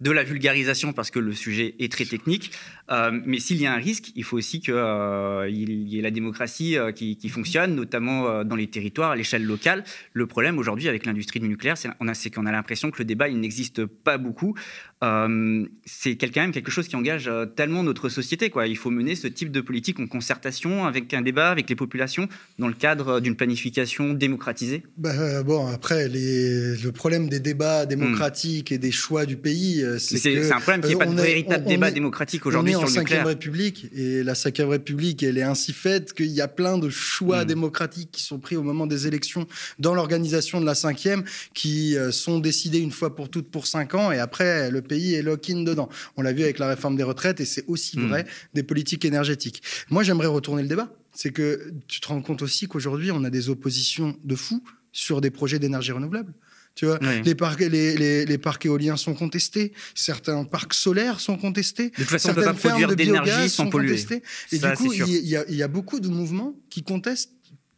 de 0.00 0.10
la 0.10 0.24
vulgarisation 0.24 0.92
parce 0.92 1.10
que 1.10 1.18
le 1.18 1.32
sujet 1.32 1.76
est 1.78 1.90
très 1.90 2.04
technique. 2.04 2.50
Euh, 2.90 3.10
mais 3.24 3.38
s'il 3.38 3.60
y 3.60 3.66
a 3.66 3.72
un 3.72 3.78
risque, 3.78 4.10
il 4.16 4.24
faut 4.24 4.36
aussi 4.36 4.60
qu'il 4.60 4.74
euh, 4.74 5.48
y 5.48 5.98
ait 5.98 6.02
la 6.02 6.10
démocratie 6.10 6.76
euh, 6.76 6.92
qui, 6.92 7.28
fonctionne, 7.28 7.74
notamment 7.74 8.44
dans 8.44 8.56
les 8.56 8.66
territoires, 8.66 9.12
à 9.12 9.16
l'échelle 9.16 9.44
locale. 9.44 9.84
Le 10.12 10.26
problème 10.26 10.58
aujourd'hui 10.58 10.88
avec 10.88 11.06
l'industrie 11.06 11.40
du 11.40 11.48
nucléaire, 11.48 11.76
c'est 11.78 12.30
qu'on 12.30 12.46
a, 12.46 12.48
a 12.48 12.52
l'impression 12.52 12.90
que 12.90 12.98
le 12.98 13.04
débat, 13.04 13.28
il 13.28 13.38
n'existe 13.38 13.86
pas 13.86 14.18
beaucoup. 14.18 14.54
C'est 15.84 16.16
quand 16.16 16.40
même 16.40 16.52
quelque 16.52 16.70
chose 16.70 16.88
qui 16.88 16.96
engage 16.96 17.30
tellement 17.56 17.82
notre 17.82 18.08
société. 18.08 18.50
Quoi. 18.50 18.66
Il 18.66 18.76
faut 18.76 18.90
mener 18.90 19.14
ce 19.14 19.26
type 19.26 19.50
de 19.50 19.60
politique 19.60 20.00
en 20.00 20.06
concertation, 20.06 20.84
avec 20.84 21.12
un 21.14 21.22
débat 21.22 21.50
avec 21.50 21.68
les 21.68 21.76
populations, 21.76 22.28
dans 22.58 22.68
le 22.68 22.74
cadre 22.74 23.20
d'une 23.20 23.36
planification 23.36 24.14
démocratisée. 24.14 24.82
Bah, 24.96 25.42
bon, 25.42 25.66
après, 25.66 26.08
les, 26.08 26.76
le 26.76 26.92
problème 26.92 27.28
des 27.28 27.40
débats 27.40 27.86
démocratiques 27.86 28.72
et 28.72 28.78
des 28.78 28.92
choix 28.92 29.26
du 29.26 29.36
pays, 29.36 29.84
c'est 29.98 30.50
un 30.52 30.60
problème 30.60 30.80
qu'il 30.80 30.96
n'y 30.96 31.02
ait 31.02 31.04
pas 31.04 31.06
de 31.06 31.20
véritable 31.20 31.64
débat 31.64 31.90
démocratique 31.90 32.46
aujourd'hui 32.46 32.72
sur 32.72 32.84
le 32.84 32.90
nucléaire. 32.90 33.22
en 33.22 33.24
5 33.24 33.28
République 33.28 33.86
et 33.94 34.22
la 34.22 34.34
5 34.34 34.56
République, 34.58 35.22
elle 35.22 35.38
est 35.38 35.42
ainsi 35.42 35.72
faite 35.72 36.12
qu'il 36.12 36.30
y 36.30 36.40
a 36.40 36.48
plein 36.48 36.78
de 36.78 36.88
choix 36.88 37.44
hmm. 37.44 37.48
démocratiques 37.48 38.10
qui 38.12 38.22
sont 38.22 38.38
pris 38.38 38.56
au 38.56 38.62
moment 38.62 38.86
des 38.86 39.06
élections 39.06 39.46
dans 39.78 39.94
l'organisation 39.94 40.60
de 40.60 40.66
la 40.66 40.74
5 40.74 40.94
qui 41.54 41.96
euh, 41.96 42.10
sont 42.10 42.38
décidés 42.38 42.78
une 42.78 42.90
fois 42.90 43.14
pour 43.14 43.28
toutes 43.28 43.50
pour 43.50 43.66
5 43.66 43.94
ans 43.94 44.12
et 44.12 44.18
après 44.18 44.70
le 44.70 44.82
pays 44.82 44.93
est 44.94 45.22
lock-in 45.22 45.62
dedans. 45.62 45.88
On 46.16 46.22
l'a 46.22 46.32
vu 46.32 46.42
avec 46.42 46.58
la 46.58 46.68
réforme 46.68 46.96
des 46.96 47.02
retraites 47.02 47.40
et 47.40 47.44
c'est 47.44 47.64
aussi 47.66 47.98
hmm. 47.98 48.08
vrai 48.08 48.26
des 48.54 48.62
politiques 48.62 49.04
énergétiques. 49.04 49.62
Moi, 49.90 50.02
j'aimerais 50.02 50.26
retourner 50.26 50.62
le 50.62 50.68
débat. 50.68 50.92
C'est 51.12 51.30
que 51.30 51.72
tu 51.86 52.00
te 52.00 52.08
rends 52.08 52.22
compte 52.22 52.42
aussi 52.42 52.66
qu'aujourd'hui, 52.66 53.10
on 53.10 53.22
a 53.24 53.30
des 53.30 53.48
oppositions 53.48 54.16
de 54.24 54.34
fous 54.34 54.62
sur 54.92 55.20
des 55.20 55.30
projets 55.30 55.58
d'énergie 55.58 55.92
renouvelable. 55.92 56.34
Tu 56.74 56.86
vois, 56.86 56.98
les, 57.24 57.36
parcs, 57.36 57.60
les, 57.60 58.26
les, 58.26 58.38
parcs 58.38 58.66
éoliens 58.66 58.96
sont 58.96 59.14
contestés, 59.14 59.72
certains 59.94 60.42
parcs 60.42 60.74
solaires 60.74 61.20
sont 61.20 61.36
contestés. 61.36 61.90
De 61.90 61.94
toute 61.94 62.06
façon, 62.06 62.30
on 62.30 62.34
peut 62.34 62.42
pas 62.42 62.52
produire 62.52 62.96
d'énergie 62.96 63.48
sans 63.48 63.68
polluer. 63.68 63.96
Et 64.50 64.58
du 64.58 64.72
coup, 64.72 64.92
il 64.92 65.06
y, 65.06 65.36
y, 65.54 65.62
a 65.62 65.68
beaucoup 65.68 66.00
de 66.00 66.08
mouvements 66.08 66.56
qui 66.70 66.82
contestent 66.82 67.33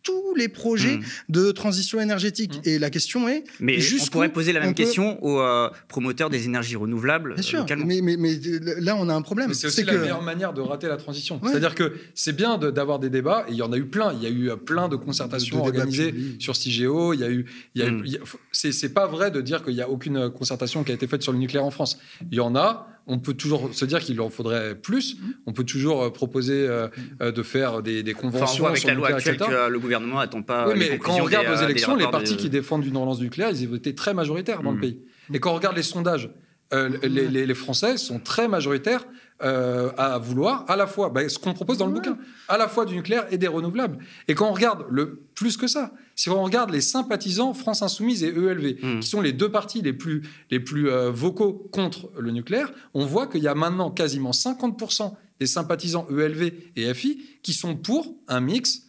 tous 0.06 0.34
les 0.36 0.48
projets 0.48 0.98
hmm. 0.98 1.02
de 1.28 1.50
transition 1.50 2.00
énergétique. 2.00 2.58
Hmm. 2.58 2.68
Et 2.68 2.78
la 2.78 2.90
question 2.90 3.28
est. 3.28 3.42
Mais 3.58 3.78
on 4.00 4.06
pourrait 4.06 4.32
poser 4.32 4.52
la 4.52 4.60
même 4.60 4.74
question 4.74 5.22
aux 5.24 5.40
euh, 5.40 5.68
promoteurs 5.88 6.30
des 6.30 6.44
énergies 6.44 6.76
renouvelables. 6.76 7.34
Bien 7.34 7.42
sûr, 7.42 7.66
mais, 7.84 8.00
mais, 8.00 8.16
mais, 8.16 8.38
là, 8.78 8.96
on 8.96 9.08
a 9.08 9.14
un 9.14 9.22
problème. 9.22 9.52
C'est 9.52 9.66
aussi 9.66 9.82
la 9.82 9.94
meilleure 9.94 10.22
manière 10.22 10.52
de 10.52 10.60
rater 10.60 10.86
la 10.86 10.96
transition. 10.96 11.40
C'est-à-dire 11.42 11.74
que 11.74 11.94
c'est 12.14 12.36
bien 12.36 12.56
d'avoir 12.58 12.98
des 12.98 13.10
débats, 13.10 13.44
et 13.48 13.52
il 13.52 13.56
y 13.56 13.62
en 13.62 13.72
a 13.72 13.76
eu 13.76 13.86
plein. 13.86 14.12
Il 14.12 14.22
y 14.22 14.26
a 14.26 14.30
eu 14.30 14.50
euh, 14.50 14.56
plein 14.56 14.88
de 14.88 14.96
concertations 14.96 15.60
organisées 15.60 16.14
sur 16.38 16.54
CIGEO. 16.54 17.12
Il 17.12 17.20
y 17.20 17.24
a 17.24 17.30
eu. 17.30 17.46
Il 17.74 17.82
y 17.82 17.84
a, 17.84 17.90
hmm. 17.90 18.04
c'est 18.52 18.94
pas 18.94 19.06
vrai 19.06 19.30
de 19.30 19.40
dire 19.40 19.64
qu'il 19.64 19.74
n'y 19.74 19.82
a 19.82 19.90
aucune 19.90 20.30
concertation 20.30 20.84
qui 20.84 20.92
a 20.92 20.94
été 20.94 21.06
faite 21.06 21.22
sur 21.22 21.32
le 21.32 21.38
nucléaire 21.38 21.64
en 21.64 21.70
France. 21.70 21.98
Il 22.30 22.36
y 22.36 22.40
en 22.40 22.54
a 22.54 22.88
on 23.06 23.18
peut 23.18 23.34
toujours 23.34 23.72
se 23.72 23.84
dire 23.84 24.00
qu'il 24.00 24.20
en 24.20 24.30
faudrait 24.30 24.74
plus. 24.74 25.16
Mhm. 25.16 25.34
On 25.46 25.52
peut 25.52 25.64
toujours 25.64 26.02
euh, 26.02 26.10
proposer 26.10 26.66
euh, 26.66 26.88
euh, 27.22 27.30
de 27.30 27.42
faire 27.42 27.82
des, 27.82 28.02
conventions 28.14 28.66
avec 28.66 28.84
la 28.84 28.94
loi 28.94 29.08
actuelle 29.08 29.38
que 29.38 29.68
le 29.70 29.78
gouvernement 29.78 30.18
n'attend 30.18 30.42
pas. 30.42 30.68
Oui, 30.68 30.74
mais 30.76 30.98
quand 30.98 31.14
on 31.14 31.24
regarde 31.24 31.46
aux 31.48 31.62
élections, 31.62 31.96
les 31.96 32.08
partis 32.08 32.36
qui 32.36 32.50
défendent 32.50 32.84
une 32.84 32.96
relance 32.96 33.20
nucléaire, 33.20 33.50
ils 33.50 33.68
ont 33.68 33.74
été 33.74 33.94
très 33.94 34.14
majoritaires 34.14 34.62
dans 34.62 34.70
le 34.72 34.76
mhm. 34.76 34.82
pays. 34.82 35.00
Et 35.32 35.40
quand 35.40 35.52
on 35.52 35.54
regarde 35.54 35.76
les 35.76 35.82
sondages, 35.82 36.30
les, 36.72 37.54
Français 37.54 37.96
sont 37.96 38.18
très 38.18 38.48
majoritaires 38.48 39.06
à 39.40 40.18
vouloir 40.18 40.64
à 40.68 40.76
la 40.76 40.86
fois 40.86 41.10
bah, 41.10 41.28
ce 41.28 41.38
qu'on 41.38 41.52
propose 41.52 41.78
dans 41.78 41.86
le 41.86 41.92
bouquin, 41.92 42.18
à 42.48 42.56
la 42.56 42.68
fois 42.68 42.86
du 42.86 42.94
nucléaire 42.94 43.26
et 43.30 43.38
des 43.38 43.48
renouvelables. 43.48 43.98
Et 44.28 44.34
quand 44.34 44.48
on 44.48 44.52
regarde 44.52 44.86
le 44.90 45.26
plus 45.34 45.56
que 45.56 45.66
ça, 45.66 45.92
si 46.14 46.30
on 46.30 46.42
regarde 46.42 46.70
les 46.70 46.80
sympathisants 46.80 47.52
France 47.52 47.82
Insoumise 47.82 48.24
et 48.24 48.28
ELV, 48.28 48.76
hmm. 48.82 49.00
qui 49.00 49.08
sont 49.08 49.20
les 49.20 49.32
deux 49.32 49.50
partis 49.50 49.82
les 49.82 49.92
plus, 49.92 50.22
les 50.50 50.60
plus 50.60 50.88
euh, 50.88 51.10
vocaux 51.10 51.68
contre 51.72 52.10
le 52.18 52.30
nucléaire, 52.30 52.72
on 52.94 53.04
voit 53.04 53.26
qu'il 53.26 53.42
y 53.42 53.48
a 53.48 53.54
maintenant 53.54 53.90
quasiment 53.90 54.30
50% 54.30 55.14
des 55.38 55.46
sympathisants 55.46 56.06
ELV 56.08 56.52
et 56.76 56.94
FI 56.94 57.22
qui 57.42 57.52
sont 57.52 57.76
pour 57.76 58.16
un 58.28 58.40
mix 58.40 58.84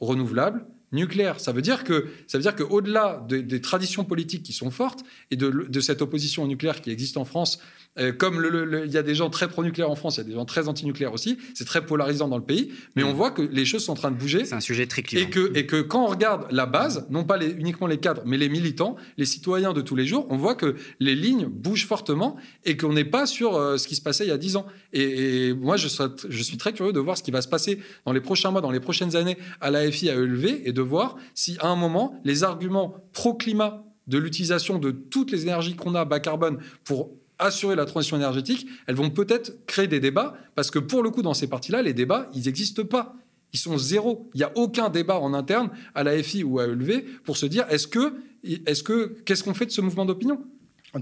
renouvelable 0.00 0.66
nucléaire. 0.92 1.40
Ça 1.40 1.52
veut 1.52 1.62
dire 1.62 1.84
que 1.84 2.08
ça 2.26 2.38
veut 2.38 2.42
dire 2.42 2.56
qu'au-delà 2.56 3.24
des 3.28 3.60
traditions 3.60 4.04
politiques 4.04 4.42
qui 4.42 4.52
sont 4.52 4.70
fortes 4.70 5.04
et 5.30 5.36
de, 5.36 5.50
de, 5.50 5.80
cette 5.80 6.02
opposition 6.02 6.42
au 6.44 6.46
nucléaire 6.46 6.80
qui 6.80 6.90
existe 6.90 7.16
en 7.16 7.24
France 7.24 7.60
euh, 7.98 8.12
comme 8.12 8.44
il 8.84 8.92
y 8.92 8.96
a 8.96 9.02
des 9.02 9.14
gens 9.14 9.28
très 9.28 9.48
pro-nucléaires 9.48 9.90
en 9.90 9.96
France, 9.96 10.16
il 10.16 10.18
y 10.18 10.20
a 10.20 10.24
des 10.24 10.34
gens 10.34 10.44
très 10.44 10.68
anti-nucléaires 10.68 11.12
aussi. 11.12 11.38
C'est 11.54 11.64
très 11.64 11.84
polarisant 11.84 12.28
dans 12.28 12.36
le 12.36 12.44
pays, 12.44 12.70
mais 12.94 13.02
on 13.02 13.12
mm. 13.12 13.16
voit 13.16 13.30
que 13.30 13.42
les 13.42 13.64
choses 13.64 13.84
sont 13.84 13.92
en 13.92 13.96
train 13.96 14.10
de 14.10 14.16
bouger. 14.16 14.44
C'est 14.44 14.54
un 14.54 14.60
sujet 14.60 14.86
très 14.86 15.02
clivant. 15.02 15.26
Et 15.26 15.30
que, 15.30 15.56
et 15.56 15.66
que 15.66 15.80
quand 15.80 16.04
on 16.04 16.06
regarde 16.06 16.46
la 16.50 16.66
base, 16.66 17.06
non 17.10 17.24
pas 17.24 17.36
les, 17.36 17.50
uniquement 17.50 17.86
les 17.86 17.98
cadres, 17.98 18.22
mais 18.24 18.36
les 18.36 18.48
militants, 18.48 18.96
les 19.16 19.24
citoyens 19.24 19.72
de 19.72 19.80
tous 19.80 19.96
les 19.96 20.06
jours, 20.06 20.26
on 20.30 20.36
voit 20.36 20.54
que 20.54 20.76
les 21.00 21.16
lignes 21.16 21.46
bougent 21.46 21.86
fortement 21.86 22.36
et 22.64 22.76
qu'on 22.76 22.92
n'est 22.92 23.04
pas 23.04 23.26
sur 23.26 23.56
euh, 23.56 23.78
ce 23.78 23.88
qui 23.88 23.96
se 23.96 24.02
passait 24.02 24.24
il 24.24 24.28
y 24.28 24.32
a 24.32 24.38
dix 24.38 24.56
ans. 24.56 24.66
Et, 24.92 25.52
moi, 25.54 25.76
je, 25.76 25.88
je 26.28 26.42
suis 26.42 26.56
très 26.56 26.72
curieux 26.72 26.92
de 26.92 27.00
voir 27.00 27.16
ce 27.16 27.22
qui 27.22 27.30
va 27.30 27.42
se 27.42 27.48
passer 27.48 27.80
dans 28.06 28.12
les 28.12 28.20
prochains 28.20 28.50
mois, 28.50 28.60
dans 28.60 28.70
les 28.70 28.80
prochaines 28.80 29.16
années 29.16 29.38
à 29.60 29.70
l'AFI 29.70 30.10
à 30.10 30.14
ELV 30.14 30.62
et 30.64 30.72
de 30.72 30.77
voir 30.82 31.16
si 31.34 31.56
à 31.60 31.68
un 31.68 31.76
moment, 31.76 32.20
les 32.24 32.44
arguments 32.44 32.96
pro-climat 33.12 33.84
de 34.06 34.18
l'utilisation 34.18 34.78
de 34.78 34.90
toutes 34.90 35.30
les 35.30 35.42
énergies 35.42 35.76
qu'on 35.76 35.94
a 35.94 36.04
bas 36.04 36.20
carbone 36.20 36.58
pour 36.84 37.10
assurer 37.38 37.76
la 37.76 37.84
transition 37.84 38.16
énergétique, 38.16 38.66
elles 38.86 38.96
vont 38.96 39.10
peut-être 39.10 39.64
créer 39.66 39.86
des 39.86 40.00
débats, 40.00 40.34
parce 40.54 40.70
que 40.70 40.78
pour 40.78 41.02
le 41.02 41.10
coup, 41.10 41.22
dans 41.22 41.34
ces 41.34 41.46
parties-là, 41.46 41.82
les 41.82 41.94
débats, 41.94 42.28
ils 42.34 42.44
n'existent 42.44 42.84
pas. 42.84 43.14
Ils 43.52 43.58
sont 43.58 43.78
zéro. 43.78 44.28
Il 44.34 44.38
n'y 44.38 44.44
a 44.44 44.52
aucun 44.56 44.90
débat 44.90 45.18
en 45.18 45.32
interne 45.32 45.70
à 45.94 46.02
la 46.02 46.20
FI 46.22 46.42
ou 46.42 46.58
à 46.58 46.64
ELV 46.64 47.04
pour 47.24 47.36
se 47.36 47.46
dire 47.46 47.64
est-ce 47.70 47.86
que, 47.86 48.14
est-ce 48.44 48.82
que, 48.82 49.16
qu'est-ce 49.24 49.42
qu'on 49.44 49.54
fait 49.54 49.66
de 49.66 49.70
ce 49.70 49.80
mouvement 49.80 50.04
d'opinion? 50.04 50.42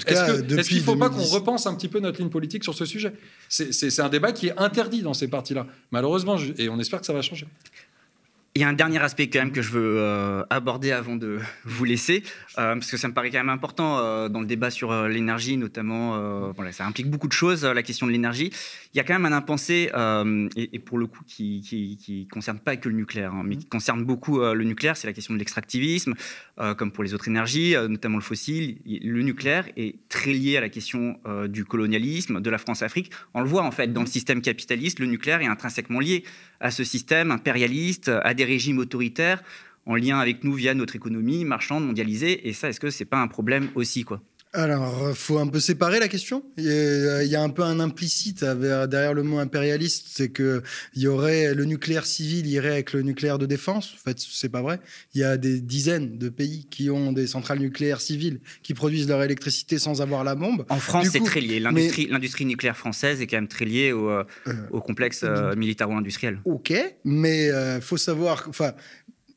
Est-ce 0.07 0.69
qu'il 0.69 0.79
ne 0.79 0.83
faut 0.83 0.97
pas 0.97 1.11
qu'on 1.11 1.23
repense 1.23 1.67
un 1.67 1.75
petit 1.75 1.89
peu 1.89 2.01
notre 2.01 2.19
ligne 2.21 2.31
politique 2.31 2.65
sur 2.65 2.75
ce 2.75 2.85
sujet? 2.85 3.13
C'est 3.49 4.01
un 4.01 4.09
débat 4.09 4.33
qui 4.33 4.49
est 4.49 4.59
interdit 4.59 5.03
dans 5.03 5.15
ces 5.15 5.29
parties-là, 5.29 5.67
malheureusement, 5.91 6.37
et 6.59 6.69
on 6.69 6.79
espère 6.79 7.01
que 7.01 7.07
ça 7.07 7.13
va 7.13 7.23
changer. 7.23 7.47
Il 8.57 8.61
y 8.61 8.65
a 8.65 8.69
un 8.69 8.73
dernier 8.73 9.01
aspect 9.01 9.29
quand 9.29 9.41
même 9.41 9.53
que 9.53 9.61
je 9.61 9.71
veux 9.71 9.99
euh, 9.99 10.43
aborder 10.49 10.91
avant 10.91 11.17
de 11.17 11.41
vous 11.67 11.85
laisser, 11.85 12.23
euh, 12.57 12.73
parce 12.73 12.91
que 12.91 12.97
ça 12.97 13.07
me 13.07 13.13
paraît 13.13 13.31
quand 13.31 13.37
même 13.37 13.51
important 13.51 13.99
euh, 13.99 14.31
dans 14.31 14.41
le 14.41 14.47
débat 14.47 14.71
sur 14.71 14.95
l'énergie, 15.09 15.59
notamment. 15.59 16.55
ça 16.73 16.87
implique 16.87 17.11
beaucoup 17.11 17.29
de 17.29 17.35
choses, 17.35 17.67
la 17.67 17.83
question 17.83 18.07
de 18.07 18.13
l'énergie. 18.13 18.51
Il 18.95 18.97
y 18.97 19.01
a 19.01 19.05
quand 19.05 19.13
même 19.13 19.27
un 19.27 19.37
impensé, 19.37 19.91
et, 20.57 20.79
pour 20.79 20.97
le 20.97 21.07
coup, 21.07 21.23
qui 21.27 21.99
ne 22.09 22.33
concerne 22.33 22.59
pas 22.59 22.79
que 22.79 22.89
le 22.89 22.95
nucléaire, 22.95 23.35
hein, 23.35 23.43
mais 23.45 23.57
qui 23.57 23.67
concerne 23.67 24.03
beaucoup 24.05 24.41
le 24.41 24.65
nucléaire, 24.65 24.97
c'est 24.97 25.07
la 25.07 25.13
question 25.13 25.35
de 25.35 25.39
l'extractivisme, 25.39 26.15
comme 26.79 26.93
pour 26.93 27.05
les 27.05 27.13
autres 27.13 27.29
énergies, 27.29 27.75
notamment 27.91 28.17
le 28.17 28.23
fossile. 28.23 28.79
Le 28.87 29.21
nucléaire 29.21 29.67
est 29.77 29.97
très 30.09 30.33
lié 30.33 30.57
à 30.57 30.63
la 30.63 30.71
question 30.71 31.21
du 31.47 31.67
colonialisme, 31.67 32.41
de 32.41 32.49
la 32.49 32.57
France-Afrique. 32.57 33.11
On 33.35 33.43
le 33.43 33.49
voit 33.49 33.65
en 33.65 33.71
fait 33.71 33.93
dans 33.93 34.01
le 34.01 34.07
système 34.07 34.41
capitaliste, 34.41 34.99
le 34.99 35.07
nucléaire 35.07 35.43
est 35.43 35.47
intrinsèquement 35.47 36.01
lié 36.01 36.25
à 36.61 36.71
ce 36.71 36.85
système 36.85 37.31
impérialiste, 37.31 38.09
à 38.09 38.33
des 38.33 38.46
régimes 38.47 38.79
autoritaires 38.79 39.43
en 39.85 39.95
lien 39.95 40.19
avec 40.19 40.45
nous 40.45 40.55
via 40.55 40.75
notre 40.75 40.97
économie 40.97 41.45
marchande 41.45 41.87
mondialisée. 41.87 42.49
Et 42.49 42.53
ça, 42.53 42.69
est-ce 42.69 42.81
que 42.81 42.91
c'est 42.91 43.05
pas 43.05 43.21
un 43.21 43.29
problème 43.29 43.69
aussi, 43.75 44.05
quoi? 44.05 44.21
Alors, 44.57 45.11
il 45.11 45.15
faut 45.15 45.39
un 45.39 45.47
peu 45.47 45.61
séparer 45.61 46.01
la 46.01 46.09
question. 46.09 46.43
Il 46.57 46.65
y 46.65 47.37
a 47.37 47.43
un 47.43 47.51
peu 47.51 47.63
un 47.63 47.79
implicite 47.79 48.43
derrière 48.45 49.13
le 49.13 49.23
mot 49.23 49.39
impérialiste, 49.39 50.07
c'est 50.09 50.31
que 50.31 50.63
il 50.95 51.03
y 51.03 51.07
aurait 51.07 51.55
le 51.55 51.65
nucléaire 51.65 52.07
civil 52.07 52.47
irait 52.47 52.73
avec 52.73 52.93
le 52.93 53.03
nucléaire 53.03 53.39
de 53.39 53.47
défense. 53.47 53.95
En 53.95 54.03
fait, 54.03 54.19
c'est 54.19 54.49
pas 54.49 54.63
vrai. 54.63 54.81
Il 55.15 55.21
y 55.21 55.25
a 55.25 55.37
des 55.37 55.61
dizaines 55.61 56.17
de 56.19 56.29
pays 56.29 56.67
qui 56.71 56.91
ont 56.91 57.13
des 57.13 57.27
centrales 57.27 57.59
nucléaires 57.59 58.01
civiles 58.01 58.41
qui 58.63 58.75
produisent 58.75 59.09
leur 59.09 59.23
électricité 59.23 59.79
sans 59.79 60.01
avoir 60.01 60.25
la 60.25 60.35
bombe. 60.35 60.65
En 60.71 60.79
France, 60.79 61.09
c'est 61.13 61.23
très 61.23 61.41
lié. 61.41 61.61
L'industrie 61.61 62.47
nucléaire 62.47 62.77
française 62.77 63.21
est 63.21 63.27
quand 63.27 63.37
même 63.37 63.49
très 63.49 63.65
liée 63.65 63.93
au, 63.93 64.11
euh, 64.11 64.25
euh, 64.49 64.81
complexe 64.81 65.23
euh, 65.25 65.55
militaro-industriel. 65.55 66.41
Ok, 66.45 66.73
mais 67.05 67.47
il 67.47 67.81
faut 67.83 67.97
savoir. 67.97 68.47
Enfin, 68.49 68.73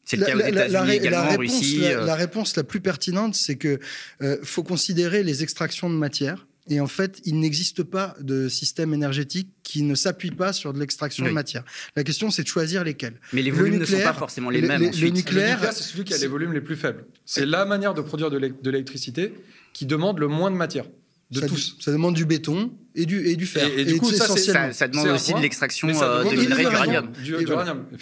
c'est 0.09 0.17
le 0.17 0.25
cas 0.25 0.35
aux 0.35 0.39
États-Unis 0.39 0.91
également, 0.91 1.23
la, 1.23 1.29
réponse, 1.29 1.63
euh. 1.63 2.05
la, 2.05 2.15
réponse 2.15 2.55
la 2.55 2.63
plus 2.63 2.81
pertinente, 2.81 3.35
c'est 3.35 3.57
que 3.57 3.79
euh, 4.23 4.37
faut 4.41 4.63
considérer 4.63 5.21
les 5.21 5.43
extractions 5.43 5.87
de 5.87 5.93
matière. 5.93 6.47
Et 6.67 6.79
en 6.79 6.87
fait, 6.87 7.19
il 7.25 7.39
n'existe 7.39 7.83
pas 7.83 8.15
de 8.19 8.47
système 8.47 8.93
énergétique 8.93 9.49
qui 9.63 9.83
ne 9.83 9.93
s'appuie 9.93 10.31
pas 10.31 10.51
sur 10.51 10.73
de 10.73 10.79
l'extraction 10.79 11.25
de 11.25 11.31
matière. 11.31 11.63
La 11.95 12.03
question, 12.03 12.31
c'est 12.31 12.43
de 12.43 12.47
choisir 12.47 12.83
lesquels. 12.83 13.19
Mais 13.33 13.43
les 13.43 13.51
volumes 13.51 13.77
ne 13.77 13.85
sont 13.85 13.99
pas 13.99 14.13
forcément 14.13 14.49
les 14.49 14.61
mêmes. 14.61 14.81
Le, 14.81 15.09
nucléaire, 15.09 15.59
c'est 15.73 15.83
celui 15.83 16.03
qui 16.03 16.13
a 16.13 16.17
les 16.17 16.27
volumes 16.27 16.53
les 16.53 16.61
plus 16.61 16.75
faibles. 16.75 17.05
C'est 17.25 17.45
la 17.45 17.65
manière 17.65 17.93
de 17.93 18.01
produire 18.01 18.31
de 18.31 18.69
l'électricité 18.69 19.33
qui 19.73 19.85
demande 19.85 20.17
le 20.17 20.27
moins 20.27 20.49
de 20.49 20.55
matière 20.55 20.85
de 21.31 21.41
ça, 21.41 21.47
tous. 21.47 21.77
Ça 21.79 21.91
demande 21.91 22.15
du 22.15 22.25
béton 22.25 22.71
et 22.95 23.05
du, 23.05 23.27
et 23.27 23.35
du 23.35 23.45
fer. 23.45 23.69
Et, 23.77 23.85
du 23.85 23.97
coup, 23.97 24.09
ça, 24.09 24.27
ça, 24.73 24.87
demande 24.87 25.09
aussi 25.09 25.33
de 25.33 25.39
l'extraction 25.39 25.89
euh, 25.89 26.23
de 26.23 26.35
minerais 26.35 26.65
d'uranium. 26.65 27.11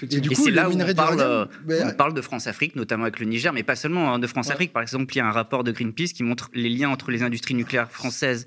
Et, 0.10 0.22
du 0.22 0.30
coup, 0.30 0.44
c'est 0.46 0.52
là 0.52 0.70
où 0.70 0.74
on 0.74 0.94
parle, 0.94 1.20
euh, 1.20 1.46
on 1.84 1.92
parle 1.92 2.14
de 2.14 2.22
France-Afrique, 2.22 2.76
notamment 2.76 3.04
avec 3.04 3.20
le 3.20 3.26
Niger, 3.26 3.52
mais 3.52 3.64
pas 3.64 3.76
seulement 3.76 4.14
hein, 4.14 4.20
de 4.20 4.28
France-Afrique. 4.28 4.72
Par 4.72 4.82
exemple, 4.82 5.14
il 5.14 5.18
y 5.18 5.22
a 5.22 5.28
un 5.28 5.32
rapport 5.32 5.64
de 5.64 5.72
Greenpeace 5.72 6.14
qui 6.14 6.24
montre 6.24 6.50
les 6.54 6.70
liens 6.70 6.90
entre 6.90 7.12
les 7.12 7.22
industries 7.22 7.54
nucléaires 7.54 7.92
françaises 7.92 8.46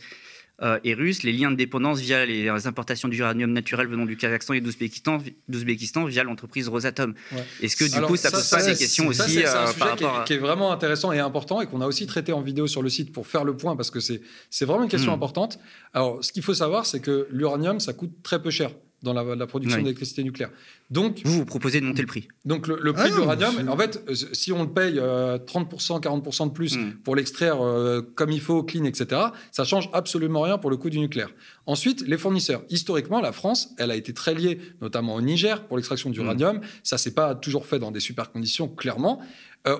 et 0.84 0.94
russes, 0.94 1.22
les 1.22 1.32
liens 1.32 1.50
de 1.50 1.56
dépendance 1.56 2.00
via 2.00 2.26
les 2.26 2.48
importations 2.66 3.08
d'uranium 3.08 3.52
naturel 3.52 3.86
venant 3.86 4.04
du 4.04 4.16
Kazakhstan 4.16 4.54
et 4.54 4.60
d'Ouzbékistan 4.60 6.04
via 6.04 6.24
l'entreprise 6.24 6.68
Rosatom. 6.68 7.14
Est-ce 7.62 7.76
que 7.76 7.84
du 7.84 8.00
coup, 8.06 8.16
ça, 8.16 8.30
pose 8.30 8.48
pas 8.48 8.62
des 8.62 8.76
questions 8.76 9.06
aussi 9.06 9.42
euh, 9.42 9.64
un 9.64 9.66
sujet 9.72 9.84
qui, 10.26 10.32
est, 10.34 10.38
vraiment 10.38 10.72
intéressant 10.72 11.12
et 11.12 11.18
important 11.18 11.60
et 11.60 11.66
qu'on 11.66 11.80
a 11.80 11.86
aussi 11.86 12.06
traité 12.06 12.32
en 12.32 12.40
vidéo 12.40 12.66
sur 12.66 12.82
le 12.82 12.88
site 12.88 13.12
pour 13.12 13.26
faire 13.26 13.44
le 13.44 13.56
point 13.56 13.76
parce 13.76 13.90
que 13.90 14.00
c'est 14.00 14.64
vraiment 14.64 14.84
une 14.84 14.90
question 14.90 15.12
hmm. 15.12 15.14
importante. 15.14 15.58
Alors, 15.94 16.24
ce 16.24 16.32
qu'il 16.32 16.42
faut 16.42 16.54
savoir, 16.54 16.86
c'est 16.86 17.00
que 17.00 17.26
l'uranium, 17.30 17.80
ça 17.80 17.92
coûte 17.92 18.22
très 18.22 18.40
peu 18.40 18.50
cher 18.50 18.70
dans 19.02 19.14
la, 19.14 19.46
production 19.46 19.80
d'électricité 19.80 20.22
nucléaire. 20.22 20.50
Donc, 20.90 21.20
vous, 21.24 21.38
vous 21.38 21.44
proposez 21.44 21.80
de 21.80 21.86
monter 21.86 22.02
le 22.02 22.06
prix. 22.06 22.28
Donc, 22.44 22.66
le, 22.66 22.92
prix 22.92 23.04
ah 23.06 23.10
de 23.10 23.14
l'uranium, 23.14 23.68
en 23.68 23.76
fait, 23.76 24.02
euh, 24.08 24.14
si 24.14 24.52
on 24.52 24.62
le 24.62 24.70
paye 24.70 24.96
30%, 24.96 25.00
euh, 25.00 25.98
40% 26.00 26.48
de 26.48 26.52
plus 26.52 26.76
hmm. 26.76 26.96
pour 27.02 27.16
l'extraire 27.16 27.64
euh, 27.64 28.02
comme 28.14 28.30
il 28.30 28.40
faut, 28.40 28.62
clean, 28.62 28.84
etc., 28.84 29.20
ça 29.52 29.64
change 29.64 29.88
absolument 29.92 30.42
rien 30.42 30.58
pour 30.58 30.70
le 30.70 30.76
coût 30.76 30.90
du 30.90 30.98
nucléaire. 30.98 31.30
Ensuite, 31.66 32.06
les 32.06 32.18
fournisseurs. 32.18 32.62
Historiquement, 32.68 33.20
la 33.20 33.32
France, 33.32 33.70
elle 33.78 33.90
a 33.90 33.96
été 33.96 34.12
très 34.12 34.34
liée, 34.34 34.60
notamment 34.82 35.14
au 35.14 35.22
Niger, 35.22 35.66
pour 35.66 35.78
l'extraction 35.78 36.10
d'uranium. 36.10 36.58
Hmm. 36.58 36.62
Ça, 36.82 36.98
c'est 36.98 37.14
pas 37.14 37.34
toujours 37.34 37.66
fait 37.66 37.78
dans 37.78 37.90
des 37.90 38.00
super 38.00 38.30
conditions, 38.30 38.68
clairement. 38.68 39.20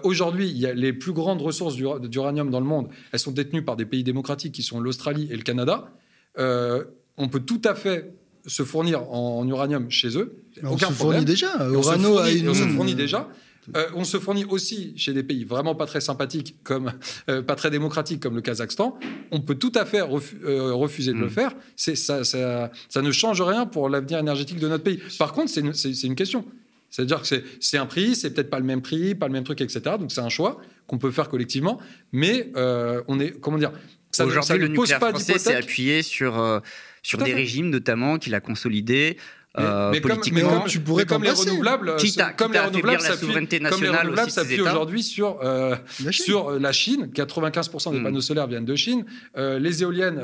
Aujourd'hui, 0.03 0.47
il 0.47 0.59
y 0.59 0.67
a 0.67 0.75
les 0.75 0.93
plus 0.93 1.15
grandes 1.15 1.41
ressources 1.41 1.75
d'uranium 1.75 2.51
dans 2.51 2.61
le 2.61 2.67
monde. 2.67 2.91
Elles 3.13 3.19
sont 3.19 3.31
détenues 3.31 3.65
par 3.65 3.77
des 3.77 3.87
pays 3.87 4.05
démocratiques 4.05 4.53
qui 4.53 4.63
sont 4.63 4.79
l'Australie 4.79 5.27
et 5.31 5.37
le 5.37 5.43
Canada. 5.43 5.91
on 6.37 7.29
peut 7.31 7.41
tout 7.41 7.63
à 7.65 7.75
fait 7.75 8.13
se 8.47 8.63
fournir 8.63 9.11
en, 9.13 9.47
uranium 9.47 9.91
chez 9.91 10.17
eux. 10.17 10.37
on 10.63 10.79
se 10.79 10.85
fournit 10.87 11.25
déjà. 11.25 11.53
On, 11.61 11.83
se 11.83 11.93
fournit, 11.93 12.49
on 12.49 12.55
se 12.55 12.69
fournit 12.69 12.95
déjà. 12.95 13.29
Euh, 13.77 13.87
on 13.95 14.05
se 14.05 14.19
fournit 14.19 14.45
aussi 14.45 14.95
chez 14.97 15.13
des 15.13 15.23
pays 15.23 15.45
vraiment 15.45 15.75
pas 15.75 15.87
très 15.87 16.01
sympathiques, 16.01 16.57
comme 16.65 16.93
euh, 17.29 17.43
pas 17.43 17.55
très 17.55 17.71
démocratiques 17.71 18.21
comme 18.21 18.35
le 18.35 18.41
Kazakhstan. 18.41 18.99
On 19.31 19.41
peut 19.41 19.55
tout 19.55 19.73
à 19.75 19.85
fait 19.85 20.01
euh, 20.01 20.73
refuser 20.73 21.13
de 21.13 21.19
le 21.19 21.27
mm. 21.27 21.31
faire. 21.31 21.53
Ça, 21.77 22.25
ça, 22.25 22.71
ça, 22.89 23.03
ne 23.03 23.13
change 23.13 23.43
rien 23.43 23.67
pour 23.67 23.89
l'avenir 23.89 24.19
énergétique 24.19 24.59
de 24.59 24.69
notre 24.69 24.85
pays. 24.85 25.01
Par 25.19 25.33
contre, 25.33 25.51
c'est 25.51 25.61
une, 25.61 25.73
une, 26.05 26.15
question. 26.15 26.45
C'est-à-dire 26.89 27.23
que 27.23 27.43
c'est 27.61 27.79
un 27.79 27.87
prix, 27.87 28.17
c'est 28.17 28.31
peut-être 28.31 28.51
pas 28.51 28.59
le 28.59 28.65
même 28.65 28.83
prix, 28.83 29.15
pas 29.15 29.27
le 29.27 29.33
même 29.33 29.45
truc, 29.45 29.61
etc. 29.61 29.81
Donc 29.99 30.11
c'est 30.11 30.21
un 30.21 30.29
choix 30.29 30.61
qu'on 30.87 30.99
peut 30.99 31.13
faire 31.13 31.29
collectivement, 31.29 31.79
mais 32.13 32.51
on 32.57 33.21
est 33.21 33.39
comment 33.41 33.59
dire 33.59 33.73
ça 34.11 34.27
Aujourd'hui, 34.27 34.59
le 34.59 34.69
nucléaire 34.69 34.99
français 34.99 35.39
s'est 35.39 35.55
appuyé 35.55 36.03
sur 36.03 36.61
sur 37.03 37.19
des 37.19 37.35
régimes 37.35 37.71
notamment 37.71 38.19
qu'il 38.19 38.35
a 38.35 38.41
consolidés. 38.41 39.17
Euh, 39.59 39.91
mais, 39.91 40.01
politiquement, 40.01 40.61
comme, 40.61 40.69
tu 40.69 40.79
pourrais 40.79 41.05
comme 41.05 41.25
les 41.25 41.31
renouvelables, 41.31 41.97
comme 42.37 42.53
les 42.53 42.61
renouvelables, 42.61 43.03
la 43.03 43.17
souveraineté 43.17 43.59
nationale 43.59 44.31
s'appuie 44.31 44.61
aujourd'hui 44.61 45.03
sur 45.03 45.41
euh, 45.43 45.75
la 46.05 46.13
sur 46.13 46.51
la 46.53 46.71
Chine. 46.71 47.11
95% 47.13 47.91
des 47.91 47.99
hmm. 47.99 48.03
panneaux 48.05 48.21
solaires 48.21 48.47
viennent 48.47 48.65
de 48.65 48.77
Chine. 48.77 49.05
Euh, 49.37 49.59
les 49.59 49.83
éoliennes, 49.83 50.23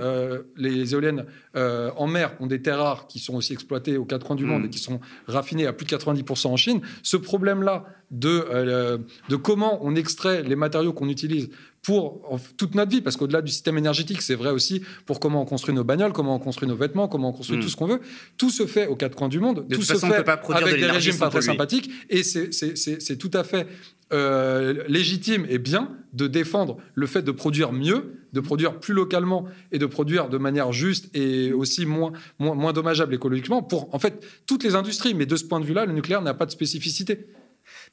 les 0.56 0.94
éoliennes 0.94 1.24
en 1.54 2.06
mer 2.06 2.36
ont 2.38 2.46
des 2.46 2.62
terres 2.62 2.78
rares 2.78 3.06
qui 3.08 3.18
sont 3.18 3.34
aussi 3.34 3.52
exploitées 3.52 3.96
aux 3.96 4.04
quatre 4.04 4.24
coins 4.24 4.36
du 4.36 4.44
monde 4.44 4.66
et 4.66 4.70
qui 4.70 4.78
sont 4.78 5.00
raffinées 5.26 5.66
à 5.66 5.72
plus 5.72 5.86
de 5.86 5.96
90% 5.96 6.46
en 6.46 6.56
Chine. 6.56 6.80
Ce 7.02 7.16
problème-là 7.16 7.84
de 8.12 9.00
de 9.28 9.36
comment 9.36 9.84
on 9.84 9.96
extrait 9.96 10.44
les 10.44 10.56
matériaux 10.56 10.92
qu'on 10.92 11.08
utilise 11.08 11.50
pour 11.86 12.20
toute 12.56 12.74
notre 12.74 12.90
vie, 12.90 13.00
parce 13.00 13.16
qu'au-delà 13.16 13.42
du 13.42 13.52
système 13.52 13.78
énergétique, 13.78 14.20
c'est 14.20 14.34
vrai 14.34 14.50
aussi 14.50 14.82
pour 15.06 15.20
comment 15.20 15.42
on 15.42 15.44
construit 15.44 15.72
nos 15.72 15.84
bagnoles, 15.84 16.12
comment 16.12 16.34
on 16.34 16.40
construit 16.40 16.68
nos 16.68 16.74
vêtements, 16.74 17.06
comment 17.06 17.28
on 17.28 17.32
construit 17.32 17.58
hmm. 17.58 17.60
tout 17.60 17.68
ce 17.68 17.76
qu'on 17.76 17.86
veut. 17.86 18.00
Tout 18.36 18.50
se 18.50 18.66
fait 18.66 18.88
aux 18.88 18.96
quatre 18.96 19.14
coins 19.14 19.28
du 19.28 19.38
monde. 19.38 19.68
tout 19.70 19.82
se 19.82 19.94
fait 19.94 20.24
pas 20.24 20.40
avec 20.52 20.80
des 20.80 20.86
régimes 20.86 21.16
pas 21.16 21.28
très 21.28 21.42
sympathiques. 21.42 21.88
Et 22.10 22.24
c'est 22.24 23.16
tout 23.18 23.30
à 23.34 23.44
fait 23.44 23.68
euh, 24.12 24.82
légitime 24.88 25.46
et 25.48 25.58
bien 25.58 25.92
de 26.12 26.26
défendre 26.26 26.78
le 26.94 27.06
fait 27.06 27.22
de 27.22 27.30
produire 27.30 27.72
mieux, 27.72 28.16
de 28.32 28.40
produire 28.40 28.80
plus 28.80 28.92
localement 28.92 29.44
et 29.70 29.78
de 29.78 29.86
produire 29.86 30.28
de 30.28 30.38
manière 30.38 30.72
juste 30.72 31.08
et 31.14 31.52
aussi 31.52 31.86
moins, 31.86 32.12
moins, 32.40 32.56
moins 32.56 32.72
dommageable 32.72 33.14
écologiquement 33.14 33.62
pour 33.62 33.94
en 33.94 34.00
fait 34.00 34.26
toutes 34.46 34.64
les 34.64 34.74
industries. 34.74 35.14
Mais 35.14 35.26
de 35.26 35.36
ce 35.36 35.44
point 35.44 35.60
de 35.60 35.64
vue-là, 35.64 35.86
le 35.86 35.92
nucléaire 35.92 36.22
n'a 36.22 36.34
pas 36.34 36.46
de 36.46 36.50
spécificité. 36.50 37.28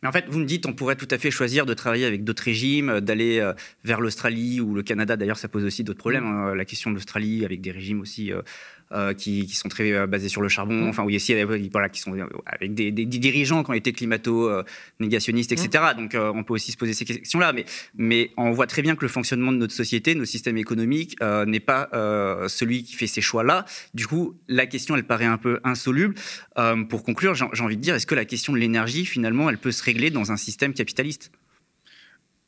Mais 0.04 0.10
en 0.10 0.12
fait, 0.12 0.26
vous 0.28 0.40
me 0.40 0.46
dites, 0.46 0.66
on 0.66 0.74
pourrait 0.74 0.98
tout 0.98 1.08
à 1.10 1.18
fait 1.18 1.32
choisir 1.32 1.66
de 1.66 1.74
travailler 1.74 2.06
avec 2.06 2.26
d'autres 2.26 2.44
régimes, 2.44 2.90
euh, 2.90 3.00
d'aller 3.00 3.40
euh, 3.40 3.54
vers 3.86 4.02
l'Australie 4.02 4.60
ou 4.60 4.76
le 4.76 4.84
Canada. 4.84 5.16
D'ailleurs, 5.16 5.38
ça 5.38 5.48
pose 5.48 5.64
aussi 5.64 5.86
d'autres 5.86 6.00
problèmes. 6.00 6.26
Mm. 6.26 6.48
Hein, 6.50 6.56
la 6.56 6.66
question 6.66 6.90
de 6.90 6.96
l'Australie 6.96 7.46
avec 7.46 7.62
des 7.62 7.72
régimes 7.72 8.02
aussi 8.02 8.32
euh, 8.94 9.14
qui, 9.14 9.48
sont 9.50 9.70
très 9.70 10.08
basés 10.08 10.30
sur 10.30 10.42
le 10.42 10.50
charbon. 10.50 10.86
Mm. 10.86 10.90
Enfin, 10.90 11.04
oui, 11.04 11.16
aussi, 11.16 11.36
voilà, 11.72 11.90
qui 11.90 12.00
sont 12.00 12.16
avec 12.46 12.74
des, 12.74 12.92
dirigeants 12.92 13.64
qui 13.64 13.72
ont 13.72 13.74
été 13.74 13.94
climato-négationnistes, 13.94 15.52
etc. 15.52 15.84
Mm. 15.96 16.00
Donc, 16.00 16.16
on 16.16 16.44
peut 16.44 16.54
aussi 16.54 16.72
se 16.72 16.78
poser 16.78 16.94
ces 16.94 17.06
questions-là. 17.06 17.54
Mais, 17.54 17.66
mais 17.96 18.32
on 18.38 18.52
voit 18.52 18.68
très 18.68 18.82
bien 18.82 18.96
que 18.96 19.04
le 19.04 19.10
fonctionnement 19.10 19.52
de 19.52 19.58
notre 19.58 19.74
société, 19.74 20.16
nos 20.16 20.26
systèmes 20.26 20.58
économiques, 20.58 21.18
n'est 21.22 21.60
pas 21.60 21.90
celui 22.48 22.84
qui 22.84 22.96
fait 22.96 23.08
ces 23.08 23.22
choix-là. 23.22 23.66
Du 23.94 24.08
coup, 24.08 24.38
la 24.48 24.66
question, 24.66 24.96
elle 24.96 25.04
paraît 25.04 25.26
un 25.26 25.38
peu 25.38 25.60
insoluble. 25.64 26.16
pour 26.90 27.04
conclure, 27.04 27.36
j'ai 27.36 27.64
envie 27.64 27.78
de 27.78 27.82
dire, 27.82 27.96
est-ce 27.96 28.08
que 28.08 28.16
la 28.16 28.26
question 28.26 28.54
de 28.54 28.58
l'énergie, 28.58 29.06
finalement, 29.06 29.50
elle 29.50 29.58
peut 29.58 29.72
se 29.72 29.84
régler 29.84 30.10
dans 30.10 30.32
un 30.32 30.38
système 30.38 30.74
capitaliste? 30.74 31.32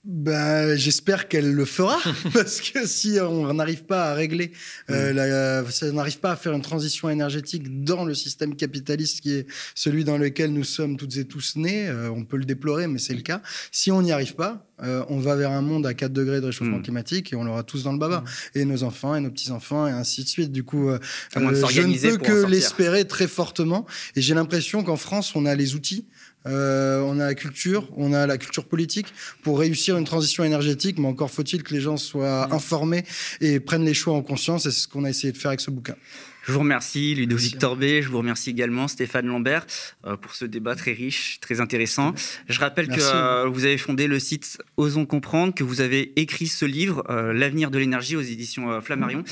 Ben, 0.05 0.75
j'espère 0.75 1.27
qu'elle 1.27 1.51
le 1.51 1.65
fera 1.65 1.97
parce 2.33 2.61
que 2.61 2.85
si 2.85 3.17
on 3.19 3.51
n'arrive 3.55 3.85
pas 3.85 4.11
à 4.11 4.13
régler, 4.13 4.51
euh, 4.91 5.63
mm. 5.63 5.71
ça 5.71 5.91
n'arrive 5.91 6.19
pas 6.19 6.33
à 6.33 6.35
faire 6.35 6.53
une 6.53 6.61
transition 6.61 7.09
énergétique 7.09 7.83
dans 7.83 8.05
le 8.05 8.13
système 8.13 8.55
capitaliste 8.55 9.21
qui 9.21 9.33
est 9.33 9.47
celui 9.73 10.03
dans 10.03 10.19
lequel 10.19 10.53
nous 10.53 10.63
sommes 10.63 10.97
toutes 10.97 11.17
et 11.17 11.25
tous 11.25 11.55
nés, 11.55 11.87
euh, 11.87 12.11
on 12.11 12.23
peut 12.23 12.37
le 12.37 12.45
déplorer, 12.45 12.85
mais 12.87 12.99
c'est 12.99 13.15
le 13.15 13.23
cas. 13.23 13.41
Si 13.71 13.91
on 13.91 14.03
n'y 14.03 14.11
arrive 14.11 14.35
pas, 14.35 14.67
euh, 14.83 15.03
on 15.09 15.19
va 15.19 15.35
vers 15.35 15.51
un 15.51 15.61
monde 15.61 15.87
à 15.87 15.95
4 15.95 16.13
degrés 16.13 16.39
de 16.39 16.45
réchauffement 16.45 16.77
mm. 16.77 16.83
climatique 16.83 17.33
et 17.33 17.35
on 17.35 17.43
l'aura 17.43 17.63
tous 17.63 17.83
dans 17.83 17.91
le 17.91 17.97
baba. 17.97 18.21
Mm. 18.21 18.59
Et 18.59 18.65
nos 18.65 18.83
enfants 18.83 19.15
et 19.15 19.21
nos 19.21 19.31
petits-enfants 19.31 19.87
et 19.87 19.91
ainsi 19.91 20.23
de 20.23 20.29
suite. 20.29 20.51
Du 20.51 20.63
coup, 20.63 20.91
je 21.33 21.39
ne 21.39 21.97
peux 21.97 22.17
que 22.17 22.45
l'espérer 22.45 23.05
très 23.05 23.27
fortement. 23.27 23.87
Et 24.15 24.21
j'ai 24.21 24.35
l'impression 24.35 24.83
qu'en 24.83 24.97
France, 24.97 25.35
on 25.35 25.47
a 25.47 25.55
les 25.55 25.73
outils 25.73 26.05
euh, 26.47 27.01
on 27.01 27.19
a 27.19 27.25
la 27.25 27.35
culture, 27.35 27.89
on 27.95 28.13
a 28.13 28.27
la 28.27 28.37
culture 28.37 28.65
politique 28.65 29.07
pour 29.41 29.59
réussir 29.59 29.97
une 29.97 30.05
transition 30.05 30.43
énergétique, 30.43 30.99
mais 30.99 31.07
encore 31.07 31.31
faut-il 31.31 31.63
que 31.63 31.73
les 31.73 31.81
gens 31.81 31.97
soient 31.97 32.53
informés 32.53 33.03
et 33.41 33.59
prennent 33.59 33.85
les 33.85 33.93
choix 33.93 34.13
en 34.13 34.21
conscience, 34.21 34.65
et 34.65 34.71
c'est 34.71 34.81
ce 34.81 34.87
qu'on 34.87 35.03
a 35.03 35.09
essayé 35.09 35.33
de 35.33 35.37
faire 35.37 35.49
avec 35.49 35.61
ce 35.61 35.71
bouquin. 35.71 35.95
Je 36.43 36.51
vous 36.51 36.59
remercie 36.59 37.15
Ludovic 37.15 37.57
Torbet, 37.57 38.03
je 38.03 38.09
vous 38.09 38.19
remercie 38.19 38.51
également 38.51 38.87
Stéphane 38.87 39.25
Lambert 39.25 39.65
euh, 40.05 40.15
pour 40.15 40.35
ce 40.35 40.45
débat 40.45 40.75
très 40.75 40.93
riche, 40.93 41.39
très 41.41 41.59
intéressant. 41.59 42.13
Je 42.47 42.59
rappelle 42.59 42.87
que 42.87 43.01
euh, 43.01 43.47
vous 43.47 43.65
avez 43.65 43.79
fondé 43.79 44.05
le 44.05 44.19
site 44.19 44.59
Osons 44.77 45.07
comprendre, 45.07 45.55
que 45.55 45.63
vous 45.63 45.81
avez 45.81 46.13
écrit 46.19 46.47
ce 46.47 46.65
livre, 46.65 47.03
L'avenir 47.33 47.71
de 47.71 47.79
l'énergie 47.79 48.15
aux 48.15 48.21
éditions 48.21 48.79
Flammarion. 48.81 49.23